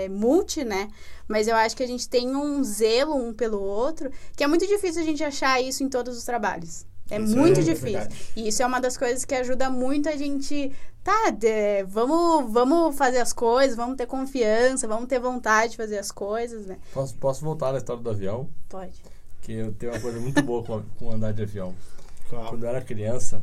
é 0.06 0.10
multi, 0.10 0.64
né? 0.64 0.88
Mas 1.28 1.48
eu 1.48 1.56
acho 1.56 1.76
que 1.76 1.84
a 1.84 1.88
gente 1.88 2.08
tem 2.08 2.36
um 2.36 2.64
zelo 2.64 3.16
um 3.16 3.34
pelo 3.34 3.60
outro, 3.62 4.10
que 4.36 4.44
é 4.44 4.48
muito 4.48 4.68
difícil 4.68 5.02
a 5.02 5.06
gente 5.06 5.24
achar 5.24 5.60
isso 5.62 5.84
em 5.84 5.90
todos 5.90 6.18
os 6.18 6.24
trabalhos. 6.24 6.86
É 7.10 7.20
Isso 7.20 7.38
muito 7.38 7.60
é 7.62 7.64
difícil. 7.64 8.00
verdade. 8.00 8.16
E 8.36 8.50
isso 8.50 8.62
é 8.62 8.66
uma 8.66 8.82
das 8.82 8.98
coisas 8.98 9.24
que 9.24 9.34
ajuda 9.34 9.70
muito 9.70 10.10
a 10.10 10.16
gente. 10.18 10.72
Tá, 11.04 11.30
de- 11.30 11.84
vamos, 11.88 12.52
vamos 12.52 12.98
fazer 12.98 13.20
as 13.20 13.32
coisas, 13.32 13.78
vamos 13.78 13.96
ter 13.96 14.06
confiança, 14.06 14.86
vamos 14.90 15.08
ter 15.08 15.18
vontade 15.20 15.72
de 15.72 15.78
fazer 15.78 15.98
as 16.00 16.12
coisas, 16.12 16.66
né? 16.66 16.78
Posso, 16.94 17.16
posso 17.16 17.46
voltar 17.46 17.72
na 17.72 17.78
história 17.78 18.04
do 18.04 18.10
avião? 18.10 18.50
Pode. 18.68 19.02
Que 19.42 19.54
eu 19.54 19.72
tenho 19.74 19.94
uma 19.94 20.02
coisa 20.02 20.20
muito 20.20 20.42
boa 20.44 20.62
com, 20.64 20.84
com 21.00 21.12
andar 21.14 21.32
de 21.32 21.44
avião. 21.44 21.74
Qual? 22.30 22.50
Quando 22.50 22.64
eu 22.66 22.70
era 22.70 22.82
criança, 22.82 23.42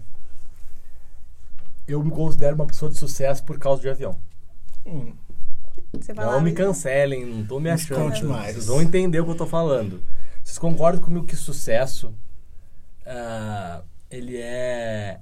eu 1.87 2.03
me 2.03 2.11
considero 2.11 2.55
uma 2.55 2.67
pessoa 2.67 2.91
de 2.91 2.97
sucesso 2.99 3.45
por 3.45 3.59
causa 3.59 3.83
de 3.83 3.89
avião. 3.89 4.17
Hum, 4.87 5.13
Você 5.93 6.13
Não 6.13 6.41
me 6.41 6.53
cancelem, 6.53 7.25
não 7.25 7.47
tô 7.47 7.61
me 7.61 7.71
achando. 7.71 8.13
Vocês 8.53 8.67
vão 8.67 8.83
entender 8.83 9.21
o 9.21 9.25
que 9.25 9.31
eu 9.31 9.37
tô 9.37 9.47
falando. 9.47 10.03
Vocês 10.43 10.59
concordam 10.59 11.03
comigo 11.03 11.27
que 11.27 11.37
sucesso 11.37 12.15
ah, 13.07 13.83
ele 14.11 14.37
é 14.37 15.21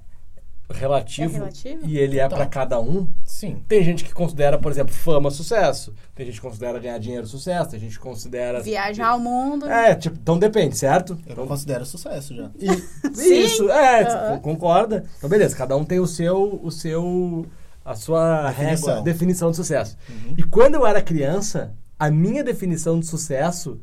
relativo, 0.71 1.33
É 1.35 1.37
relativo? 1.39 1.85
e 1.85 1.97
ele 1.97 2.19
é 2.19 2.23
Total. 2.23 2.37
pra 2.39 2.47
cada 2.47 2.79
um? 2.79 3.07
sim. 3.23 3.63
Tem 3.67 3.83
gente 3.83 4.03
que 4.03 4.13
considera, 4.13 4.57
por 4.57 4.71
exemplo, 4.71 4.93
fama 4.93 5.29
sucesso. 5.29 5.93
Tem 6.15 6.25
gente 6.25 6.35
que 6.35 6.41
considera 6.47 6.79
ganhar 6.79 6.97
dinheiro 6.97 7.27
sucesso. 7.27 7.71
Tem 7.71 7.79
gente 7.79 7.97
que 7.97 8.03
considera 8.03 8.61
Viajar 8.61 9.09
ao 9.09 9.19
mundo. 9.19 9.67
É, 9.67 9.93
tipo, 9.95 10.17
então 10.21 10.37
depende, 10.39 10.77
certo? 10.77 11.13
Eu 11.13 11.19
Então, 11.31 11.35
não 11.43 11.47
considero 11.47 11.85
sucesso 11.85 12.35
já. 12.35 12.49
e- 12.59 12.69
Sim. 13.13 13.39
Isso, 13.39 13.69
é, 13.69 14.05
tipo, 14.05 14.41
concorda? 14.41 15.03
Então, 15.17 15.29
beleza, 15.29 15.55
cada 15.55 15.75
um 15.75 15.83
tem 15.83 15.99
o 15.99 16.07
seu, 16.07 16.59
o 16.63 16.71
seu, 16.71 17.45
a 17.83 17.95
sua 17.95 18.47
Definição. 18.51 18.89
régua, 18.89 19.03
definição 19.03 19.51
de 19.51 19.57
sucesso. 19.57 19.97
Uhum. 20.09 20.35
E 20.37 20.43
quando 20.43 20.75
eu 20.75 20.85
era 20.87 21.01
criança, 21.01 21.73
a 21.99 22.09
minha 22.09 22.43
definição 22.43 22.99
de 22.99 23.05
sucesso 23.05 23.79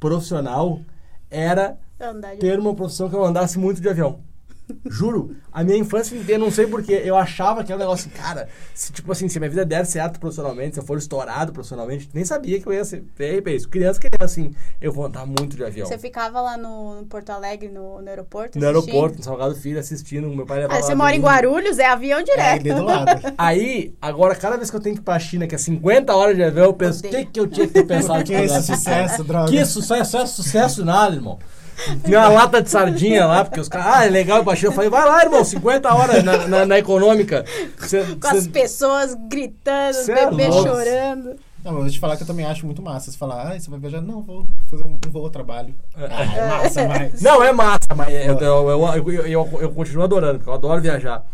profissional 0.00 0.80
era 1.30 1.78
ter 2.40 2.58
uma 2.58 2.74
profissão 2.74 3.08
que 3.08 3.14
eu 3.16 3.24
andasse 3.24 3.58
muito 3.58 3.80
de 3.80 3.88
avião. 3.88 4.20
Juro, 4.86 5.36
a 5.52 5.62
minha 5.62 5.76
infância 5.76 6.16
inteira, 6.16 6.42
não 6.42 6.50
sei 6.50 6.66
porquê, 6.66 7.02
eu 7.04 7.16
achava 7.16 7.62
que 7.62 7.70
era 7.72 7.78
um 7.78 7.84
negócio 7.84 8.08
assim, 8.08 8.18
cara, 8.18 8.48
se, 8.74 8.92
tipo 8.92 9.10
assim, 9.12 9.28
se 9.28 9.36
a 9.38 9.40
minha 9.40 9.50
vida 9.50 9.64
der 9.64 9.84
certo 9.84 10.18
profissionalmente, 10.18 10.74
se 10.74 10.80
eu 10.80 10.84
for 10.84 10.96
estourado 10.96 11.52
profissionalmente, 11.52 12.08
nem 12.14 12.24
sabia 12.24 12.60
que 12.60 12.66
eu 12.66 12.72
ia 12.72 12.84
ser, 12.84 13.04
é 13.18 13.50
isso, 13.52 13.68
criança 13.68 14.00
queria 14.00 14.18
assim, 14.20 14.54
eu 14.80 14.92
vou 14.92 15.04
andar 15.04 15.26
muito 15.26 15.56
de 15.56 15.64
avião. 15.64 15.86
Você 15.86 15.98
ficava 15.98 16.40
lá 16.40 16.56
no, 16.56 17.00
no 17.00 17.06
Porto 17.06 17.30
Alegre, 17.30 17.68
no, 17.68 18.00
no 18.00 18.08
aeroporto? 18.08 18.58
No 18.58 18.66
assistindo? 18.66 18.92
aeroporto, 18.92 19.18
no 19.18 19.24
Salgado 19.24 19.54
Filho, 19.54 19.78
assistindo, 19.78 20.28
meu 20.28 20.46
pai 20.46 20.60
levava 20.60 20.78
Ah, 20.78 20.82
você 20.82 20.92
lá 20.92 20.96
mora 20.96 21.14
em. 21.14 21.20
Guarulhos, 21.20 21.78
é 21.78 21.86
avião 21.86 22.20
É 22.20 22.22
direto. 22.22 22.60
ali 22.60 22.74
do 22.74 22.84
lado. 22.84 23.34
Aí, 23.36 23.94
agora, 24.00 24.34
cada 24.34 24.56
vez 24.56 24.70
que 24.70 24.76
eu 24.76 24.80
tenho 24.80 24.94
que 24.94 25.00
ir 25.00 25.04
pra 25.04 25.18
China, 25.18 25.46
que 25.46 25.54
é 25.54 25.58
50 25.58 26.14
horas 26.14 26.36
de 26.36 26.42
avião, 26.42 26.66
eu 26.66 26.74
penso, 26.74 27.06
o 27.06 27.08
que, 27.10 27.24
que 27.26 27.40
eu 27.40 27.46
tinha 27.46 27.66
que 27.66 27.72
ter 27.72 27.86
pensado 27.86 28.22
que 28.24 28.34
é 28.34 28.44
esse 28.44 28.62
sucesso, 28.62 29.24
droga? 29.24 29.50
Que 29.50 29.64
sucesso, 29.64 30.16
é 30.16 30.26
sucesso 30.26 30.84
nada, 30.84 31.14
irmão. 31.14 31.38
Tinha 32.04 32.20
uma 32.20 32.28
lata 32.28 32.62
de 32.62 32.70
sardinha 32.70 33.26
lá, 33.26 33.44
porque 33.44 33.60
os 33.60 33.68
caras, 33.68 33.86
ah, 33.96 34.06
é 34.06 34.10
legal 34.10 34.42
pra 34.44 34.54
China. 34.56 34.68
Eu 34.68 34.72
falei, 34.74 34.90
vai 34.90 35.04
lá, 35.04 35.22
irmão, 35.22 35.44
50 35.44 35.94
horas 35.94 36.22
na, 36.24 36.46
na, 36.48 36.66
na 36.66 36.78
econômica. 36.78 37.44
Cê, 37.80 38.04
Com 38.20 38.28
as 38.28 38.44
cê- 38.44 38.50
pessoas 38.50 39.14
gritando, 39.28 39.98
os 39.98 40.08
é 40.08 40.30
bebês 40.30 40.48
louco. 40.54 40.68
chorando. 40.68 41.36
Não, 41.64 41.72
mas 41.72 41.74
eu 41.76 41.82
vou 41.82 41.90
te 41.90 41.98
falar 41.98 42.16
que 42.18 42.22
eu 42.22 42.26
também 42.26 42.44
acho 42.44 42.66
muito 42.66 42.82
massa. 42.82 43.10
Você 43.10 43.16
falar, 43.16 43.50
ah, 43.52 43.58
você 43.58 43.70
vai 43.70 43.78
viajar? 43.80 44.02
Não, 44.02 44.20
vou 44.22 44.46
fazer 44.70 44.84
um, 44.84 44.98
um 45.06 45.10
voo 45.10 45.26
a 45.26 45.30
trabalho. 45.30 45.74
Ah, 45.96 46.02
é 46.36 46.48
massa, 46.48 46.84
mas... 46.88 47.22
Não, 47.22 47.42
é 47.42 47.52
massa, 47.52 47.88
mas 47.96 48.08
eu, 48.12 48.38
eu, 48.38 48.68
eu, 48.70 49.26
eu, 49.26 49.48
eu- 49.62 49.70
continuo 49.70 50.04
adorando, 50.04 50.34
porque 50.38 50.50
eu 50.50 50.54
adoro 50.54 50.80
viajar. 50.82 51.24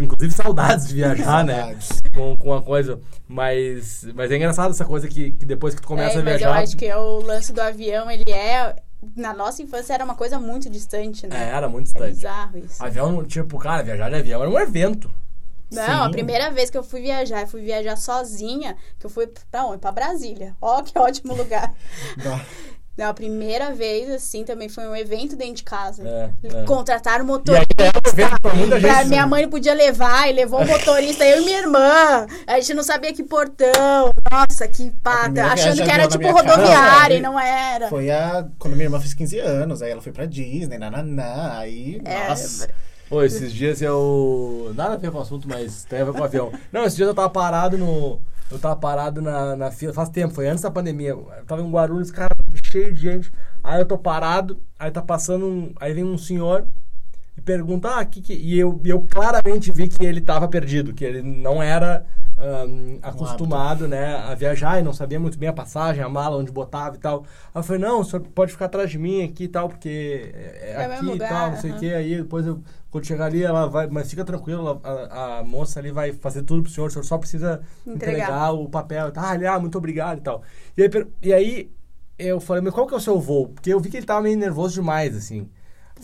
Inclusive 0.00 0.32
saudades 0.32 0.88
de 0.88 0.94
viajar, 0.94 1.44
né? 1.44 1.56
Saudades. 1.60 1.88
Com, 2.14 2.34
com 2.38 2.48
uma 2.48 2.62
coisa. 2.62 2.98
Mas, 3.28 4.06
mas 4.14 4.30
é 4.30 4.36
engraçado 4.36 4.70
essa 4.70 4.86
coisa 4.86 5.06
que, 5.06 5.32
que 5.32 5.44
depois 5.44 5.74
que 5.74 5.82
tu 5.82 5.88
começa 5.88 6.16
é, 6.16 6.20
a 6.22 6.24
mas 6.24 6.38
viajar. 6.38 6.46
eu 6.56 6.62
acho 6.62 6.74
que 6.78 6.86
é 6.86 6.96
o 6.96 7.20
lance 7.20 7.52
do 7.52 7.60
avião, 7.60 8.10
ele 8.10 8.24
é, 8.32 8.74
na 9.16 9.32
nossa 9.32 9.62
infância 9.62 9.94
era 9.94 10.04
uma 10.04 10.14
coisa 10.14 10.38
muito 10.38 10.68
distante, 10.68 11.26
É, 11.26 11.28
né? 11.28 11.48
era 11.50 11.68
muito 11.68 11.86
É 11.88 11.92
distante. 11.92 12.14
bizarro 12.14 12.58
isso. 12.58 12.84
Avião, 12.84 13.24
tipo, 13.24 13.58
cara, 13.58 13.82
viajar 13.82 14.08
de 14.08 14.16
avião 14.16 14.40
era 14.42 14.50
um 14.50 14.58
evento. 14.58 15.10
Não, 15.70 16.02
a 16.04 16.06
Sim. 16.06 16.12
primeira 16.12 16.50
vez 16.50 16.70
que 16.70 16.78
eu 16.78 16.82
fui 16.82 17.02
viajar, 17.02 17.42
eu 17.42 17.46
fui 17.46 17.60
viajar 17.60 17.94
sozinha, 17.96 18.74
que 18.98 19.04
eu 19.04 19.10
fui 19.10 19.26
pra 19.50 19.66
onde? 19.66 19.78
Pra 19.78 19.92
Brasília. 19.92 20.56
Ó, 20.62 20.82
que 20.82 20.98
ótimo 20.98 21.34
lugar. 21.34 21.74
Não, 22.98 23.10
a 23.10 23.14
primeira 23.14 23.72
vez, 23.72 24.10
assim, 24.10 24.42
também 24.42 24.68
foi 24.68 24.84
um 24.88 24.96
evento 24.96 25.36
dentro 25.36 25.54
de 25.54 25.62
casa. 25.62 26.02
É, 26.04 26.30
é. 26.42 26.64
Contrataram 26.64 27.24
E 27.24 27.28
um 27.28 27.32
aí 27.32 27.38
motorista. 27.38 27.66
era 27.78 27.92
um 28.04 28.10
evento 28.10 28.40
pra 28.42 28.54
muita 28.54 28.80
gente. 28.80 28.90
Pra 28.92 29.04
minha 29.04 29.24
mãe 29.24 29.42
não 29.44 29.50
podia 29.50 29.72
levar, 29.72 30.28
e 30.28 30.32
levou 30.32 30.60
um 30.60 30.66
motorista, 30.66 31.24
eu 31.24 31.40
e 31.40 31.44
minha 31.44 31.58
irmã. 31.60 32.26
A 32.44 32.58
gente 32.58 32.74
não 32.74 32.82
sabia 32.82 33.12
que 33.14 33.22
portão. 33.22 34.10
Nossa, 34.32 34.66
que 34.66 34.90
pata. 35.00 35.44
Achando 35.44 35.84
que 35.84 35.88
era 35.88 36.08
tipo 36.08 36.28
rodoviária 36.28 37.14
e 37.14 37.20
Não, 37.20 37.34
não 37.34 37.40
era. 37.40 37.88
Foi 37.88 38.10
a. 38.10 38.48
Quando 38.58 38.74
minha 38.74 38.86
irmã 38.86 38.98
fez 38.98 39.14
15 39.14 39.38
anos, 39.38 39.80
aí 39.80 39.92
ela 39.92 40.02
foi 40.02 40.10
pra 40.10 40.26
Disney, 40.26 40.76
nananá, 40.76 41.56
aí. 41.58 42.02
É, 42.04 42.28
nossa. 42.30 42.68
Pô, 43.08 43.22
esses 43.22 43.52
dias 43.52 43.80
eu. 43.80 44.72
Nada 44.74 44.94
a 44.94 44.96
ver 44.96 45.12
com 45.12 45.18
o 45.18 45.22
assunto, 45.22 45.48
mas 45.48 45.84
tem 45.84 46.00
a 46.00 46.04
ver 46.04 46.12
com 46.12 46.20
o 46.20 46.24
avião. 46.24 46.52
Não, 46.72 46.82
esses 46.82 46.96
dias 46.96 47.08
eu 47.08 47.14
tava 47.14 47.30
parado 47.30 47.78
no. 47.78 48.20
Eu 48.50 48.58
tava 48.58 48.76
parado 48.76 49.20
na, 49.20 49.54
na 49.54 49.70
fila, 49.70 49.92
faz 49.92 50.08
tempo, 50.08 50.34
foi 50.34 50.48
antes 50.48 50.62
da 50.62 50.70
pandemia. 50.70 51.10
Eu 51.10 51.28
tava 51.46 51.60
em 51.60 51.70
Guarulhos, 51.70 52.10
cara, 52.10 52.34
cheio 52.70 52.92
de 52.94 53.00
gente. 53.00 53.32
Aí 53.62 53.80
eu 53.80 53.86
tô 53.86 53.98
parado, 53.98 54.60
aí 54.78 54.90
tá 54.90 55.02
passando 55.02 55.46
um. 55.46 55.72
Aí 55.80 55.92
vem 55.92 56.04
um 56.04 56.18
senhor 56.18 56.66
e 57.36 57.40
pergunta, 57.40 57.98
ah, 57.98 58.04
que 58.04 58.20
que. 58.20 58.32
E 58.34 58.58
eu, 58.58 58.80
eu 58.84 59.02
claramente 59.02 59.70
vi 59.72 59.88
que 59.88 60.04
ele 60.04 60.20
tava 60.20 60.48
perdido, 60.48 60.92
que 60.94 61.04
ele 61.04 61.22
não 61.22 61.62
era 61.62 62.04
ahn, 62.36 62.98
acostumado, 63.02 63.86
né, 63.88 64.16
a 64.16 64.34
viajar 64.34 64.78
e 64.78 64.82
não 64.82 64.92
sabia 64.92 65.20
muito 65.20 65.38
bem 65.38 65.48
a 65.48 65.52
passagem, 65.52 66.02
a 66.02 66.08
mala, 66.08 66.36
onde 66.36 66.50
botava 66.52 66.96
e 66.96 66.98
tal. 66.98 67.24
Aí 67.54 67.60
eu 67.60 67.62
falei, 67.62 67.80
não, 67.82 68.00
o 68.00 68.04
senhor 68.04 68.22
pode 68.34 68.52
ficar 68.52 68.66
atrás 68.66 68.90
de 68.90 68.98
mim 68.98 69.22
aqui 69.24 69.44
e 69.44 69.48
tal, 69.48 69.68
porque 69.68 70.30
é, 70.34 70.74
É 70.76 70.88
o 70.88 70.92
aqui 70.92 71.06
e 71.16 71.18
tal, 71.18 71.50
não 71.50 71.56
sei 71.56 71.70
o 71.70 71.74
aham. 71.74 71.80
que. 71.80 71.94
Aí 71.94 72.16
depois 72.16 72.46
eu, 72.46 72.60
quando 72.90 73.04
chegar 73.06 73.26
ali, 73.26 73.42
ela 73.42 73.66
vai, 73.68 73.86
mas 73.88 74.08
fica 74.10 74.24
tranquilo, 74.24 74.80
a, 74.82 75.38
a 75.40 75.44
moça 75.44 75.78
ali 75.78 75.90
vai 75.92 76.12
fazer 76.12 76.42
tudo 76.42 76.62
pro 76.62 76.70
senhor, 76.72 76.86
o 76.88 76.90
senhor 76.90 77.04
só 77.04 77.18
precisa 77.18 77.60
entregar, 77.86 78.50
Entregar. 78.50 78.52
o 78.52 78.68
papel. 78.68 79.12
Ah, 79.16 79.34
ele, 79.34 79.46
ah, 79.46 79.58
muito 79.58 79.76
obrigado 79.78 80.18
e 80.18 80.22
tal. 80.22 80.42
E 80.76 80.82
aí, 80.82 80.90
e 81.22 81.32
aí 81.32 81.70
eu 82.18 82.40
falei, 82.40 82.62
mas 82.62 82.74
qual 82.74 82.86
que 82.86 82.94
é 82.94 82.96
o 82.96 83.00
seu 83.00 83.18
voo? 83.20 83.48
Porque 83.48 83.72
eu 83.72 83.80
vi 83.80 83.90
que 83.90 83.96
ele 83.96 84.06
tava 84.06 84.22
meio 84.22 84.36
nervoso 84.36 84.74
demais, 84.74 85.16
assim. 85.16 85.48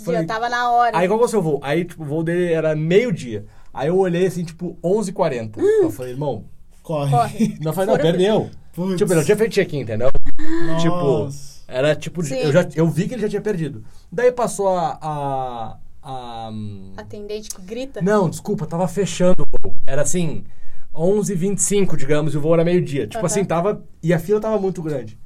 Falei, 0.04 0.20
Já 0.22 0.26
tava 0.26 0.48
na 0.48 0.70
hora. 0.72 0.96
Aí 0.96 1.06
qual 1.06 1.18
que 1.18 1.24
é 1.24 1.26
o 1.26 1.30
seu 1.30 1.42
voo? 1.42 1.60
Aí, 1.62 1.84
tipo, 1.84 2.02
o 2.02 2.06
voo 2.06 2.22
dele 2.22 2.52
era 2.52 2.74
meio-dia. 2.74 3.44
Aí 3.72 3.88
eu 3.88 3.98
olhei 3.98 4.26
assim, 4.26 4.44
tipo, 4.44 4.76
11h40. 4.82 5.58
Eu 5.58 5.90
falei, 5.90 6.12
irmão, 6.12 6.44
Corre. 6.82 7.10
Corre. 7.10 7.58
não, 7.62 7.70
eu 7.70 7.74
falei, 7.74 7.90
não, 7.94 7.98
perdeu. 8.02 8.50
Putz. 8.72 8.96
Tipo, 8.98 9.12
ele 9.12 9.18
não 9.20 9.24
tinha 9.24 9.36
feito 9.36 9.52
check-in, 9.52 9.80
entendeu? 9.80 10.10
Tipo, 10.80 10.96
Nossa. 10.96 11.62
era 11.68 11.94
tipo, 11.96 12.22
de- 12.22 12.28
Sim. 12.30 12.34
eu, 12.40 12.52
já, 12.52 12.68
eu 12.74 12.88
vi 12.88 13.06
que 13.08 13.14
ele 13.14 13.22
já 13.22 13.28
tinha 13.28 13.40
perdido. 13.40 13.84
Daí 14.10 14.30
passou 14.32 14.68
a. 14.68 14.98
a, 15.00 15.76
a- 16.02 16.50
Atendente 16.96 17.48
que 17.50 17.62
grita. 17.62 18.02
Não, 18.02 18.28
desculpa, 18.28 18.66
tava 18.66 18.86
fechando 18.88 19.44
o 19.44 19.68
voo. 19.68 19.76
Era 19.86 20.02
assim, 20.02 20.44
11h25, 20.94 21.96
digamos, 21.96 22.34
e 22.34 22.36
o 22.36 22.40
voo 22.40 22.54
era 22.54 22.64
meio-dia. 22.64 23.06
Tipo 23.06 23.18
Aham. 23.18 23.26
assim, 23.26 23.44
tava. 23.44 23.82
E 24.02 24.12
a 24.12 24.18
fila 24.18 24.40
tava 24.40 24.58
muito 24.58 24.82
grande. 24.82 25.18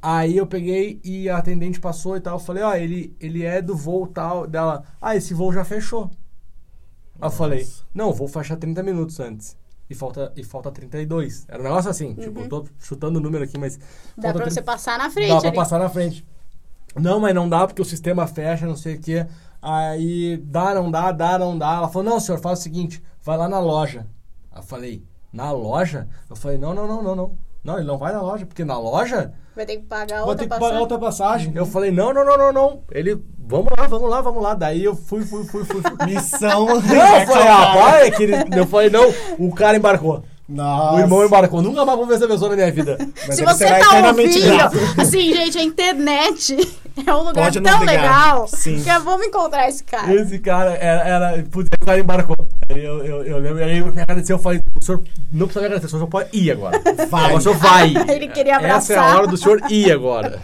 Aí 0.00 0.36
eu 0.36 0.46
peguei 0.46 1.00
e 1.04 1.28
a 1.28 1.38
atendente 1.38 1.80
passou 1.80 2.16
e 2.16 2.20
tal. 2.20 2.36
Eu 2.36 2.40
falei, 2.40 2.62
ó, 2.62 2.74
ele, 2.74 3.16
ele 3.20 3.44
é 3.44 3.60
do 3.60 3.76
voo 3.76 4.06
tal. 4.06 4.46
Dela, 4.46 4.84
ah, 5.00 5.16
esse 5.16 5.34
voo 5.34 5.52
já 5.52 5.64
fechou. 5.64 6.10
Aí 7.20 7.26
eu 7.26 7.30
falei, 7.30 7.66
não, 7.92 8.10
o 8.10 8.14
voo 8.14 8.28
fecha 8.28 8.56
30 8.56 8.82
minutos 8.82 9.18
antes. 9.20 9.56
E 9.90 9.94
falta, 9.94 10.32
e 10.36 10.44
falta 10.44 10.70
32. 10.70 11.46
Era 11.48 11.60
um 11.60 11.64
negócio 11.64 11.90
assim, 11.90 12.14
tipo, 12.14 12.40
eu 12.40 12.48
tô 12.48 12.66
chutando 12.78 13.18
o 13.18 13.22
número 13.22 13.42
aqui, 13.44 13.58
mas. 13.58 13.78
Dá 14.16 14.32
pra 14.32 14.42
30 14.42 14.50
você 14.50 14.62
passar 14.62 14.98
na 14.98 15.10
frente 15.10 15.28
Dá 15.28 15.40
pra 15.40 15.48
ali. 15.48 15.56
passar 15.56 15.78
na 15.78 15.88
frente. 15.88 16.26
Não, 16.94 17.18
mas 17.20 17.34
não 17.34 17.48
dá 17.48 17.66
porque 17.66 17.82
o 17.82 17.84
sistema 17.84 18.26
fecha, 18.26 18.66
não 18.66 18.76
sei 18.76 18.96
o 18.96 19.00
quê. 19.00 19.26
Aí 19.60 20.36
dá, 20.36 20.74
não 20.74 20.90
dá, 20.90 21.10
dá, 21.10 21.38
não 21.38 21.56
dá. 21.58 21.76
Ela 21.76 21.88
falou, 21.88 22.08
não, 22.10 22.20
senhor, 22.20 22.38
faz 22.38 22.60
o 22.60 22.62
seguinte, 22.62 23.02
vai 23.22 23.36
lá 23.36 23.48
na 23.48 23.58
loja. 23.58 24.06
Eu 24.54 24.62
falei, 24.62 25.02
na 25.32 25.50
loja? 25.50 26.08
Eu 26.28 26.36
falei, 26.36 26.58
não, 26.58 26.74
não, 26.74 26.86
não, 26.86 27.02
não, 27.02 27.16
não. 27.16 27.38
Não, 27.64 27.76
ele 27.76 27.86
não 27.86 27.98
vai 27.98 28.12
na 28.12 28.22
loja, 28.22 28.46
porque 28.46 28.64
na 28.64 28.78
loja 28.78 29.32
Vai 29.54 29.66
ter 29.66 29.76
que 29.78 29.82
pagar 29.84 30.20
vai 30.20 30.28
outra 30.28 30.36
ter 30.36 30.42
que 30.44 30.48
passagem. 30.48 30.68
pagar 30.68 30.80
outra 30.80 30.98
passagem. 30.98 31.52
Eu 31.54 31.66
falei, 31.66 31.90
não, 31.90 32.12
não, 32.14 32.24
não, 32.24 32.38
não, 32.38 32.52
não. 32.52 32.82
Ele, 32.92 33.20
vamos 33.38 33.68
lá, 33.76 33.86
vamos 33.88 34.08
lá, 34.08 34.20
vamos 34.20 34.42
lá. 34.42 34.54
Daí 34.54 34.84
eu 34.84 34.94
fui, 34.94 35.22
fui, 35.24 35.44
fui, 35.44 35.64
fui. 35.64 35.82
fui. 35.82 36.06
Missão. 36.06 36.66
Não, 36.66 36.74
eu 37.20 37.26
falei, 37.26 37.48
ah, 37.48 38.10
que 38.16 38.22
ele- 38.22 38.34
Eu 38.56 38.66
falei, 38.66 38.88
não, 38.88 39.12
o 39.38 39.52
cara 39.52 39.76
embarcou. 39.76 40.22
Nossa. 40.48 40.96
O 40.96 40.98
irmão 41.00 41.24
embarcou. 41.24 41.60
Nunca 41.60 41.84
mais 41.84 41.98
vou 41.98 42.06
ver 42.06 42.14
essa 42.14 42.26
pessoa 42.26 42.50
na 42.50 42.56
minha 42.56 42.72
vida. 42.72 42.96
Mas 43.26 43.36
Se 43.36 43.44
você 43.44 43.66
tá 43.66 44.06
ouvindo, 44.08 44.48
assim, 45.00 45.32
gente, 45.34 45.58
a 45.58 45.62
internet 45.62 46.56
é 47.06 47.14
um 47.14 47.18
lugar 47.18 47.44
Pode 47.44 47.60
tão 47.60 47.80
legal 47.84 48.48
Sim. 48.48 48.82
que 48.82 48.88
eu 48.88 49.00
vou 49.02 49.18
me 49.18 49.26
encontrar 49.26 49.68
esse 49.68 49.84
cara. 49.84 50.12
Esse 50.14 50.38
cara 50.38 50.72
era. 50.74 51.02
era 51.02 51.42
putz, 51.44 51.68
o 51.80 51.84
cara 51.84 52.00
embarcou. 52.00 52.36
Aí 52.70 52.82
Eu, 52.82 53.04
eu, 53.04 53.22
eu 53.24 53.38
lembro, 53.38 53.62
aí 53.62 53.82
me 53.82 54.00
agradeceu, 54.00 54.36
eu 54.36 54.42
falei, 54.42 54.60
o 54.80 54.82
senhor 54.84 55.02
não 55.30 55.46
precisa 55.46 55.60
me 55.60 55.66
agradecer, 55.66 55.86
o 55.94 55.98
senhor 55.98 56.08
pode 56.08 56.28
ir 56.36 56.50
agora. 56.50 56.80
Vai. 57.10 57.24
Agora 57.24 57.38
o 57.38 57.40
senhor 57.42 57.56
vai. 57.58 57.94
Ele 58.08 58.28
queria 58.28 58.54
Essa 58.56 58.94
é 58.94 58.96
a 58.96 59.00
abraçar. 59.00 59.16
hora 59.16 59.26
do 59.26 59.36
senhor 59.36 59.60
ir 59.70 59.92
agora. 59.92 60.40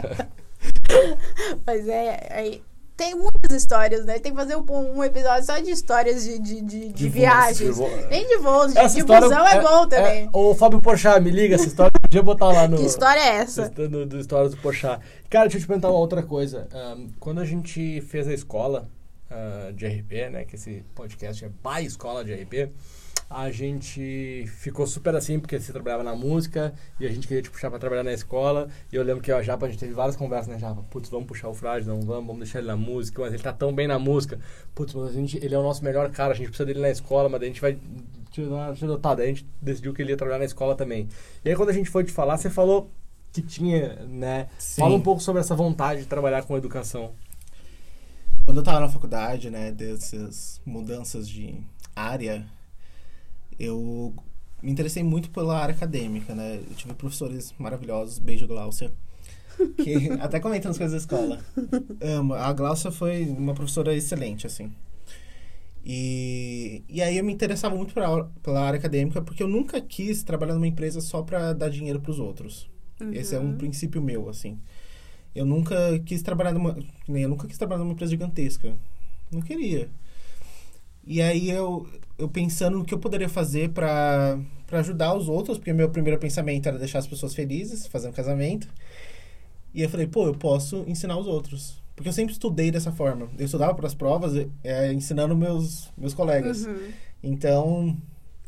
Mas 1.66 1.88
é, 1.88 2.28
aí 2.30 2.62
tem 3.04 3.14
muitas 3.14 3.52
histórias, 3.52 4.04
né? 4.04 4.18
Tem 4.18 4.32
que 4.32 4.38
fazer 4.38 4.56
um, 4.56 4.64
um 4.96 5.04
episódio 5.04 5.44
só 5.44 5.58
de 5.58 5.70
histórias 5.70 6.24
de, 6.24 6.38
de, 6.38 6.60
de, 6.62 6.88
de 6.88 7.04
voos, 7.04 7.14
viagens. 7.14 7.58
de 7.58 7.70
vo- 7.70 7.88
Nem 8.08 8.26
de 8.26 8.38
voos, 8.38 8.72
de, 8.72 8.78
Essa 8.78 8.96
de 8.96 9.02
busão 9.04 9.46
é, 9.46 9.60
bom 9.60 9.86
também. 9.86 10.30
Ô, 10.32 10.54
Fábio 10.54 10.80
Porchat, 10.80 11.20
me 11.20 11.30
liga, 11.30 11.54
essa 11.54 11.66
história 11.66 11.92
podia 12.00 12.22
botar 12.22 12.46
lá 12.46 12.66
no. 12.66 12.78
Que 12.78 12.84
história 12.84 13.20
é 13.20 13.36
essa? 13.36 13.68
Do, 13.68 14.06
do 14.06 14.18
Histórias 14.18 14.52
do 14.52 14.56
Porchat. 14.58 15.00
Cara, 15.28 15.44
deixa 15.44 15.58
eu 15.58 15.62
te 15.62 15.66
perguntar 15.66 15.90
uma 15.90 15.98
outra 15.98 16.22
coisa. 16.22 16.66
Ahn, 16.72 17.08
quando 17.20 17.40
a 17.40 17.44
gente 17.44 18.00
fez 18.02 18.26
a 18.26 18.32
escola 18.32 18.88
ah, 19.30 19.70
de 19.74 19.86
RP, 19.86 20.30
né? 20.30 20.44
Que 20.44 20.56
esse 20.56 20.82
podcast 20.94 21.44
é 21.44 21.48
by 21.48 21.84
escola 21.84 22.24
de 22.24 22.32
RP. 22.34 22.70
A 23.28 23.50
gente 23.50 24.44
ficou 24.58 24.86
super 24.86 25.14
assim, 25.14 25.40
porque 25.40 25.58
você 25.58 25.72
trabalhava 25.72 26.02
na 26.02 26.14
música 26.14 26.72
e 27.00 27.06
a 27.06 27.10
gente 27.10 27.26
queria 27.26 27.42
te 27.42 27.50
puxar 27.50 27.70
pra 27.70 27.78
trabalhar 27.78 28.02
na 28.02 28.12
escola. 28.12 28.68
E 28.92 28.96
eu 28.96 29.02
lembro 29.02 29.22
que 29.22 29.32
a 29.32 29.42
Japa, 29.42 29.66
a 29.66 29.68
gente 29.68 29.80
teve 29.80 29.92
várias 29.92 30.16
conversas, 30.16 30.48
né, 30.48 30.58
Japa? 30.58 30.82
Putz, 30.90 31.08
vamos 31.08 31.26
puxar 31.26 31.48
o 31.48 31.54
Frade, 31.54 31.86
não 31.86 32.00
vamos, 32.02 32.26
vamos 32.26 32.38
deixar 32.38 32.58
ele 32.58 32.68
na 32.68 32.76
música, 32.76 33.22
mas 33.22 33.32
ele 33.32 33.42
tá 33.42 33.52
tão 33.52 33.74
bem 33.74 33.88
na 33.88 33.98
música. 33.98 34.38
Putz, 34.74 34.94
mas 34.94 35.08
a 35.08 35.12
gente, 35.12 35.36
ele 35.38 35.54
é 35.54 35.58
o 35.58 35.62
nosso 35.62 35.82
melhor 35.82 36.10
cara, 36.10 36.32
a 36.32 36.36
gente 36.36 36.48
precisa 36.48 36.66
dele 36.66 36.80
na 36.80 36.90
escola, 36.90 37.28
mas 37.28 37.40
daí 37.40 37.48
a 37.48 37.52
gente 37.52 37.60
vai 37.60 37.78
te 38.30 38.42
adotar. 38.84 39.16
Daí 39.16 39.26
a 39.26 39.28
gente 39.28 39.46
decidiu 39.60 39.92
que 39.92 40.02
ele 40.02 40.10
ia 40.10 40.16
trabalhar 40.16 40.38
na 40.38 40.44
escola 40.44 40.74
também. 40.74 41.08
E 41.44 41.48
aí 41.48 41.56
quando 41.56 41.70
a 41.70 41.72
gente 41.72 41.90
foi 41.90 42.04
te 42.04 42.12
falar, 42.12 42.36
você 42.36 42.50
falou 42.50 42.90
que 43.32 43.42
tinha, 43.42 43.96
né? 44.06 44.48
Sim. 44.58 44.80
Fala 44.80 44.94
um 44.94 45.00
pouco 45.00 45.20
sobre 45.20 45.40
essa 45.40 45.56
vontade 45.56 46.02
de 46.02 46.06
trabalhar 46.06 46.44
com 46.44 46.56
educação. 46.56 47.12
Quando 48.44 48.58
eu 48.58 48.62
tava 48.62 48.80
na 48.80 48.88
faculdade, 48.88 49.50
né, 49.50 49.72
dessas 49.72 50.60
mudanças 50.66 51.28
de 51.28 51.58
área, 51.96 52.46
eu 53.58 54.14
me 54.62 54.70
interessei 54.70 55.02
muito 55.02 55.30
pela 55.30 55.58
área 55.58 55.74
acadêmica, 55.74 56.34
né? 56.34 56.56
Eu 56.56 56.74
tive 56.74 56.94
professores 56.94 57.54
maravilhosos, 57.58 58.18
beijo 58.18 58.46
Gláucia, 58.46 58.92
que 59.82 60.10
até 60.20 60.40
comentam 60.40 60.70
as 60.70 60.78
coisas 60.78 60.92
da 60.92 60.98
escola. 60.98 61.44
Amo. 62.00 62.34
A 62.34 62.52
Gláucia 62.52 62.90
foi 62.90 63.24
uma 63.26 63.54
professora 63.54 63.94
excelente, 63.94 64.46
assim. 64.46 64.72
E, 65.84 66.82
e 66.88 67.02
aí 67.02 67.18
eu 67.18 67.24
me 67.24 67.32
interessava 67.32 67.76
muito 67.76 67.92
pela, 67.92 68.24
pela 68.42 68.62
área 68.62 68.78
acadêmica 68.78 69.20
porque 69.20 69.42
eu 69.42 69.48
nunca 69.48 69.78
quis 69.82 70.22
trabalhar 70.22 70.54
numa 70.54 70.66
empresa 70.66 71.00
só 71.02 71.22
para 71.22 71.52
dar 71.52 71.68
dinheiro 71.68 72.00
para 72.00 72.10
os 72.10 72.18
outros. 72.18 72.70
Esse 73.12 73.34
é 73.34 73.40
um 73.40 73.56
princípio 73.56 74.00
meu, 74.00 74.28
assim. 74.28 74.58
Eu 75.34 75.44
nunca 75.44 75.98
quis 76.06 76.22
trabalhar 76.22 76.52
numa. 76.52 76.76
Nem 77.08 77.24
eu 77.24 77.28
nunca 77.28 77.46
quis 77.46 77.58
trabalhar 77.58 77.80
numa 77.80 77.92
empresa 77.92 78.10
gigantesca. 78.10 78.74
Não 79.30 79.42
queria. 79.42 79.90
E 81.06 81.20
aí 81.20 81.50
eu, 81.50 81.86
eu 82.18 82.28
pensando 82.28 82.78
no 82.78 82.84
que 82.84 82.94
eu 82.94 82.98
poderia 82.98 83.28
fazer 83.28 83.70
pra 83.70 84.38
pra 84.66 84.80
ajudar 84.80 85.14
os 85.14 85.28
outros, 85.28 85.58
porque 85.58 85.72
meu 85.72 85.88
primeiro 85.90 86.18
pensamento 86.18 86.68
era 86.68 86.78
deixar 86.78 86.98
as 86.98 87.06
pessoas 87.06 87.34
felizes, 87.34 87.86
fazer 87.86 88.08
um 88.08 88.12
casamento. 88.12 88.66
E 89.72 89.82
eu 89.82 89.88
falei, 89.88 90.06
pô, 90.06 90.26
eu 90.26 90.34
posso 90.34 90.84
ensinar 90.88 91.16
os 91.16 91.26
outros. 91.26 91.82
Porque 91.94 92.08
eu 92.08 92.12
sempre 92.12 92.32
estudei 92.32 92.70
dessa 92.70 92.90
forma. 92.90 93.28
Eu 93.38 93.44
estudava 93.44 93.74
para 93.74 93.86
as 93.86 93.94
provas, 93.94 94.32
é, 94.64 94.92
ensinando 94.92 95.36
meus, 95.36 95.92
meus 95.96 96.12
colegas. 96.12 96.64
Uhum. 96.64 96.88
Então, 97.22 97.96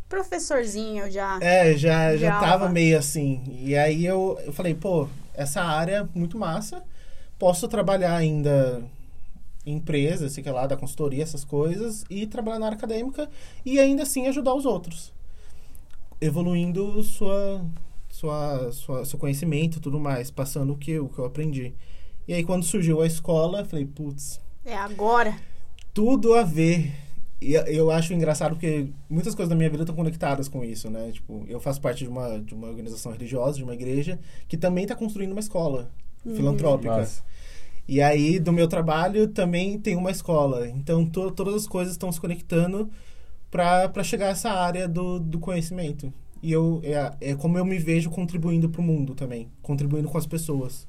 Professorzinho 0.09 1.11
já. 1.11 1.39
é, 1.41 1.77
já, 1.77 2.17
já 2.17 2.41
tava 2.41 2.69
meio 2.69 2.99
assim. 2.99 3.43
E 3.61 3.77
aí 3.77 4.05
eu, 4.05 4.39
eu 4.45 4.53
falei, 4.53 4.75
pô, 4.75 5.09
essa 5.35 5.63
área 5.63 6.09
é 6.13 6.19
muito 6.19 6.39
massa. 6.39 6.83
Posso 7.39 7.69
trabalhar 7.69 8.17
ainda 8.17 8.83
empresa, 9.67 10.29
sei 10.29 10.43
que 10.43 10.51
lá, 10.51 10.67
da 10.67 10.77
consultoria, 10.77 11.23
essas 11.23 11.45
coisas, 11.45 12.05
e 12.09 12.27
trabalhar 12.27 12.59
na 12.61 12.67
área 12.67 12.77
acadêmica 12.79 13.29
e 13.65 13.79
ainda 13.81 14.05
assim 14.05 14.27
ajudar 14.29 14.55
os 14.55 14.65
outros. 14.65 15.13
Evoluindo 16.21 17.03
sua, 17.03 17.63
sua, 18.09 18.73
sua, 18.73 19.05
seu 19.05 19.19
conhecimento 19.19 19.77
e 19.79 19.81
tudo 19.81 20.01
mais, 20.01 20.31
passando 20.31 20.73
o 20.73 20.77
que, 20.77 20.93
eu- 20.93 21.05
o 21.05 21.09
que 21.09 21.19
eu 21.19 21.25
aprendi. 21.27 21.75
E 22.27 22.33
aí 22.33 22.43
quando 22.43 22.65
surgiu 22.65 23.03
a 23.03 23.07
escola, 23.07 23.61
eu 23.61 23.67
falei, 23.67 23.85
putz, 23.85 24.41
É 24.65 24.75
agora. 24.77 25.37
tudo 25.93 26.35
a 26.35 26.43
ver. 26.43 26.93
E 27.39 27.53
eu 27.53 27.91
acho 27.91 28.15
engraçado 28.15 28.53
porque 28.55 28.89
muitas 29.11 29.35
coisas 29.35 29.51
da 29.51 29.55
minha 29.55 29.69
vida 29.69 29.83
estão 29.83 29.95
conectadas 29.95 30.49
com 30.49 30.65
isso, 30.65 30.89
né? 30.89 31.11
Tipo, 31.13 31.45
eu 31.47 31.61
faço 31.61 31.81
parte 31.83 32.03
de 32.05 32.09
uma, 32.09 32.41
de 32.41 32.55
uma 32.55 32.67
organização 32.69 33.13
religiosa, 33.13 33.59
de 33.59 33.63
uma 33.65 33.75
igreja, 33.75 34.19
que 34.49 34.57
também 34.57 34.85
está 34.85 34.97
construindo 34.97 35.33
uma 35.33 35.41
escola 35.41 35.91
filantrópica. 36.35 36.97
Mas, 36.97 37.23
E 37.89 38.03
aí, 38.03 38.39
do 38.39 38.53
meu 38.53 38.67
trabalho, 38.67 39.29
também 39.29 39.79
tem 39.79 39.97
uma 39.97 40.11
escola. 40.11 40.69
Então, 40.69 41.07
to 41.07 41.31
todas 41.31 41.55
as 41.55 41.67
coisas 41.67 41.95
estão 41.95 42.11
se 42.11 42.21
conectando 42.21 42.91
para 43.51 44.03
chegar 44.03 44.27
a 44.27 44.31
essa 44.31 44.51
área 44.51 44.89
do, 44.89 45.21
do 45.21 45.39
conhecimento. 45.39 46.13
E 46.43 46.53
eu, 46.53 46.81
é, 46.85 47.31
é 47.31 47.35
como 47.35 47.59
eu 47.59 47.65
me 47.65 47.79
vejo 47.79 48.11
contribuindo 48.11 48.69
para 48.69 48.81
o 48.81 48.85
mundo 48.85 49.15
também, 49.15 49.49
contribuindo 49.63 50.09
com 50.09 50.19
as 50.19 50.27
pessoas. 50.27 50.87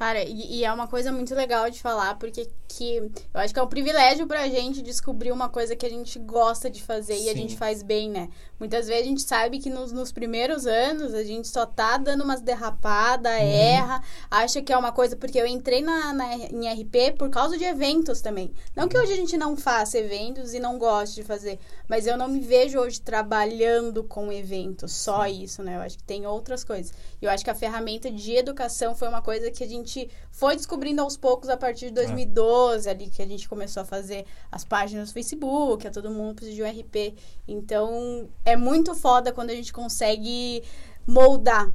Cara, 0.00 0.24
e, 0.24 0.60
e, 0.60 0.64
é 0.64 0.72
uma 0.72 0.86
coisa 0.86 1.12
muito 1.12 1.34
legal 1.34 1.68
de 1.68 1.78
falar, 1.78 2.14
porque 2.18 2.48
que 2.66 2.96
eu 2.96 3.10
acho 3.34 3.52
que 3.52 3.60
é 3.60 3.62
um 3.62 3.68
privilégio 3.68 4.26
pra 4.26 4.48
gente 4.48 4.80
descobrir 4.80 5.30
uma 5.30 5.50
coisa 5.50 5.76
que 5.76 5.84
a 5.84 5.90
gente 5.90 6.18
gosta 6.18 6.70
de 6.70 6.82
fazer 6.82 7.16
Sim. 7.16 7.24
e 7.24 7.28
a 7.28 7.34
gente 7.34 7.54
faz 7.54 7.82
bem, 7.82 8.08
né? 8.08 8.30
Muitas 8.58 8.86
vezes 8.86 9.02
a 9.02 9.08
gente 9.08 9.22
sabe 9.22 9.58
que 9.58 9.68
nos, 9.68 9.92
nos 9.92 10.12
primeiros 10.12 10.66
anos 10.66 11.12
a 11.12 11.24
gente 11.24 11.48
só 11.48 11.66
tá 11.66 11.98
dando 11.98 12.24
umas 12.24 12.40
derrapadas, 12.40 13.32
uhum. 13.32 13.48
erra, 13.48 14.02
acha 14.30 14.62
que 14.62 14.72
é 14.72 14.76
uma 14.76 14.92
coisa. 14.92 15.16
Porque 15.16 15.38
eu 15.38 15.46
entrei 15.46 15.82
na, 15.82 16.12
na, 16.12 16.34
em 16.34 16.68
RP 16.68 17.16
por 17.18 17.28
causa 17.28 17.58
de 17.58 17.64
eventos 17.64 18.20
também. 18.20 18.52
Não 18.76 18.88
que 18.88 18.96
hoje 18.96 19.12
a 19.12 19.16
gente 19.16 19.36
não 19.36 19.56
faça 19.56 19.98
eventos 19.98 20.54
e 20.54 20.60
não 20.60 20.78
goste 20.78 21.16
de 21.16 21.22
fazer, 21.24 21.58
mas 21.88 22.06
eu 22.06 22.16
não 22.16 22.28
me 22.28 22.40
vejo 22.40 22.78
hoje 22.78 23.00
trabalhando 23.00 24.04
com 24.04 24.32
eventos, 24.32 24.92
só 24.92 25.26
isso, 25.26 25.62
né? 25.62 25.76
Eu 25.76 25.80
acho 25.80 25.98
que 25.98 26.04
tem 26.04 26.26
outras 26.26 26.62
coisas. 26.62 26.92
E 27.20 27.24
eu 27.24 27.30
acho 27.30 27.44
que 27.44 27.50
a 27.50 27.54
ferramenta 27.54 28.10
de 28.10 28.34
educação 28.34 28.94
foi 28.94 29.08
uma 29.08 29.22
coisa 29.22 29.50
que 29.50 29.64
a 29.64 29.68
gente 29.68 29.89
foi 30.30 30.56
descobrindo 30.56 31.02
aos 31.02 31.16
poucos 31.16 31.48
a 31.48 31.56
partir 31.56 31.86
de 31.86 31.94
2012, 31.94 32.88
é. 32.88 32.90
ali 32.90 33.08
que 33.08 33.22
a 33.22 33.26
gente 33.26 33.48
começou 33.48 33.82
a 33.82 33.86
fazer 33.86 34.24
as 34.50 34.64
páginas 34.64 35.08
no 35.08 35.14
Facebook, 35.14 35.86
a 35.86 35.90
todo 35.90 36.10
mundo 36.10 36.36
precisa 36.36 36.56
de 36.56 36.62
um 36.62 36.66
RP. 36.66 37.14
Então, 37.46 38.28
é 38.44 38.56
muito 38.56 38.94
foda 38.94 39.32
quando 39.32 39.50
a 39.50 39.54
gente 39.54 39.72
consegue 39.72 40.62
moldar. 41.06 41.72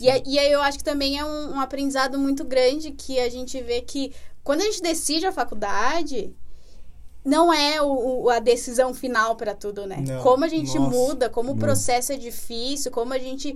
E, 0.00 0.06
e 0.06 0.38
aí 0.38 0.52
eu 0.52 0.62
acho 0.62 0.78
que 0.78 0.84
também 0.84 1.18
é 1.18 1.24
um, 1.24 1.54
um 1.54 1.60
aprendizado 1.60 2.18
muito 2.18 2.44
grande 2.44 2.92
que 2.92 3.18
a 3.18 3.28
gente 3.28 3.60
vê 3.62 3.80
que 3.80 4.12
quando 4.44 4.60
a 4.60 4.64
gente 4.64 4.80
decide 4.80 5.26
a 5.26 5.32
faculdade, 5.32 6.34
não 7.24 7.52
é 7.52 7.82
o, 7.82 8.22
o, 8.22 8.30
a 8.30 8.38
decisão 8.38 8.94
final 8.94 9.36
para 9.36 9.54
tudo, 9.54 9.86
né? 9.86 10.02
Não. 10.06 10.22
Como 10.22 10.44
a 10.44 10.48
gente 10.48 10.78
Nossa. 10.78 10.90
muda, 10.90 11.28
como 11.28 11.52
o 11.52 11.56
processo 11.56 12.12
é 12.12 12.16
difícil, 12.16 12.90
como 12.90 13.12
a 13.12 13.18
gente 13.18 13.54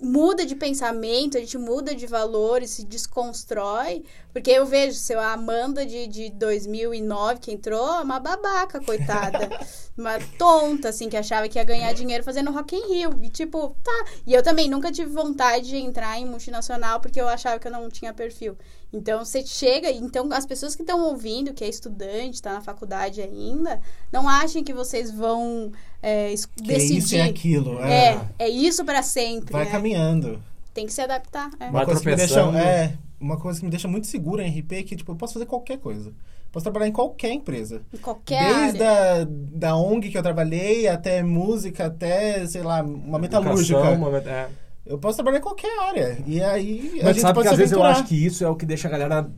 muda 0.00 0.46
de 0.46 0.54
pensamento, 0.54 1.36
a 1.36 1.40
gente 1.40 1.58
muda 1.58 1.94
de 1.94 2.06
valores, 2.06 2.70
se 2.70 2.84
desconstrói. 2.84 4.04
Porque 4.32 4.50
eu 4.50 4.64
vejo, 4.64 4.96
seu 4.96 5.18
a 5.18 5.32
Amanda 5.32 5.84
de, 5.84 6.06
de 6.06 6.30
2009 6.30 7.40
que 7.40 7.50
entrou, 7.50 8.02
uma 8.02 8.20
babaca, 8.20 8.80
coitada. 8.80 9.48
uma 9.98 10.18
tonta, 10.38 10.90
assim, 10.90 11.08
que 11.08 11.16
achava 11.16 11.48
que 11.48 11.58
ia 11.58 11.64
ganhar 11.64 11.92
dinheiro 11.92 12.22
fazendo 12.22 12.52
Rock 12.52 12.76
in 12.76 12.86
Rio. 12.88 13.18
E 13.22 13.28
tipo, 13.28 13.74
tá. 13.82 14.04
E 14.26 14.32
eu 14.32 14.42
também 14.42 14.68
nunca 14.68 14.92
tive 14.92 15.10
vontade 15.10 15.68
de 15.68 15.76
entrar 15.76 16.18
em 16.18 16.26
multinacional 16.26 17.00
porque 17.00 17.20
eu 17.20 17.28
achava 17.28 17.58
que 17.58 17.66
eu 17.66 17.72
não 17.72 17.88
tinha 17.88 18.14
perfil. 18.14 18.56
Então, 18.92 19.24
você 19.24 19.44
chega... 19.44 19.90
Então, 19.90 20.32
as 20.32 20.46
pessoas 20.46 20.76
que 20.76 20.82
estão 20.82 21.00
ouvindo, 21.02 21.52
que 21.52 21.64
é 21.64 21.68
estudante, 21.68 22.34
está 22.34 22.52
na 22.52 22.60
faculdade 22.60 23.20
ainda, 23.20 23.80
não 24.12 24.28
achem 24.28 24.62
que 24.62 24.72
vocês 24.72 25.10
vão 25.10 25.72
é, 26.02 26.34
que 26.54 26.62
decidir. 26.62 26.94
É 26.94 26.98
isso 26.98 27.16
e 27.16 27.20
aquilo. 27.20 27.82
É, 27.82 28.14
é, 28.14 28.20
é 28.38 28.48
isso 28.48 28.84
para 28.84 29.02
sempre. 29.02 29.52
Vai 29.52 29.64
né? 29.64 29.70
caminhando. 29.70 30.40
Tem 30.72 30.86
que 30.86 30.92
se 30.92 31.00
adaptar. 31.00 31.50
É. 31.58 31.68
Uma, 31.68 31.84
coisa 31.84 32.00
que 32.00 32.08
me 32.08 32.16
deixa, 32.16 32.40
é, 32.40 32.94
uma 33.20 33.36
coisa 33.36 33.58
que 33.58 33.64
me 33.64 33.70
deixa 33.70 33.88
muito 33.88 34.06
segura 34.06 34.46
em 34.46 34.60
RP 34.60 34.72
é 34.72 34.82
que, 34.82 34.96
tipo, 34.96 35.10
eu 35.10 35.16
posso 35.16 35.34
fazer 35.34 35.46
qualquer 35.46 35.78
coisa. 35.78 36.12
Posso 36.52 36.64
trabalhar 36.64 36.88
em 36.88 36.92
qualquer 36.92 37.32
empresa. 37.32 37.82
Em 37.92 37.98
qualquer 37.98 38.54
Desde 38.54 38.82
área. 38.82 39.22
A, 39.22 39.26
da 39.28 39.76
ONG 39.76 40.08
que 40.08 40.16
eu 40.16 40.22
trabalhei, 40.22 40.88
até 40.88 41.22
música, 41.22 41.86
até, 41.86 42.46
sei 42.46 42.62
lá, 42.62 42.82
uma 42.82 43.18
metalúrgica. 43.18 43.90
Uma, 43.90 44.18
é. 44.18 44.48
Eu 44.86 44.98
posso 44.98 45.16
trabalhar 45.16 45.38
em 45.38 45.42
qualquer 45.42 45.78
área. 45.80 46.18
E 46.26 46.40
aí 46.40 46.92
Mas 46.96 47.04
a 47.04 47.12
gente 47.12 47.20
sabe 47.20 47.34
pode 47.34 47.48
que 47.48 47.52
às 47.52 47.58
vezes 47.58 47.72
eu 47.72 47.82
acho 47.82 48.04
que 48.04 48.24
isso 48.24 48.42
é 48.44 48.48
o 48.48 48.56
que 48.56 48.64
deixa 48.64 48.88
a 48.88 48.90
galera 48.90 49.30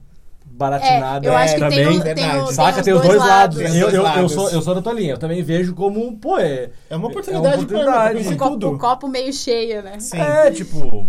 baratinada 0.60 1.26
é, 1.26 1.28
eu 1.30 1.36
acho 1.36 1.54
que 1.54 1.60
também. 1.60 2.00
Tem 2.00 2.12
o, 2.12 2.14
tem 2.14 2.40
o, 2.42 2.46
Saca, 2.52 2.74
tem, 2.74 2.84
tem 2.84 2.92
os 2.92 3.00
dois 3.00 3.18
lados. 3.18 3.58
lados. 3.58 3.74
Eu, 3.74 3.88
eu, 3.88 4.06
eu, 4.06 4.28
sou, 4.28 4.50
eu 4.50 4.60
sou 4.60 4.74
da 4.74 4.82
tua 4.82 4.92
linha. 4.92 5.14
Eu 5.14 5.18
também 5.18 5.42
vejo 5.42 5.74
como, 5.74 6.18
pô, 6.18 6.38
é. 6.38 6.70
É 6.90 6.96
uma 6.96 7.08
oportunidade, 7.08 7.46
é 7.46 7.56
uma 7.56 7.64
oportunidade. 7.64 8.24
Pra, 8.24 8.36
pra 8.36 8.48
tudo. 8.48 8.70
O 8.72 8.78
copo 8.78 9.08
meio 9.08 9.32
cheio, 9.32 9.82
né? 9.82 9.98
Sim. 9.98 10.18
É, 10.18 10.50
tipo. 10.50 11.06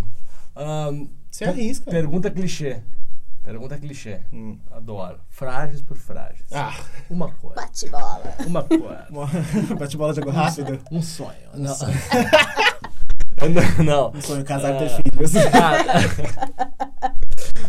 Um, 0.55 1.09
Você 1.29 1.43
arrisca. 1.43 1.91
Pergunta 1.91 2.31
clichê. 2.31 2.79
Pergunta 3.43 3.77
clichê. 3.77 4.21
Hum. 4.31 4.57
Adoro. 4.71 5.19
Frágeis 5.29 5.81
por 5.81 5.97
frágeis. 5.97 6.45
Ah. 6.51 6.73
Uma 7.09 7.31
coisa. 7.31 7.55
Bate 7.55 7.89
bola. 7.89 8.35
Uma 8.47 8.63
coisa. 8.63 9.75
Bate 9.77 9.97
bola 9.97 10.13
de 10.13 10.21
água 10.21 10.33
rápido. 10.33 10.79
Um 10.91 11.01
sonho. 11.01 11.49
Um 11.53 11.63
não. 11.63 11.75
sonho. 11.75 11.93
não. 13.83 14.11
Um 14.11 14.21
sonho 14.21 14.45
casar 14.45 14.75
e 14.75 14.77
ter 14.77 14.85
ah. 14.85 14.97
filhos. 15.03 15.31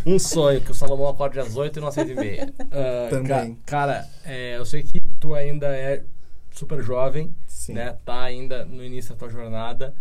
Um 0.04 0.18
sonho 0.18 0.60
que 0.60 0.70
o 0.70 0.74
Salomão 0.74 1.08
acorde 1.08 1.38
às 1.40 1.56
8 1.56 1.78
e 1.78 1.80
não 1.80 1.88
às 1.88 1.94
7 1.94 2.10
e 2.10 2.14
meia. 2.14 2.52
Uh, 2.60 3.10
Também. 3.10 3.54
Ca 3.54 3.60
cara, 3.64 4.08
é, 4.24 4.56
eu 4.56 4.64
sei 4.64 4.82
que 4.82 5.00
tu 5.20 5.34
ainda 5.34 5.66
é 5.68 6.04
super 6.50 6.82
jovem, 6.82 7.34
Sim. 7.46 7.74
né? 7.74 7.96
Tá 8.04 8.22
ainda 8.22 8.64
no 8.64 8.84
início 8.84 9.12
da 9.12 9.18
tua 9.18 9.30
jornada. 9.30 9.94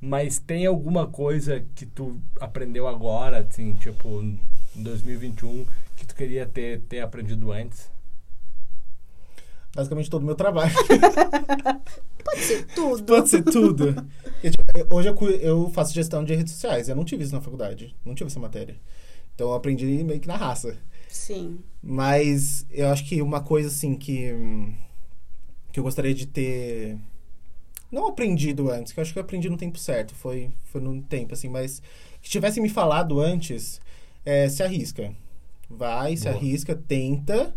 Mas 0.00 0.38
tem 0.38 0.66
alguma 0.66 1.06
coisa 1.06 1.64
que 1.74 1.86
tu 1.86 2.20
aprendeu 2.38 2.86
agora, 2.86 3.38
assim, 3.38 3.74
tipo, 3.74 4.22
em 4.22 4.38
2021, 4.82 5.66
que 5.96 6.06
tu 6.06 6.14
queria 6.14 6.46
ter, 6.46 6.82
ter 6.82 7.00
aprendido 7.00 7.50
antes? 7.50 7.90
Basicamente 9.74 10.10
todo 10.10 10.22
o 10.22 10.26
meu 10.26 10.34
trabalho. 10.34 10.72
Pode 12.24 12.40
ser 12.40 12.66
tudo. 12.66 13.04
Pode 13.04 13.28
ser 13.28 13.42
tudo. 13.42 13.94
Tipo, 14.42 14.94
hoje 14.94 15.08
eu, 15.08 15.30
eu 15.40 15.70
faço 15.70 15.94
gestão 15.94 16.24
de 16.24 16.34
redes 16.34 16.52
sociais. 16.54 16.88
Eu 16.88 16.96
não 16.96 17.04
tive 17.04 17.24
isso 17.24 17.34
na 17.34 17.40
faculdade. 17.40 17.94
Não 18.04 18.14
tive 18.14 18.28
essa 18.28 18.40
matéria. 18.40 18.76
Então 19.36 19.48
eu 19.48 19.54
aprendi 19.54 19.84
meio 20.02 20.18
que 20.18 20.26
na 20.26 20.36
raça. 20.36 20.78
Sim. 21.08 21.58
Mas 21.82 22.66
eu 22.70 22.88
acho 22.88 23.04
que 23.04 23.20
uma 23.20 23.40
coisa 23.40 23.68
assim 23.68 23.94
que 23.94 24.32
que 25.70 25.78
eu 25.78 25.84
gostaria 25.84 26.14
de 26.14 26.26
ter 26.26 26.96
não 27.92 28.08
aprendido 28.08 28.70
antes, 28.70 28.92
que 28.92 28.98
eu 28.98 29.02
acho 29.02 29.12
que 29.12 29.18
eu 29.18 29.22
aprendi 29.22 29.50
no 29.50 29.58
tempo 29.58 29.78
certo, 29.78 30.14
foi 30.14 30.50
foi 30.64 30.80
no 30.80 31.02
tempo 31.02 31.34
assim, 31.34 31.48
mas 31.48 31.82
que 32.22 32.30
tivesse 32.30 32.60
me 32.60 32.70
falado 32.70 33.20
antes, 33.20 33.78
é, 34.24 34.48
se 34.48 34.62
arrisca. 34.62 35.14
Vai, 35.68 36.12
Boa. 36.12 36.16
se 36.16 36.28
arrisca, 36.28 36.74
tenta, 36.74 37.54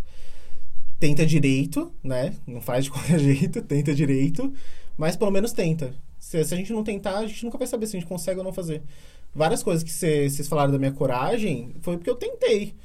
tenta 1.00 1.26
direito, 1.26 1.94
né? 2.04 2.36
Não 2.46 2.60
faz 2.60 2.86
de 2.86 2.92
qualquer 2.92 3.20
jeito, 3.20 3.62
tenta 3.62 3.96
direito, 3.96 4.54
mas 4.98 5.16
pelo 5.16 5.32
menos 5.32 5.54
tenta. 5.54 5.96
Se, 6.20 6.44
se 6.44 6.54
a 6.54 6.58
gente 6.58 6.74
não 6.74 6.84
tentar, 6.84 7.20
a 7.20 7.28
gente 7.28 7.46
nunca 7.46 7.58
vai 7.58 7.68
saber 7.68 7.88
se 7.88 7.96
a 7.96 8.00
gente 8.00 8.10
consegue 8.10 8.40
ou 8.40 8.44
não 8.44 8.52
fazer 8.52 8.84
várias 9.34 9.64
coisas 9.64 9.84
que 9.84 9.92
vocês 9.92 10.48
falaram 10.48 10.72
da 10.72 10.80
minha 10.80 10.92
coragem 10.92 11.76
foi 11.82 11.98
porque 11.98 12.10
eu 12.10 12.16
tentei. 12.16 12.76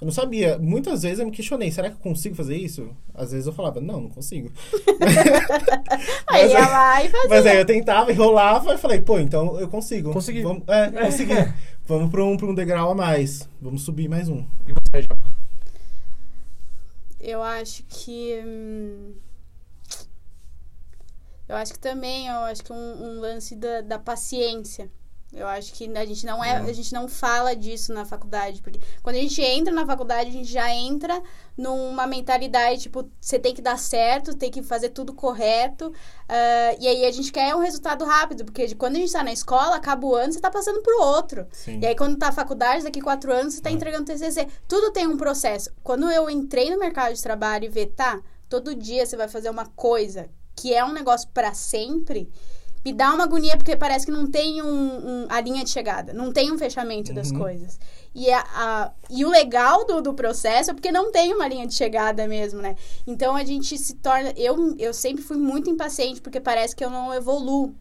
Eu 0.00 0.06
não 0.06 0.12
sabia. 0.12 0.58
Muitas 0.58 1.02
vezes 1.02 1.18
eu 1.18 1.26
me 1.26 1.30
questionei, 1.30 1.70
será 1.70 1.88
que 1.88 1.96
eu 1.96 2.00
consigo 2.00 2.34
fazer 2.34 2.56
isso? 2.56 2.90
Às 3.14 3.30
vezes 3.30 3.46
eu 3.46 3.52
falava, 3.52 3.80
não, 3.80 4.02
não 4.02 4.10
consigo. 4.10 4.52
aí 6.26 6.50
ia 6.50 6.68
lá 6.68 7.04
e 7.04 7.08
fazia. 7.08 7.28
Mas 7.28 7.46
aí 7.46 7.58
eu 7.58 7.64
tentava, 7.64 8.12
enrolava 8.12 8.74
e 8.74 8.78
falei, 8.78 9.00
pô, 9.00 9.18
então 9.18 9.58
eu 9.58 9.68
consigo. 9.68 10.12
Consegui. 10.12 10.42
Vamos, 10.42 10.64
é, 10.66 10.90
consegui. 10.90 11.34
Vamos 11.86 12.10
para 12.10 12.24
um, 12.24 12.36
pra 12.36 12.46
um 12.46 12.54
degrau 12.54 12.90
a 12.90 12.94
mais. 12.94 13.48
Vamos 13.60 13.82
subir 13.82 14.08
mais 14.08 14.28
um. 14.28 14.44
E 14.66 14.72
você, 14.72 15.02
Japa? 15.02 15.34
Eu 17.20 17.42
acho 17.42 17.82
que... 17.88 18.42
Hum, 18.44 19.12
eu 21.48 21.56
acho 21.56 21.72
que 21.74 21.78
também, 21.78 22.26
eu 22.26 22.38
acho 22.40 22.64
que 22.64 22.72
um, 22.72 22.76
um 22.76 23.20
lance 23.20 23.54
da, 23.54 23.80
da 23.80 23.98
paciência. 23.98 24.90
Eu 25.36 25.46
acho 25.48 25.72
que 25.72 25.90
a 25.96 26.06
gente 26.06 26.24
não 26.24 26.42
é, 26.44 26.56
a 26.56 26.72
gente 26.72 26.92
não 26.92 27.08
fala 27.08 27.56
disso 27.56 27.92
na 27.92 28.04
faculdade, 28.04 28.62
porque 28.62 28.80
quando 29.02 29.16
a 29.16 29.18
gente 29.18 29.42
entra 29.42 29.74
na 29.74 29.84
faculdade, 29.84 30.30
a 30.30 30.32
gente 30.32 30.50
já 30.50 30.70
entra 30.70 31.20
numa 31.56 32.06
mentalidade, 32.06 32.82
tipo, 32.82 33.10
você 33.20 33.38
tem 33.38 33.52
que 33.52 33.60
dar 33.60 33.78
certo, 33.78 34.36
tem 34.36 34.50
que 34.50 34.62
fazer 34.62 34.90
tudo 34.90 35.12
correto. 35.12 35.88
Uh, 35.88 36.76
e 36.78 36.86
aí 36.86 37.04
a 37.04 37.10
gente 37.10 37.32
quer 37.32 37.54
um 37.54 37.60
resultado 37.60 38.04
rápido, 38.04 38.44
porque 38.44 38.74
quando 38.76 38.96
a 38.96 38.98
gente 38.98 39.12
tá 39.12 39.24
na 39.24 39.32
escola, 39.32 39.76
acaba 39.76 40.06
o 40.06 40.14
ano, 40.14 40.32
você 40.32 40.40
tá 40.40 40.50
passando 40.50 40.80
pro 40.82 41.02
outro. 41.02 41.46
Sim. 41.52 41.80
E 41.80 41.86
aí 41.86 41.96
quando 41.96 42.16
tá 42.16 42.26
na 42.26 42.32
faculdade, 42.32 42.84
daqui 42.84 43.00
quatro 43.00 43.32
anos, 43.32 43.54
você 43.54 43.60
tá 43.60 43.70
é. 43.70 43.72
entregando 43.72 44.04
TCC. 44.04 44.46
Tudo 44.68 44.92
tem 44.92 45.06
um 45.06 45.16
processo. 45.16 45.70
Quando 45.82 46.10
eu 46.10 46.30
entrei 46.30 46.70
no 46.70 46.78
mercado 46.78 47.12
de 47.14 47.22
trabalho 47.22 47.64
e 47.64 47.68
ver, 47.68 47.86
tá, 47.86 48.20
todo 48.48 48.74
dia 48.74 49.04
você 49.04 49.16
vai 49.16 49.28
fazer 49.28 49.50
uma 49.50 49.66
coisa 49.66 50.28
que 50.54 50.72
é 50.72 50.84
um 50.84 50.92
negócio 50.92 51.28
para 51.34 51.52
sempre 51.52 52.30
me 52.84 52.92
dá 52.92 53.12
uma 53.14 53.24
agonia 53.24 53.56
porque 53.56 53.76
parece 53.76 54.04
que 54.04 54.12
não 54.12 54.30
tem 54.30 54.62
um, 54.62 54.66
um, 54.68 55.26
a 55.28 55.40
linha 55.40 55.64
de 55.64 55.70
chegada, 55.70 56.12
não 56.12 56.32
tem 56.32 56.52
um 56.52 56.58
fechamento 56.58 57.10
uhum. 57.10 57.14
das 57.14 57.32
coisas. 57.32 57.80
E, 58.14 58.30
a, 58.30 58.44
a, 58.54 58.92
e 59.10 59.24
o 59.24 59.30
legal 59.30 59.86
do, 59.86 60.02
do 60.02 60.14
processo 60.14 60.70
é 60.70 60.74
porque 60.74 60.92
não 60.92 61.10
tem 61.10 61.32
uma 61.34 61.48
linha 61.48 61.66
de 61.66 61.74
chegada 61.74 62.28
mesmo, 62.28 62.60
né? 62.60 62.76
Então 63.06 63.34
a 63.34 63.42
gente 63.42 63.76
se 63.78 63.94
torna. 63.94 64.32
Eu, 64.36 64.76
eu 64.78 64.92
sempre 64.92 65.22
fui 65.22 65.36
muito 65.36 65.70
impaciente 65.70 66.20
porque 66.20 66.40
parece 66.40 66.76
que 66.76 66.84
eu 66.84 66.90
não 66.90 67.12
evoluo. 67.14 67.74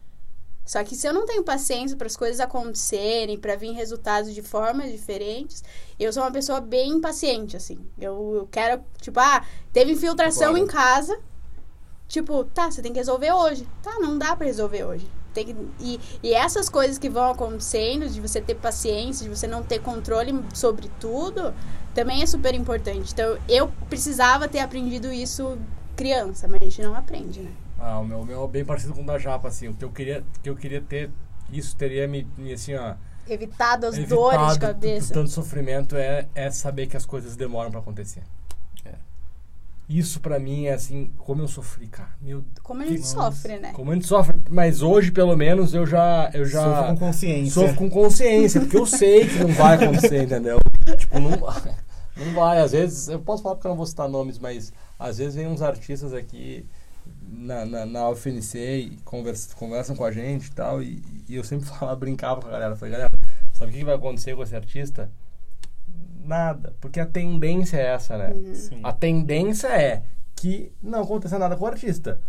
Só 0.65 0.81
que 0.81 0.95
se 0.95 1.05
eu 1.05 1.13
não 1.13 1.25
tenho 1.25 1.43
paciência 1.43 1.97
para 1.97 2.07
as 2.07 2.15
coisas 2.15 2.39
acontecerem, 2.39 3.37
para 3.37 3.57
vir 3.57 3.73
resultados 3.73 4.33
de 4.33 4.41
formas 4.41 4.89
diferentes, 4.89 5.61
eu 5.99 6.11
sou 6.13 6.23
uma 6.23 6.31
pessoa 6.31 6.61
bem 6.61 6.91
impaciente, 6.91 7.57
assim. 7.57 7.77
Eu, 7.99 8.33
eu 8.35 8.47
quero, 8.49 8.81
tipo, 9.01 9.19
ah, 9.19 9.45
teve 9.73 9.91
infiltração 9.91 10.57
em 10.57 10.65
casa 10.65 11.19
Tipo, 12.07 12.43
tá, 12.43 12.69
você 12.69 12.81
tem 12.81 12.91
que 12.91 12.99
resolver 12.99 13.31
hoje. 13.31 13.67
Tá, 13.81 13.99
não 13.99 14.17
dá 14.17 14.35
para 14.35 14.45
resolver 14.45 14.83
hoje. 14.83 15.09
tem 15.33 15.47
que, 15.47 15.55
e, 15.79 15.99
e 16.21 16.33
essas 16.33 16.69
coisas 16.69 16.97
que 16.97 17.09
vão 17.09 17.31
acontecendo, 17.31 18.07
de 18.07 18.21
você 18.21 18.39
ter 18.39 18.55
paciência, 18.55 19.27
de 19.27 19.35
você 19.35 19.47
não 19.47 19.63
ter 19.63 19.79
controle 19.79 20.39
sobre 20.53 20.89
tudo, 20.99 21.53
também 21.93 22.21
é 22.21 22.25
super 22.25 22.53
importante. 22.53 23.11
Então, 23.11 23.37
eu 23.49 23.67
precisava 23.89 24.47
ter 24.47 24.59
aprendido 24.59 25.11
isso 25.11 25.57
criança, 25.95 26.47
mas 26.47 26.59
a 26.61 26.65
gente 26.65 26.81
não 26.81 26.95
aprende, 26.95 27.41
né? 27.41 27.51
Ah, 27.79 27.99
o 27.99 28.05
meu, 28.05 28.19
o 28.19 28.25
meu 28.25 28.43
é 28.43 28.47
bem 28.47 28.65
parecido 28.65 28.93
com 28.93 29.01
o 29.01 29.05
da 29.05 29.17
Japa, 29.17 29.47
assim. 29.47 29.67
O 29.67 29.73
que 29.73 29.83
eu 29.83 29.91
queria, 29.91 30.23
que 30.41 30.49
eu 30.49 30.55
queria 30.55 30.81
ter, 30.81 31.09
isso 31.51 31.75
teria 31.75 32.07
me, 32.07 32.27
me 32.37 32.53
assim, 32.53 32.75
ó... 32.75 32.95
Evitado 33.27 33.85
as 33.85 33.95
evitado 33.95 34.21
dores 34.21 34.53
de 34.53 34.59
cabeça. 34.59 35.13
Tanto 35.13 35.29
sofrimento 35.29 35.95
é, 35.95 36.27
é 36.35 36.51
saber 36.51 36.87
que 36.87 36.97
as 36.97 37.05
coisas 37.05 37.35
demoram 37.35 37.71
pra 37.71 37.79
acontecer. 37.79 38.21
Isso 39.87 40.19
pra 40.21 40.39
mim 40.39 40.65
é 40.65 40.73
assim, 40.73 41.11
como 41.17 41.41
eu 41.41 41.47
sofri, 41.47 41.87
cara. 41.87 42.09
Meu 42.21 42.41
Deus. 42.41 42.53
Como 42.63 42.81
a 42.81 42.85
gente 42.85 43.05
sofre, 43.05 43.59
né? 43.59 43.71
Como 43.73 43.91
a 43.91 43.93
gente 43.93 44.07
sofre, 44.07 44.37
mas 44.49 44.81
hoje 44.81 45.11
pelo 45.11 45.35
menos 45.35 45.73
eu 45.73 45.85
já 45.85 46.31
eu 46.33 46.45
já 46.45 46.63
Sofro 46.63 46.87
com 46.93 46.97
consciência. 46.97 47.51
sofro 47.51 47.75
com 47.75 47.89
consciência, 47.89 48.61
porque 48.61 48.77
eu 48.77 48.85
sei 48.85 49.27
que 49.27 49.39
não 49.39 49.49
vai 49.49 49.75
acontecer, 49.75 50.23
entendeu? 50.23 50.57
Tipo, 50.97 51.19
não 51.19 51.31
vai. 51.37 51.75
Não 52.15 52.31
vai, 52.35 52.61
às 52.61 52.73
vezes, 52.73 53.07
eu 53.07 53.17
posso 53.19 53.41
falar 53.41 53.55
porque 53.55 53.65
eu 53.65 53.69
não 53.71 53.75
vou 53.75 53.87
citar 53.87 54.07
nomes, 54.07 54.37
mas 54.37 54.71
às 54.99 55.17
vezes 55.17 55.33
vem 55.33 55.47
uns 55.47 55.63
artistas 55.63 56.13
aqui 56.13 56.63
na, 57.27 57.65
na, 57.65 57.85
na 57.87 58.09
UFNC 58.11 58.55
e 58.59 58.97
conversa, 59.03 59.55
conversam 59.55 59.95
com 59.95 60.05
a 60.05 60.11
gente 60.11 60.45
e 60.45 60.51
tal, 60.51 60.79
e, 60.83 61.01
e 61.27 61.35
eu 61.35 61.43
sempre 61.43 61.65
falava, 61.69 61.95
brincava 61.95 62.39
com 62.39 62.47
a 62.49 62.51
galera, 62.51 62.75
falei, 62.75 62.91
galera, 62.91 63.11
sabe 63.51 63.71
o 63.71 63.73
que 63.73 63.83
vai 63.83 63.95
acontecer 63.95 64.35
com 64.35 64.43
esse 64.43 64.55
artista? 64.55 65.09
Nada, 66.23 66.73
porque 66.79 66.99
a 66.99 67.05
tendência 67.05 67.77
é 67.77 67.87
essa, 67.93 68.17
né? 68.17 68.33
Sim. 68.55 68.79
A 68.83 68.91
tendência 68.93 69.67
é 69.67 70.03
que 70.35 70.71
não 70.81 71.01
aconteça 71.01 71.37
nada 71.37 71.55
com 71.55 71.65
o 71.65 71.67
artista. 71.67 72.19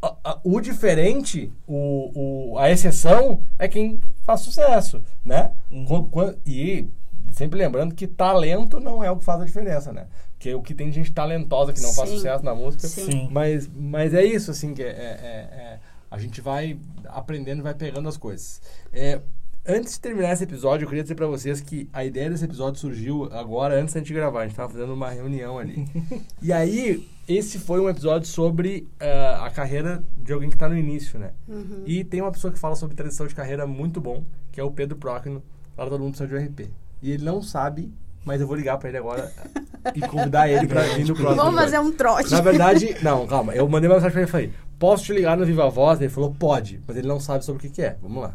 A- 0.00 0.16
a- 0.24 0.40
o 0.44 0.60
diferente, 0.60 1.52
o, 1.66 2.52
o- 2.52 2.58
a 2.58 2.70
exceção 2.70 3.40
é 3.58 3.66
quem 3.66 4.00
faz 4.24 4.40
sucesso, 4.42 5.02
né? 5.24 5.50
Uhum. 5.70 6.10
E 6.46 6.88
sempre 7.32 7.58
lembrando 7.58 7.94
que 7.94 8.06
talento 8.06 8.78
não 8.78 9.02
é 9.02 9.10
o 9.10 9.16
que 9.16 9.24
faz 9.24 9.40
a 9.40 9.44
diferença, 9.44 9.92
né? 9.92 10.06
Porque 10.32 10.54
o 10.54 10.62
que 10.62 10.72
tem 10.74 10.92
gente 10.92 11.10
talentosa 11.12 11.72
que 11.72 11.80
não 11.80 11.92
faz 11.92 12.10
Sim. 12.10 12.16
sucesso 12.16 12.44
na 12.44 12.54
música. 12.54 12.86
Sim. 12.86 13.10
Sim. 13.10 13.28
Mas, 13.32 13.68
mas 13.74 14.14
é 14.14 14.24
isso, 14.24 14.52
assim, 14.52 14.72
que 14.72 14.82
é, 14.82 14.88
é- 14.88 14.92
é- 14.92 15.78
a 16.10 16.16
gente 16.18 16.40
vai 16.40 16.78
aprendendo 17.06 17.58
e 17.58 17.62
vai 17.62 17.74
pegando 17.74 18.08
as 18.08 18.16
coisas. 18.16 18.62
É, 18.92 19.20
antes 19.68 19.92
de 19.92 20.00
terminar 20.00 20.32
esse 20.32 20.44
episódio, 20.44 20.84
eu 20.84 20.88
queria 20.88 21.02
dizer 21.02 21.14
pra 21.14 21.26
vocês 21.26 21.60
que 21.60 21.88
a 21.92 22.04
ideia 22.04 22.30
desse 22.30 22.44
episódio 22.44 22.80
surgiu 22.80 23.24
agora, 23.32 23.78
antes 23.78 23.92
da 23.92 24.00
gente 24.00 24.12
gravar. 24.14 24.40
A 24.40 24.46
gente 24.46 24.56
tava 24.56 24.72
fazendo 24.72 24.94
uma 24.94 25.10
reunião 25.10 25.58
ali. 25.58 25.86
e 26.40 26.52
aí, 26.52 27.06
esse 27.28 27.58
foi 27.58 27.78
um 27.78 27.88
episódio 27.88 28.26
sobre 28.26 28.88
ah, 28.98 29.44
a 29.44 29.50
carreira 29.50 30.02
de 30.16 30.32
alguém 30.32 30.48
que 30.48 30.56
tá 30.56 30.68
no 30.68 30.76
início, 30.76 31.18
né? 31.18 31.32
Uhum. 31.46 31.82
E 31.84 32.02
tem 32.02 32.22
uma 32.22 32.32
pessoa 32.32 32.50
que 32.50 32.58
fala 32.58 32.74
sobre 32.74 32.96
transição 32.96 33.26
de 33.26 33.34
carreira 33.34 33.66
muito 33.66 34.00
bom, 34.00 34.24
que 34.50 34.58
é 34.58 34.64
o 34.64 34.70
Pedro 34.70 34.96
Procno, 34.96 35.42
lá 35.76 35.84
do 35.84 35.98
Mundo 35.98 36.16
Precisa 36.16 36.28
de 36.28 36.46
RP. 36.46 36.70
E 37.02 37.12
ele 37.12 37.24
não 37.24 37.42
sabe, 37.42 37.92
mas 38.24 38.40
eu 38.40 38.46
vou 38.46 38.56
ligar 38.56 38.78
pra 38.78 38.88
ele 38.88 38.98
agora 38.98 39.30
e 39.94 40.00
convidar 40.00 40.48
ele 40.48 40.66
pra 40.66 40.82
vir 40.82 41.06
no 41.06 41.14
próximo 41.14 41.42
Vamos 41.42 41.60
fazer 41.60 41.78
um 41.78 41.92
trote. 41.92 42.30
Na 42.30 42.40
verdade, 42.40 42.96
não, 43.04 43.26
calma. 43.26 43.54
Eu 43.54 43.68
mandei 43.68 43.88
uma 43.88 43.96
mensagem 43.96 44.12
pra 44.12 44.22
ele 44.22 44.28
e 44.28 44.32
falei: 44.32 44.52
Posso 44.78 45.04
te 45.04 45.12
ligar 45.12 45.36
no 45.36 45.44
Viva 45.44 45.68
Voz? 45.68 46.00
Ele 46.00 46.08
falou: 46.08 46.34
Pode, 46.34 46.80
mas 46.86 46.96
ele 46.96 47.06
não 47.06 47.20
sabe 47.20 47.44
sobre 47.44 47.58
o 47.58 47.62
que, 47.68 47.76
que 47.76 47.82
é. 47.82 47.96
Vamos 48.02 48.22
lá. 48.22 48.34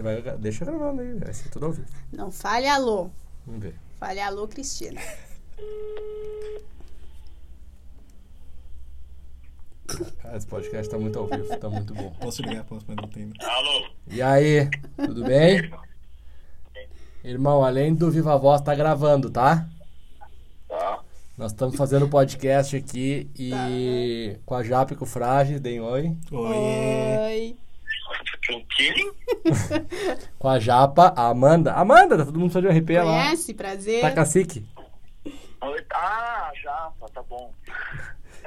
Vai, 0.00 0.22
deixa 0.38 0.64
gravando 0.64 1.02
aí, 1.02 1.14
vai 1.14 1.34
ser 1.34 1.50
tudo 1.50 1.66
ao 1.66 1.72
vivo. 1.72 1.88
Não 2.12 2.30
fale 2.30 2.66
alô. 2.66 3.10
Vamos 3.46 3.62
ver. 3.62 3.74
Fale 3.98 4.20
alô, 4.20 4.48
Cristina. 4.48 5.00
Cara, 10.22 10.36
esse 10.36 10.46
podcast 10.46 10.90
tá 10.90 10.98
muito 10.98 11.18
ao 11.18 11.26
vivo, 11.26 11.56
tá 11.58 11.68
muito 11.68 11.92
bom. 11.94 12.10
Posso 12.20 12.42
ligar, 12.42 12.64
posso, 12.64 12.84
mas 12.88 12.96
não 12.96 13.08
tem. 13.08 13.30
Alô? 13.40 13.88
E 14.08 14.22
aí, 14.22 14.70
tudo 14.96 15.24
bem? 15.24 15.70
Irmão, 17.22 17.62
além 17.62 17.94
do 17.94 18.10
Viva 18.10 18.36
Voz, 18.38 18.60
tá 18.60 18.74
gravando, 18.74 19.30
tá? 19.30 19.68
Tá. 20.68 21.00
Nós 21.36 21.52
estamos 21.52 21.76
fazendo 21.76 22.08
podcast 22.08 22.74
aqui 22.74 23.30
e 23.38 24.38
com 24.46 24.54
a 24.54 24.62
Japa 24.62 24.94
e 24.94 24.96
com 24.96 25.04
o 25.04 25.08
Frage, 25.08 25.58
deem 25.58 25.80
oi. 25.80 26.16
Oi. 26.30 26.56
Oi. 27.20 27.56
Com 28.46 28.64
quem? 28.76 29.12
Com 30.38 30.48
a 30.48 30.58
Japa, 30.58 31.12
a 31.16 31.28
Amanda. 31.28 31.72
Amanda, 31.72 32.18
tá 32.18 32.24
todo 32.24 32.38
mundo 32.38 32.52
só 32.52 32.60
de 32.60 32.68
RP 32.68 32.90
lá. 32.98 33.04
Conhece? 33.04 33.54
Prazer. 33.54 34.00
Tá 34.00 34.10
cacique. 34.10 34.66
Oi. 35.24 35.84
Ah, 35.94 36.50
Japa, 36.62 37.08
tá 37.14 37.22
bom. 37.22 37.52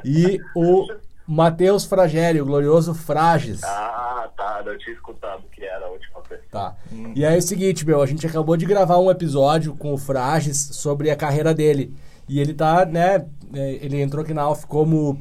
E 0.03 0.39
o 0.55 0.87
Matheus 1.27 1.85
Fragério, 1.85 2.43
o 2.43 2.45
glorioso 2.45 2.93
Frages. 2.93 3.63
Ah, 3.63 4.29
tá. 4.35 4.61
Eu 4.65 4.77
tinha 4.77 4.95
escutado 4.95 5.43
que 5.51 5.63
era 5.63 5.85
a 5.85 5.89
última 5.89 6.21
vez. 6.29 6.41
Tá. 6.51 6.75
E 7.15 7.25
aí 7.25 7.35
é 7.35 7.37
o 7.37 7.41
seguinte, 7.41 7.85
meu, 7.85 8.01
a 8.01 8.05
gente 8.05 8.27
acabou 8.27 8.57
de 8.57 8.65
gravar 8.65 8.99
um 8.99 9.09
episódio 9.09 9.75
com 9.75 9.93
o 9.93 9.97
Frages 9.97 10.57
sobre 10.57 11.09
a 11.09 11.15
carreira 11.15 11.53
dele. 11.53 11.95
E 12.27 12.39
ele 12.39 12.53
tá, 12.53 12.85
né, 12.85 13.25
é, 13.53 13.79
ele 13.81 14.01
entrou 14.01 14.23
aqui 14.23 14.33
na 14.33 14.41
Alf 14.41 14.65
como 14.65 15.19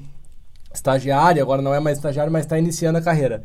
estagiário, 0.73 1.43
agora 1.43 1.63
não 1.63 1.75
é 1.75 1.81
mais 1.81 1.99
estagiário, 1.99 2.33
mas 2.33 2.47
tá 2.47 2.59
iniciando 2.59 2.99
a 2.99 3.03
carreira. 3.03 3.45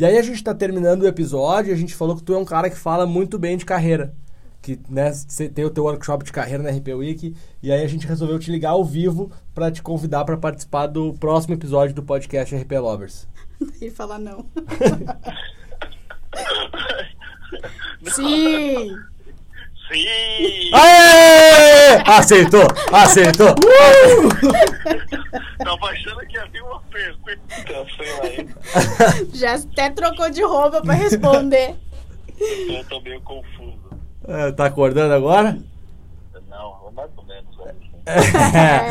E 0.00 0.04
aí 0.06 0.16
a 0.16 0.22
gente 0.22 0.42
tá 0.42 0.54
terminando 0.54 1.02
o 1.02 1.06
episódio 1.06 1.70
e 1.70 1.74
a 1.74 1.76
gente 1.76 1.94
falou 1.94 2.16
que 2.16 2.22
tu 2.22 2.32
é 2.32 2.38
um 2.38 2.44
cara 2.44 2.70
que 2.70 2.76
fala 2.78 3.04
muito 3.04 3.38
bem 3.38 3.58
de 3.58 3.66
carreira. 3.66 4.14
Que, 4.62 4.80
né, 4.88 5.12
você 5.12 5.46
tem 5.46 5.62
o 5.62 5.68
teu 5.68 5.84
workshop 5.84 6.24
de 6.24 6.32
carreira 6.32 6.62
na 6.62 6.70
RP 6.70 6.88
Week. 6.94 7.36
E 7.62 7.70
aí 7.70 7.84
a 7.84 7.86
gente 7.86 8.06
resolveu 8.06 8.38
te 8.38 8.50
ligar 8.50 8.70
ao 8.70 8.82
vivo 8.82 9.30
pra 9.54 9.70
te 9.70 9.82
convidar 9.82 10.24
pra 10.24 10.38
participar 10.38 10.86
do 10.86 11.12
próximo 11.20 11.52
episódio 11.52 11.94
do 11.94 12.02
podcast 12.02 12.56
RP 12.56 12.72
Lovers. 12.80 13.28
Ele 13.78 13.90
fala 13.90 14.18
não. 14.18 14.46
Sim. 18.10 18.96
Sim! 19.92 20.70
Aê! 20.74 22.02
Aceitou! 22.06 22.66
Aceitou! 22.92 23.54
Tava 25.58 25.86
achando 25.86 26.20
que 26.26 26.38
havia 26.38 26.64
uma 26.64 26.80
pergunta. 26.82 27.38
Sei 27.96 28.18
lá, 28.18 28.26
hein? 28.26 28.48
Já 29.34 29.54
até 29.54 29.90
trocou 29.90 30.30
de 30.30 30.42
roupa 30.42 30.80
pra 30.82 30.94
responder. 30.94 31.74
Eu 32.40 32.84
tô 32.88 33.00
meio 33.00 33.20
confuso. 33.22 33.78
É, 34.26 34.52
tá 34.52 34.66
acordando 34.66 35.12
agora? 35.14 35.58
Não, 36.48 36.90
mais 36.92 37.10
ou 37.16 37.24
menos. 37.24 37.56
né? 37.58 37.74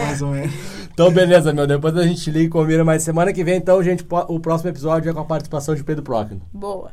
Mais 0.06 0.22
ou 0.22 0.30
menos. 0.30 0.54
Então, 0.92 1.12
beleza, 1.12 1.54
meu. 1.54 1.66
Depois 1.66 1.96
a 1.98 2.04
gente 2.06 2.30
liga 2.30 2.46
e 2.46 2.50
combina. 2.50 2.84
Mas 2.84 3.04
semana 3.04 3.32
que 3.34 3.44
vem, 3.44 3.56
então, 3.56 3.82
gente, 3.82 4.06
o 4.28 4.40
próximo 4.40 4.70
episódio 4.70 5.10
é 5.10 5.14
com 5.14 5.22
a 5.22 5.26
participação 5.26 5.74
de 5.76 5.84
Pedro 5.84 6.04
Procno. 6.04 6.42
Boa. 6.54 6.92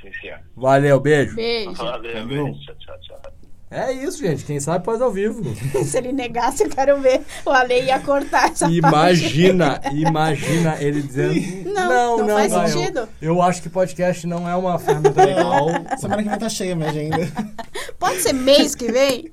Sim, 0.00 0.10
senhor. 0.20 0.38
Valeu, 0.56 1.00
beijo. 1.00 1.34
Beijo. 1.34 1.72
Valeu, 1.74 2.12
Valeu. 2.14 2.26
beijo. 2.44 2.60
Tchau, 2.60 2.74
tchau, 2.78 2.98
tchau. 3.00 3.32
É 3.70 3.92
isso, 3.92 4.18
gente. 4.18 4.44
Quem 4.44 4.58
sabe 4.60 4.84
faz 4.84 5.00
ao 5.02 5.10
vivo. 5.10 5.42
Se 5.84 5.98
ele 5.98 6.10
negasse, 6.12 6.64
eu 6.64 6.70
quero 6.70 7.00
ver. 7.00 7.20
O 7.44 7.50
Ale 7.50 7.82
ia 7.82 8.00
cortar 8.00 8.50
essa 8.50 8.66
Imagina, 8.70 9.78
imagina 9.92 10.76
ele 10.82 11.02
dizendo. 11.02 11.70
Não, 11.74 12.18
não 12.18 12.28
faz 12.28 12.52
vai, 12.52 12.64
eu- 12.64 12.68
sentido. 12.68 13.08
Eu, 13.20 13.42
acho 13.42 13.60
que 13.62 13.68
podcast 13.68 14.26
não 14.26 14.48
é 14.48 14.56
uma 14.56 14.78
ferramenta 14.78 15.22
legal. 15.24 15.66
Semana 15.98 16.22
que 16.22 16.28
vem 16.30 16.38
tá 16.38 16.48
cheia 16.48 16.74
minha 16.74 16.88
agenda. 16.88 17.18
parte. 17.26 17.54
Pode 17.98 18.20
ser 18.22 18.32
mês 18.32 18.74
que 18.74 18.90
vem? 18.90 19.30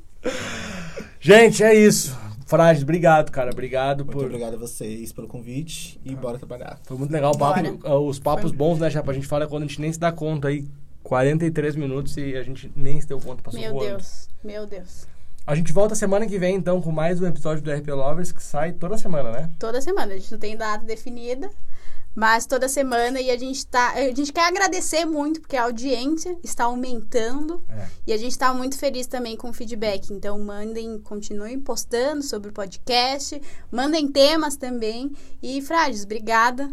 gente, 1.19 1.63
é 1.63 1.73
isso. 1.73 2.17
Frages, 2.45 2.83
obrigado, 2.83 3.31
cara. 3.31 3.49
Obrigado 3.51 4.05
Muito 4.05 4.17
por. 4.17 4.25
obrigado 4.25 4.53
a 4.55 4.57
vocês 4.57 5.11
pelo 5.11 5.27
convite 5.27 5.99
e 6.05 6.13
bora 6.15 6.37
trabalhar. 6.37 6.77
Foi 6.83 6.97
muito 6.97 7.11
legal 7.11 7.31
o 7.33 7.37
papo. 7.37 7.61
Bora. 7.61 7.77
ah, 7.85 7.97
Os 7.99 8.19
papos 8.19 8.51
bons, 8.51 8.77
né, 8.79 8.89
Chapa? 8.91 9.11
A 9.11 9.13
gente 9.15 9.25
fala 9.27 9.47
quando 9.47 9.63
a 9.63 9.65
gente 9.65 9.81
nem 9.81 9.91
se 9.91 9.99
dá 9.99 10.11
conta 10.11 10.49
aí. 10.49 10.65
43 11.05 11.75
minutos 11.75 12.17
e 12.17 12.35
a 12.35 12.41
gente 12.41 12.71
nem 12.75 12.99
se 12.99 13.07
deu 13.07 13.19
conta, 13.19 13.43
passou 13.43 13.59
Meu 13.59 13.73
voando. 13.73 13.89
Deus. 13.89 14.27
Meu 14.43 14.65
Deus. 14.65 15.07
A 15.45 15.53
gente 15.53 15.71
volta 15.71 15.93
semana 15.93 16.25
que 16.25 16.39
vem, 16.39 16.55
então, 16.55 16.81
com 16.81 16.91
mais 16.91 17.21
um 17.21 17.27
episódio 17.27 17.63
do 17.63 17.71
RP 17.71 17.87
Lovers, 17.89 18.31
que 18.31 18.43
sai 18.43 18.73
toda 18.73 18.97
semana, 18.97 19.31
né? 19.31 19.51
Toda 19.59 19.79
semana. 19.79 20.13
A 20.13 20.17
gente 20.17 20.31
não 20.31 20.39
tem 20.39 20.57
data 20.57 20.83
definida. 20.83 21.51
Mas 22.15 22.47
toda 22.47 22.69
semana 22.69 23.19
e 23.19 23.29
a 23.29 23.37
gente 23.37 23.67
tá. 23.67 23.91
A 23.91 24.15
gente 24.15 24.31
quer 24.31 24.47
agradecer 24.47 25.05
muito, 25.05 25.41
porque 25.41 25.57
a 25.57 25.63
audiência 25.63 26.37
está 26.41 26.63
aumentando. 26.63 27.61
É. 27.69 27.87
E 28.07 28.13
a 28.13 28.17
gente 28.17 28.31
está 28.31 28.53
muito 28.53 28.77
feliz 28.77 29.05
também 29.05 29.35
com 29.35 29.49
o 29.49 29.53
feedback. 29.53 30.11
Então, 30.11 30.39
mandem, 30.39 30.97
continuem 30.99 31.59
postando 31.59 32.23
sobre 32.23 32.49
o 32.49 32.53
podcast. 32.53 33.39
Mandem 33.69 34.07
temas 34.07 34.55
também. 34.55 35.11
E, 35.43 35.61
Frages, 35.61 36.05
obrigada 36.05 36.71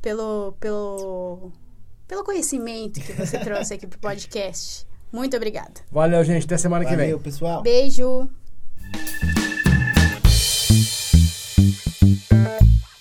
pelo, 0.00 0.54
pelo, 0.60 1.50
pelo 2.06 2.24
conhecimento 2.24 3.00
que 3.00 3.12
você 3.12 3.38
trouxe 3.44 3.74
aqui 3.74 3.86
pro 3.86 3.98
podcast. 3.98 4.86
Muito 5.12 5.36
obrigada. 5.36 5.74
Valeu, 5.90 6.24
gente. 6.24 6.44
Até 6.44 6.56
semana 6.56 6.84
Valeu, 6.84 6.96
que 6.98 7.02
vem. 7.02 7.12
Valeu, 7.12 7.22
pessoal. 7.22 7.62
Beijo. 7.62 8.28